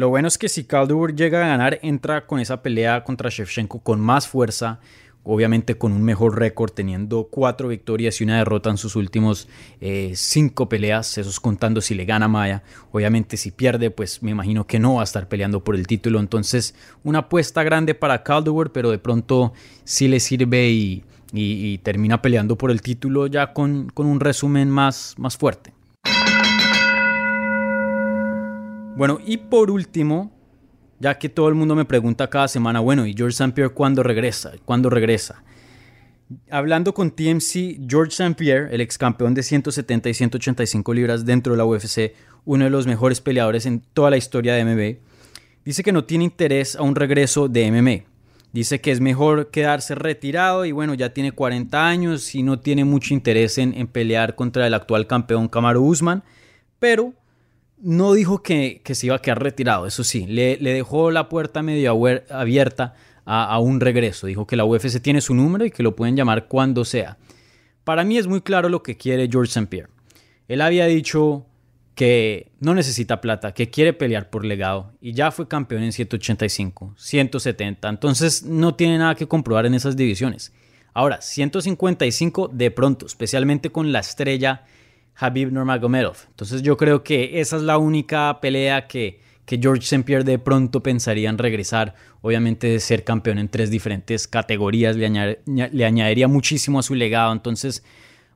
Lo 0.00 0.08
bueno 0.08 0.28
es 0.28 0.38
que 0.38 0.48
si 0.48 0.64
Calderwood 0.64 1.12
llega 1.12 1.44
a 1.44 1.48
ganar, 1.48 1.78
entra 1.82 2.26
con 2.26 2.40
esa 2.40 2.62
pelea 2.62 3.04
contra 3.04 3.28
Shevchenko 3.28 3.80
con 3.80 4.00
más 4.00 4.26
fuerza, 4.26 4.80
obviamente 5.24 5.76
con 5.76 5.92
un 5.92 6.02
mejor 6.02 6.38
récord, 6.38 6.70
teniendo 6.70 7.28
cuatro 7.30 7.68
victorias 7.68 8.18
y 8.18 8.24
una 8.24 8.38
derrota 8.38 8.70
en 8.70 8.78
sus 8.78 8.96
últimos 8.96 9.46
eh, 9.82 10.12
cinco 10.14 10.70
peleas, 10.70 11.18
esos 11.18 11.38
contando 11.38 11.82
si 11.82 11.94
le 11.94 12.06
gana 12.06 12.28
Maya. 12.28 12.62
Obviamente 12.92 13.36
si 13.36 13.50
pierde, 13.50 13.90
pues 13.90 14.22
me 14.22 14.30
imagino 14.30 14.66
que 14.66 14.78
no 14.78 14.94
va 14.94 15.00
a 15.02 15.04
estar 15.04 15.28
peleando 15.28 15.62
por 15.62 15.74
el 15.74 15.86
título. 15.86 16.18
Entonces, 16.18 16.74
una 17.04 17.18
apuesta 17.18 17.62
grande 17.62 17.94
para 17.94 18.22
Calderwood, 18.22 18.70
pero 18.72 18.90
de 18.90 18.98
pronto 18.98 19.52
sí 19.84 20.08
le 20.08 20.18
sirve 20.18 20.70
y, 20.70 21.04
termina 21.82 22.22
peleando 22.22 22.56
por 22.56 22.70
el 22.70 22.80
título 22.80 23.26
ya 23.26 23.52
con, 23.52 23.90
con 23.92 24.06
un 24.06 24.18
resumen 24.18 24.70
más, 24.70 25.14
más 25.18 25.36
fuerte. 25.36 25.74
Bueno, 29.00 29.18
y 29.24 29.38
por 29.38 29.70
último, 29.70 30.30
ya 30.98 31.16
que 31.18 31.30
todo 31.30 31.48
el 31.48 31.54
mundo 31.54 31.74
me 31.74 31.86
pregunta 31.86 32.28
cada 32.28 32.48
semana, 32.48 32.80
bueno, 32.80 33.06
¿y 33.06 33.14
George 33.14 33.32
St. 33.32 33.54
Pierre 33.54 33.72
cuándo 33.72 34.02
regresa? 34.02 34.52
¿Cuándo 34.66 34.90
regresa? 34.90 35.42
Hablando 36.50 36.92
con 36.92 37.10
TMC, 37.10 37.80
George 37.88 38.10
St. 38.10 38.34
Pierre, 38.34 38.74
el 38.74 38.82
ex 38.82 38.98
campeón 38.98 39.32
de 39.32 39.42
170 39.42 40.10
y 40.10 40.12
185 40.12 40.92
libras 40.92 41.24
dentro 41.24 41.54
de 41.54 41.56
la 41.56 41.64
UFC, 41.64 42.12
uno 42.44 42.64
de 42.64 42.70
los 42.70 42.86
mejores 42.86 43.22
peleadores 43.22 43.64
en 43.64 43.80
toda 43.80 44.10
la 44.10 44.18
historia 44.18 44.52
de 44.52 44.66
MMA, 44.66 45.00
dice 45.64 45.82
que 45.82 45.92
no 45.92 46.04
tiene 46.04 46.24
interés 46.24 46.76
a 46.76 46.82
un 46.82 46.94
regreso 46.94 47.48
de 47.48 47.72
MMA. 47.72 48.04
Dice 48.52 48.82
que 48.82 48.90
es 48.90 49.00
mejor 49.00 49.50
quedarse 49.50 49.94
retirado 49.94 50.66
y 50.66 50.72
bueno, 50.72 50.92
ya 50.92 51.14
tiene 51.14 51.32
40 51.32 51.88
años 51.88 52.34
y 52.34 52.42
no 52.42 52.60
tiene 52.60 52.84
mucho 52.84 53.14
interés 53.14 53.56
en, 53.56 53.86
pelear 53.86 54.34
contra 54.34 54.66
el 54.66 54.74
actual 54.74 55.06
campeón 55.06 55.48
Kamaru 55.48 55.86
Usman, 55.86 56.22
pero 56.78 57.14
no 57.80 58.12
dijo 58.12 58.42
que, 58.42 58.82
se 58.84 59.06
iba 59.06 59.16
a 59.16 59.22
quedar 59.22 59.42
retirado, 59.42 59.86
eso 59.86 60.04
sí, 60.04 60.26
le, 60.26 60.56
dejó 60.58 61.10
la 61.10 61.28
puerta 61.28 61.62
medio 61.62 61.92
abierta 62.30 62.94
a, 63.24 63.58
un 63.60 63.80
regreso. 63.80 64.26
Dijo 64.26 64.46
que 64.46 64.56
la 64.56 64.64
UFC 64.64 65.00
tiene 65.00 65.20
su 65.20 65.34
número 65.34 65.64
y 65.64 65.70
que 65.70 65.82
lo 65.82 65.94
pueden 65.94 66.16
llamar 66.16 66.48
cuando 66.48 66.84
sea. 66.84 67.16
Para 67.84 68.04
mí 68.04 68.18
es 68.18 68.26
muy 68.26 68.40
claro 68.40 68.68
lo 68.68 68.82
que 68.82 68.96
quiere 68.96 69.28
George 69.30 69.50
St. 69.50 69.66
Pierre. 69.68 69.90
Él 70.48 70.60
había 70.60 70.86
dicho 70.86 71.46
que 71.94 72.50
no 72.60 72.74
necesita 72.74 73.20
plata, 73.20 73.52
que 73.52 73.70
quiere 73.70 73.92
pelear 73.92 74.30
por 74.30 74.44
legado 74.44 74.92
y 75.00 75.12
ya 75.12 75.30
fue 75.30 75.48
campeón 75.48 75.82
en 75.82 75.92
185, 75.92 76.94
170, 76.96 77.88
entonces 77.88 78.42
no 78.42 78.74
tiene 78.74 78.98
nada 78.98 79.14
que 79.14 79.28
comprobar 79.28 79.66
en 79.66 79.74
esas 79.74 79.96
divisiones. 79.96 80.52
Ahora, 80.92 81.20
155 81.20 82.48
de 82.48 82.70
pronto, 82.70 83.06
especialmente 83.06 83.70
con 83.70 83.92
la 83.92 84.00
estrella 84.00 84.64
Habib 85.16 85.52
Nurmagomedov. 85.52 86.16
Entonces 86.28 86.62
yo 86.62 86.76
creo 86.76 87.02
que 87.02 87.40
esa 87.40 87.56
es 87.56 87.62
la 87.62 87.78
única 87.78 88.38
pelea 88.40 88.86
que, 88.86 89.20
que 89.44 89.58
George 89.58 89.82
St. 89.82 90.04
Pierre 90.04 90.24
de 90.24 90.38
pronto 90.38 90.82
pensaría 90.82 91.28
en 91.28 91.38
regresar. 91.38 91.94
Obviamente 92.22 92.68
de 92.68 92.80
ser 92.80 93.04
campeón 93.04 93.38
en 93.38 93.48
tres 93.48 93.70
diferentes 93.70 94.26
categorías 94.28 94.96
le, 94.96 95.40
le 95.46 95.84
añadiría 95.84 96.28
muchísimo 96.28 96.78
a 96.78 96.82
su 96.82 96.94
legado. 96.94 97.32
Entonces 97.32 97.84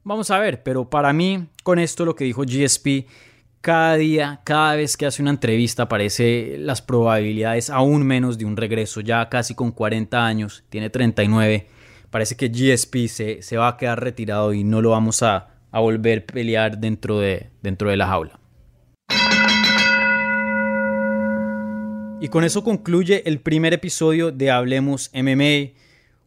vamos 0.05 0.31
a 0.31 0.39
ver, 0.39 0.63
pero 0.63 0.89
para 0.89 1.13
mí 1.13 1.49
con 1.63 1.79
esto 1.79 2.05
lo 2.05 2.15
que 2.15 2.25
dijo 2.25 2.43
GSP, 2.43 3.07
cada 3.65 3.97
día, 3.97 4.43
cada 4.45 4.77
vez 4.77 4.99
que 4.99 5.07
hace 5.07 5.23
una 5.23 5.31
entrevista 5.31 5.89
parece 5.89 6.57
las 6.59 6.83
probabilidades 6.83 7.71
aún 7.71 8.03
menos 8.03 8.37
de 8.37 8.45
un 8.45 8.59
regreso, 8.59 9.01
ya 9.01 9.27
casi 9.31 9.55
con 9.55 9.73
40 9.73 10.27
años, 10.27 10.65
tiene 10.69 10.91
39, 10.91 11.67
parece 12.11 12.37
que 12.37 12.49
GSP 12.49 13.09
se, 13.09 13.41
se 13.41 13.57
va 13.57 13.69
a 13.69 13.77
quedar 13.79 14.03
retirado 14.05 14.53
y 14.53 14.65
no 14.65 14.83
lo 14.83 14.91
vamos 14.91 15.23
a, 15.23 15.54
a 15.75 15.81
volver 15.81 16.21
a 16.21 16.33
pelear 16.33 16.79
dentro 16.79 17.19
de, 17.19 17.51
dentro 17.61 17.91
de 17.91 17.97
la 17.97 18.07
jaula. 18.07 18.39
Y 22.21 22.29
con 22.29 22.45
eso 22.45 22.63
concluye 22.63 23.25
el 23.27 23.41
primer 23.41 23.75
episodio 23.75 24.31
de 24.31 24.53
Hablemos 24.53 25.11
MMA. 25.13 25.75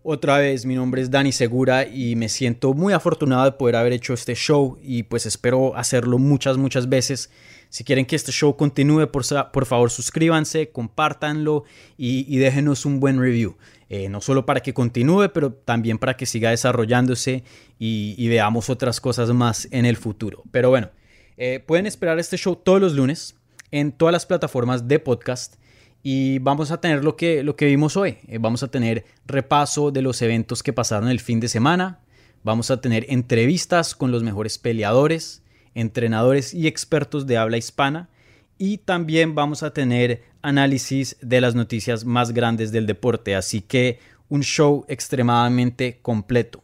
Otra 0.10 0.38
vez, 0.38 0.66
mi 0.66 0.76
nombre 0.76 1.02
es 1.02 1.12
Dani 1.12 1.34
Segura 1.34 1.86
y 1.86 2.16
me 2.16 2.30
siento 2.30 2.74
muy 2.74 2.94
afortunado 2.94 3.44
de 3.44 3.52
poder 3.52 3.76
haber 3.76 3.92
hecho 3.92 4.14
este 4.14 4.36
show 4.36 4.80
y 4.82 5.04
pues 5.04 5.26
espero 5.26 5.76
hacerlo 5.76 6.18
muchas, 6.18 6.56
muchas 6.56 6.88
veces. 6.88 7.30
Si 7.68 7.84
quieren 7.84 8.06
que 8.06 8.16
este 8.16 8.32
show 8.32 8.56
continúe, 8.56 9.12
por, 9.12 9.26
por 9.52 9.66
favor 9.66 9.92
suscríbanse, 9.92 10.70
compártanlo 10.70 11.66
y, 11.98 12.38
déjenos 12.38 12.86
un 12.86 13.02
buen 13.02 13.20
review. 13.20 13.58
Eh, 13.90 14.08
no 14.08 14.22
solo 14.22 14.46
para 14.46 14.62
que 14.62 14.74
continúe, 14.74 15.28
pero 15.34 15.52
también 15.52 15.98
para 15.98 16.16
que 16.16 16.26
siga 16.26 16.52
desarrollándose 16.52 17.44
y, 17.78 18.30
veamos 18.30 18.70
otras 18.70 19.02
cosas 19.02 19.32
más 19.32 19.68
en 19.72 19.86
el 19.86 19.98
futuro. 19.98 20.42
Pero 20.52 20.70
bueno, 20.70 20.90
eh, 21.36 21.62
pueden 21.68 21.86
esperar 21.86 22.18
este 22.18 22.38
show 22.38 22.56
todos 22.56 22.80
los 22.80 22.94
lunes 22.94 23.36
en 23.72 23.92
todas 23.92 24.14
las 24.14 24.26
plataformas 24.26 24.88
de 24.88 25.00
podcast 25.00 25.56
y 26.04 26.40
vamos 26.40 26.72
a 26.72 26.80
tener 26.80 27.04
lo 27.04 27.16
que, 27.16 27.44
lo 27.44 27.56
que 27.56 27.66
vimos 27.66 27.98
hoy. 27.98 28.18
Eh, 28.28 28.38
vamos 28.40 28.64
a 28.64 28.70
tener 28.70 29.06
repaso 29.26 29.92
de 29.92 30.02
los 30.02 30.22
eventos 30.22 30.64
que 30.64 30.74
pasaron 30.74 31.10
el 31.10 31.20
fin 31.20 31.40
de 31.40 31.48
semana, 31.48 32.00
vamos 32.44 32.72
a 32.72 32.82
tener 32.82 33.06
entrevistas 33.10 33.96
con 33.96 34.12
los 34.12 34.24
mejores 34.24 34.58
peleadores, 34.58 35.44
entrenadores 35.74 36.54
y 36.54 36.68
expertos 36.68 37.28
de 37.28 37.38
habla 37.38 37.58
hispana 37.58 38.10
y 38.58 38.80
también 38.80 39.36
vamos 39.36 39.64
a 39.64 39.72
tener 39.72 40.24
análisis 40.42 41.18
de 41.22 41.42
las 41.42 41.56
noticias 41.56 42.06
más 42.06 42.32
grandes 42.32 42.72
del 42.72 42.88
deporte, 42.88 43.36
así 43.36 43.62
que 43.62 44.00
un 44.30 44.42
show 44.42 44.86
extremadamente 44.88 46.00
completo. 46.02 46.64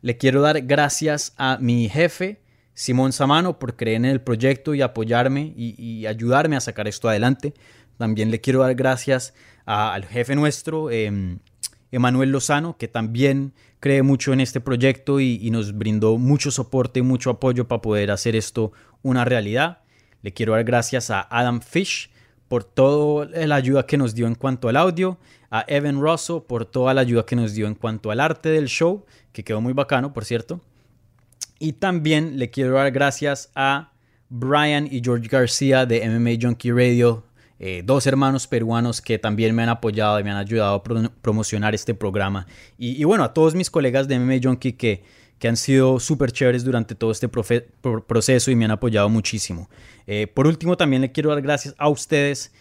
Le 0.00 0.16
quiero 0.16 0.40
dar 0.40 0.62
gracias 0.62 1.34
a 1.36 1.58
mi 1.60 1.88
jefe, 1.88 2.40
Simón 2.74 3.12
Samano 3.12 3.58
por 3.58 3.76
creer 3.76 3.96
en 3.96 4.04
el 4.04 4.20
proyecto 4.20 4.74
y 4.74 4.82
apoyarme 4.82 5.52
y, 5.56 6.06
ayudarme 6.06 6.56
a 6.56 6.60
sacar 6.60 6.86
esto 6.86 7.08
adelante. 7.08 7.54
También 7.98 8.30
le 8.30 8.40
quiero 8.40 8.60
dar 8.60 8.74
gracias 8.74 9.34
al 9.64 10.04
jefe 10.04 10.34
nuestro, 10.34 10.90
eh, 10.90 11.38
Emanuel 11.90 12.30
Lozano, 12.30 12.76
que 12.76 12.88
también 12.88 13.52
cree 13.80 14.02
mucho 14.02 14.32
en 14.32 14.40
este 14.40 14.60
proyecto 14.60 15.20
y, 15.20 15.50
nos 15.50 15.76
brindó 15.76 16.18
mucho 16.18 16.50
soporte 16.50 17.00
y 17.00 17.02
mucho 17.02 17.30
apoyo 17.30 17.68
para 17.68 17.82
poder 17.82 18.10
hacer 18.10 18.36
esto 18.36 18.72
una 19.02 19.24
realidad. 19.24 19.78
Le 20.22 20.32
quiero 20.32 20.52
dar 20.52 20.64
gracias 20.64 21.10
a 21.10 21.26
Adam 21.30 21.60
Fish 21.60 22.10
por 22.48 22.64
toda 22.64 23.26
la 23.46 23.54
ayuda 23.54 23.86
que 23.86 23.96
nos 23.96 24.14
dio 24.14 24.26
en 24.26 24.34
cuanto 24.34 24.68
al 24.68 24.76
audio, 24.76 25.18
a 25.50 25.64
Evan 25.68 26.00
Russell 26.00 26.40
por 26.46 26.64
toda 26.64 26.94
la 26.94 27.00
ayuda 27.02 27.24
que 27.24 27.36
nos 27.36 27.54
dio 27.54 27.66
en 27.66 27.74
cuanto 27.74 28.10
al 28.10 28.20
arte 28.20 28.48
del 28.48 28.66
show, 28.66 29.04
que 29.32 29.44
quedó 29.44 29.60
muy 29.60 29.72
bacano, 29.72 30.12
por 30.12 30.24
cierto. 30.24 30.60
Y 31.58 31.74
también 31.74 32.38
le 32.38 32.50
quiero 32.50 32.74
dar 32.74 32.90
gracias 32.90 33.50
a 33.54 33.92
Brian 34.28 34.88
y 34.90 35.00
George 35.02 35.28
García 35.28 35.86
de 35.86 36.08
MMA 36.08 36.32
Junkie 36.40 36.72
Radio, 36.72 37.24
eh, 37.58 37.82
dos 37.84 38.06
hermanos 38.06 38.46
peruanos 38.46 39.00
que 39.00 39.18
también 39.18 39.54
me 39.54 39.62
han 39.62 39.70
apoyado 39.70 40.20
y 40.20 40.24
me 40.24 40.30
han 40.30 40.36
ayudado 40.36 40.74
a 40.74 40.82
promocionar 40.82 41.74
este 41.74 41.94
programa. 41.94 42.46
Y, 42.78 43.02
bueno, 43.04 43.24
a 43.24 43.32
todos 43.32 43.54
mis 43.54 43.70
colegas 43.70 44.08
de 44.08 44.18
MMA 44.18 44.36
Junkie 44.42 44.74
que, 44.74 45.02
que 45.38 45.48
han 45.48 45.56
sido 45.56 45.98
súper 45.98 46.32
chéveres 46.32 46.64
durante 46.64 46.94
todo 46.94 47.10
este 47.10 47.28
proceso 47.28 48.50
y 48.50 48.56
me 48.56 48.66
han 48.66 48.72
apoyado 48.72 49.08
muchísimo. 49.08 49.70
Eh, 50.06 50.26
por 50.26 50.46
último, 50.46 50.76
también 50.76 51.02
le 51.02 51.12
quiero 51.12 51.30
dar 51.30 51.40
gracias 51.40 51.74
a 51.78 51.88
ustedes. 51.88 52.52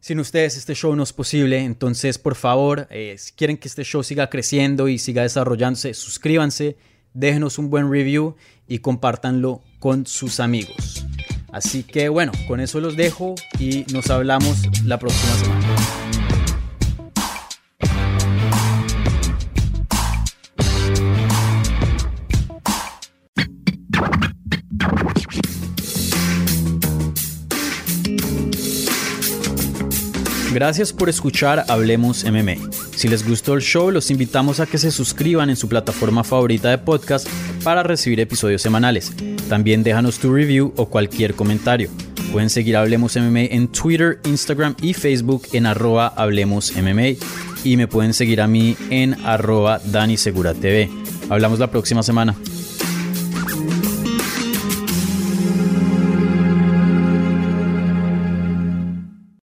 Sin 0.00 0.20
ustedes 0.20 0.58
este 0.58 0.74
show 0.74 0.94
no 0.94 1.02
es 1.02 1.14
posible, 1.14 1.60
entonces 1.60 2.18
por 2.18 2.34
favor, 2.34 2.86
eh, 2.90 3.14
si 3.16 3.32
quieren 3.32 3.56
que 3.56 3.68
este 3.68 3.84
show 3.84 4.02
siga 4.02 4.28
creciendo 4.28 4.88
y 4.88 4.98
siga 4.98 5.22
desarrollándose, 5.22 5.94
suscríbanse, 5.94 6.76
déjenos 7.14 7.58
un 7.58 7.70
buen 7.70 7.90
review 7.90 8.36
y 8.68 8.80
compártanlo 8.80 9.62
con 9.78 10.04
sus 10.04 10.40
amigos. 10.40 11.06
Así 11.54 11.84
que 11.84 12.08
bueno, 12.08 12.32
con 12.48 12.58
eso 12.58 12.80
los 12.80 12.96
dejo 12.96 13.36
y 13.60 13.84
nos 13.92 14.10
hablamos 14.10 14.58
la 14.84 14.98
próxima 14.98 15.32
semana. 15.34 15.60
Gracias 30.52 30.92
por 30.92 31.08
escuchar 31.08 31.64
Hablemos 31.68 32.24
MMA. 32.24 32.56
Si 32.96 33.06
les 33.06 33.26
gustó 33.28 33.54
el 33.54 33.62
show, 33.62 33.92
los 33.92 34.10
invitamos 34.10 34.58
a 34.58 34.66
que 34.66 34.78
se 34.78 34.90
suscriban 34.90 35.50
en 35.50 35.56
su 35.56 35.68
plataforma 35.68 36.24
favorita 36.24 36.70
de 36.70 36.78
podcast 36.78 37.28
para 37.62 37.84
recibir 37.84 38.18
episodios 38.18 38.60
semanales. 38.60 39.12
También 39.48 39.82
déjanos 39.82 40.18
tu 40.18 40.32
review 40.32 40.72
o 40.76 40.86
cualquier 40.86 41.34
comentario. 41.34 41.90
Pueden 42.32 42.50
seguir 42.50 42.76
Hablemos 42.76 43.16
MMA 43.16 43.42
en 43.50 43.68
Twitter, 43.68 44.18
Instagram 44.24 44.74
y 44.80 44.94
Facebook 44.94 45.42
en 45.52 45.66
arroba 45.66 46.08
Hablemos. 46.08 46.72
Y 47.64 47.76
me 47.76 47.86
pueden 47.86 48.12
seguir 48.12 48.40
a 48.40 48.46
mí 48.46 48.76
en 48.90 49.14
arroba 49.24 49.80
Dani 49.84 50.16
Segura 50.16 50.54
TV. 50.54 50.90
Hablamos 51.30 51.58
la 51.58 51.70
próxima 51.70 52.02
semana. 52.02 52.34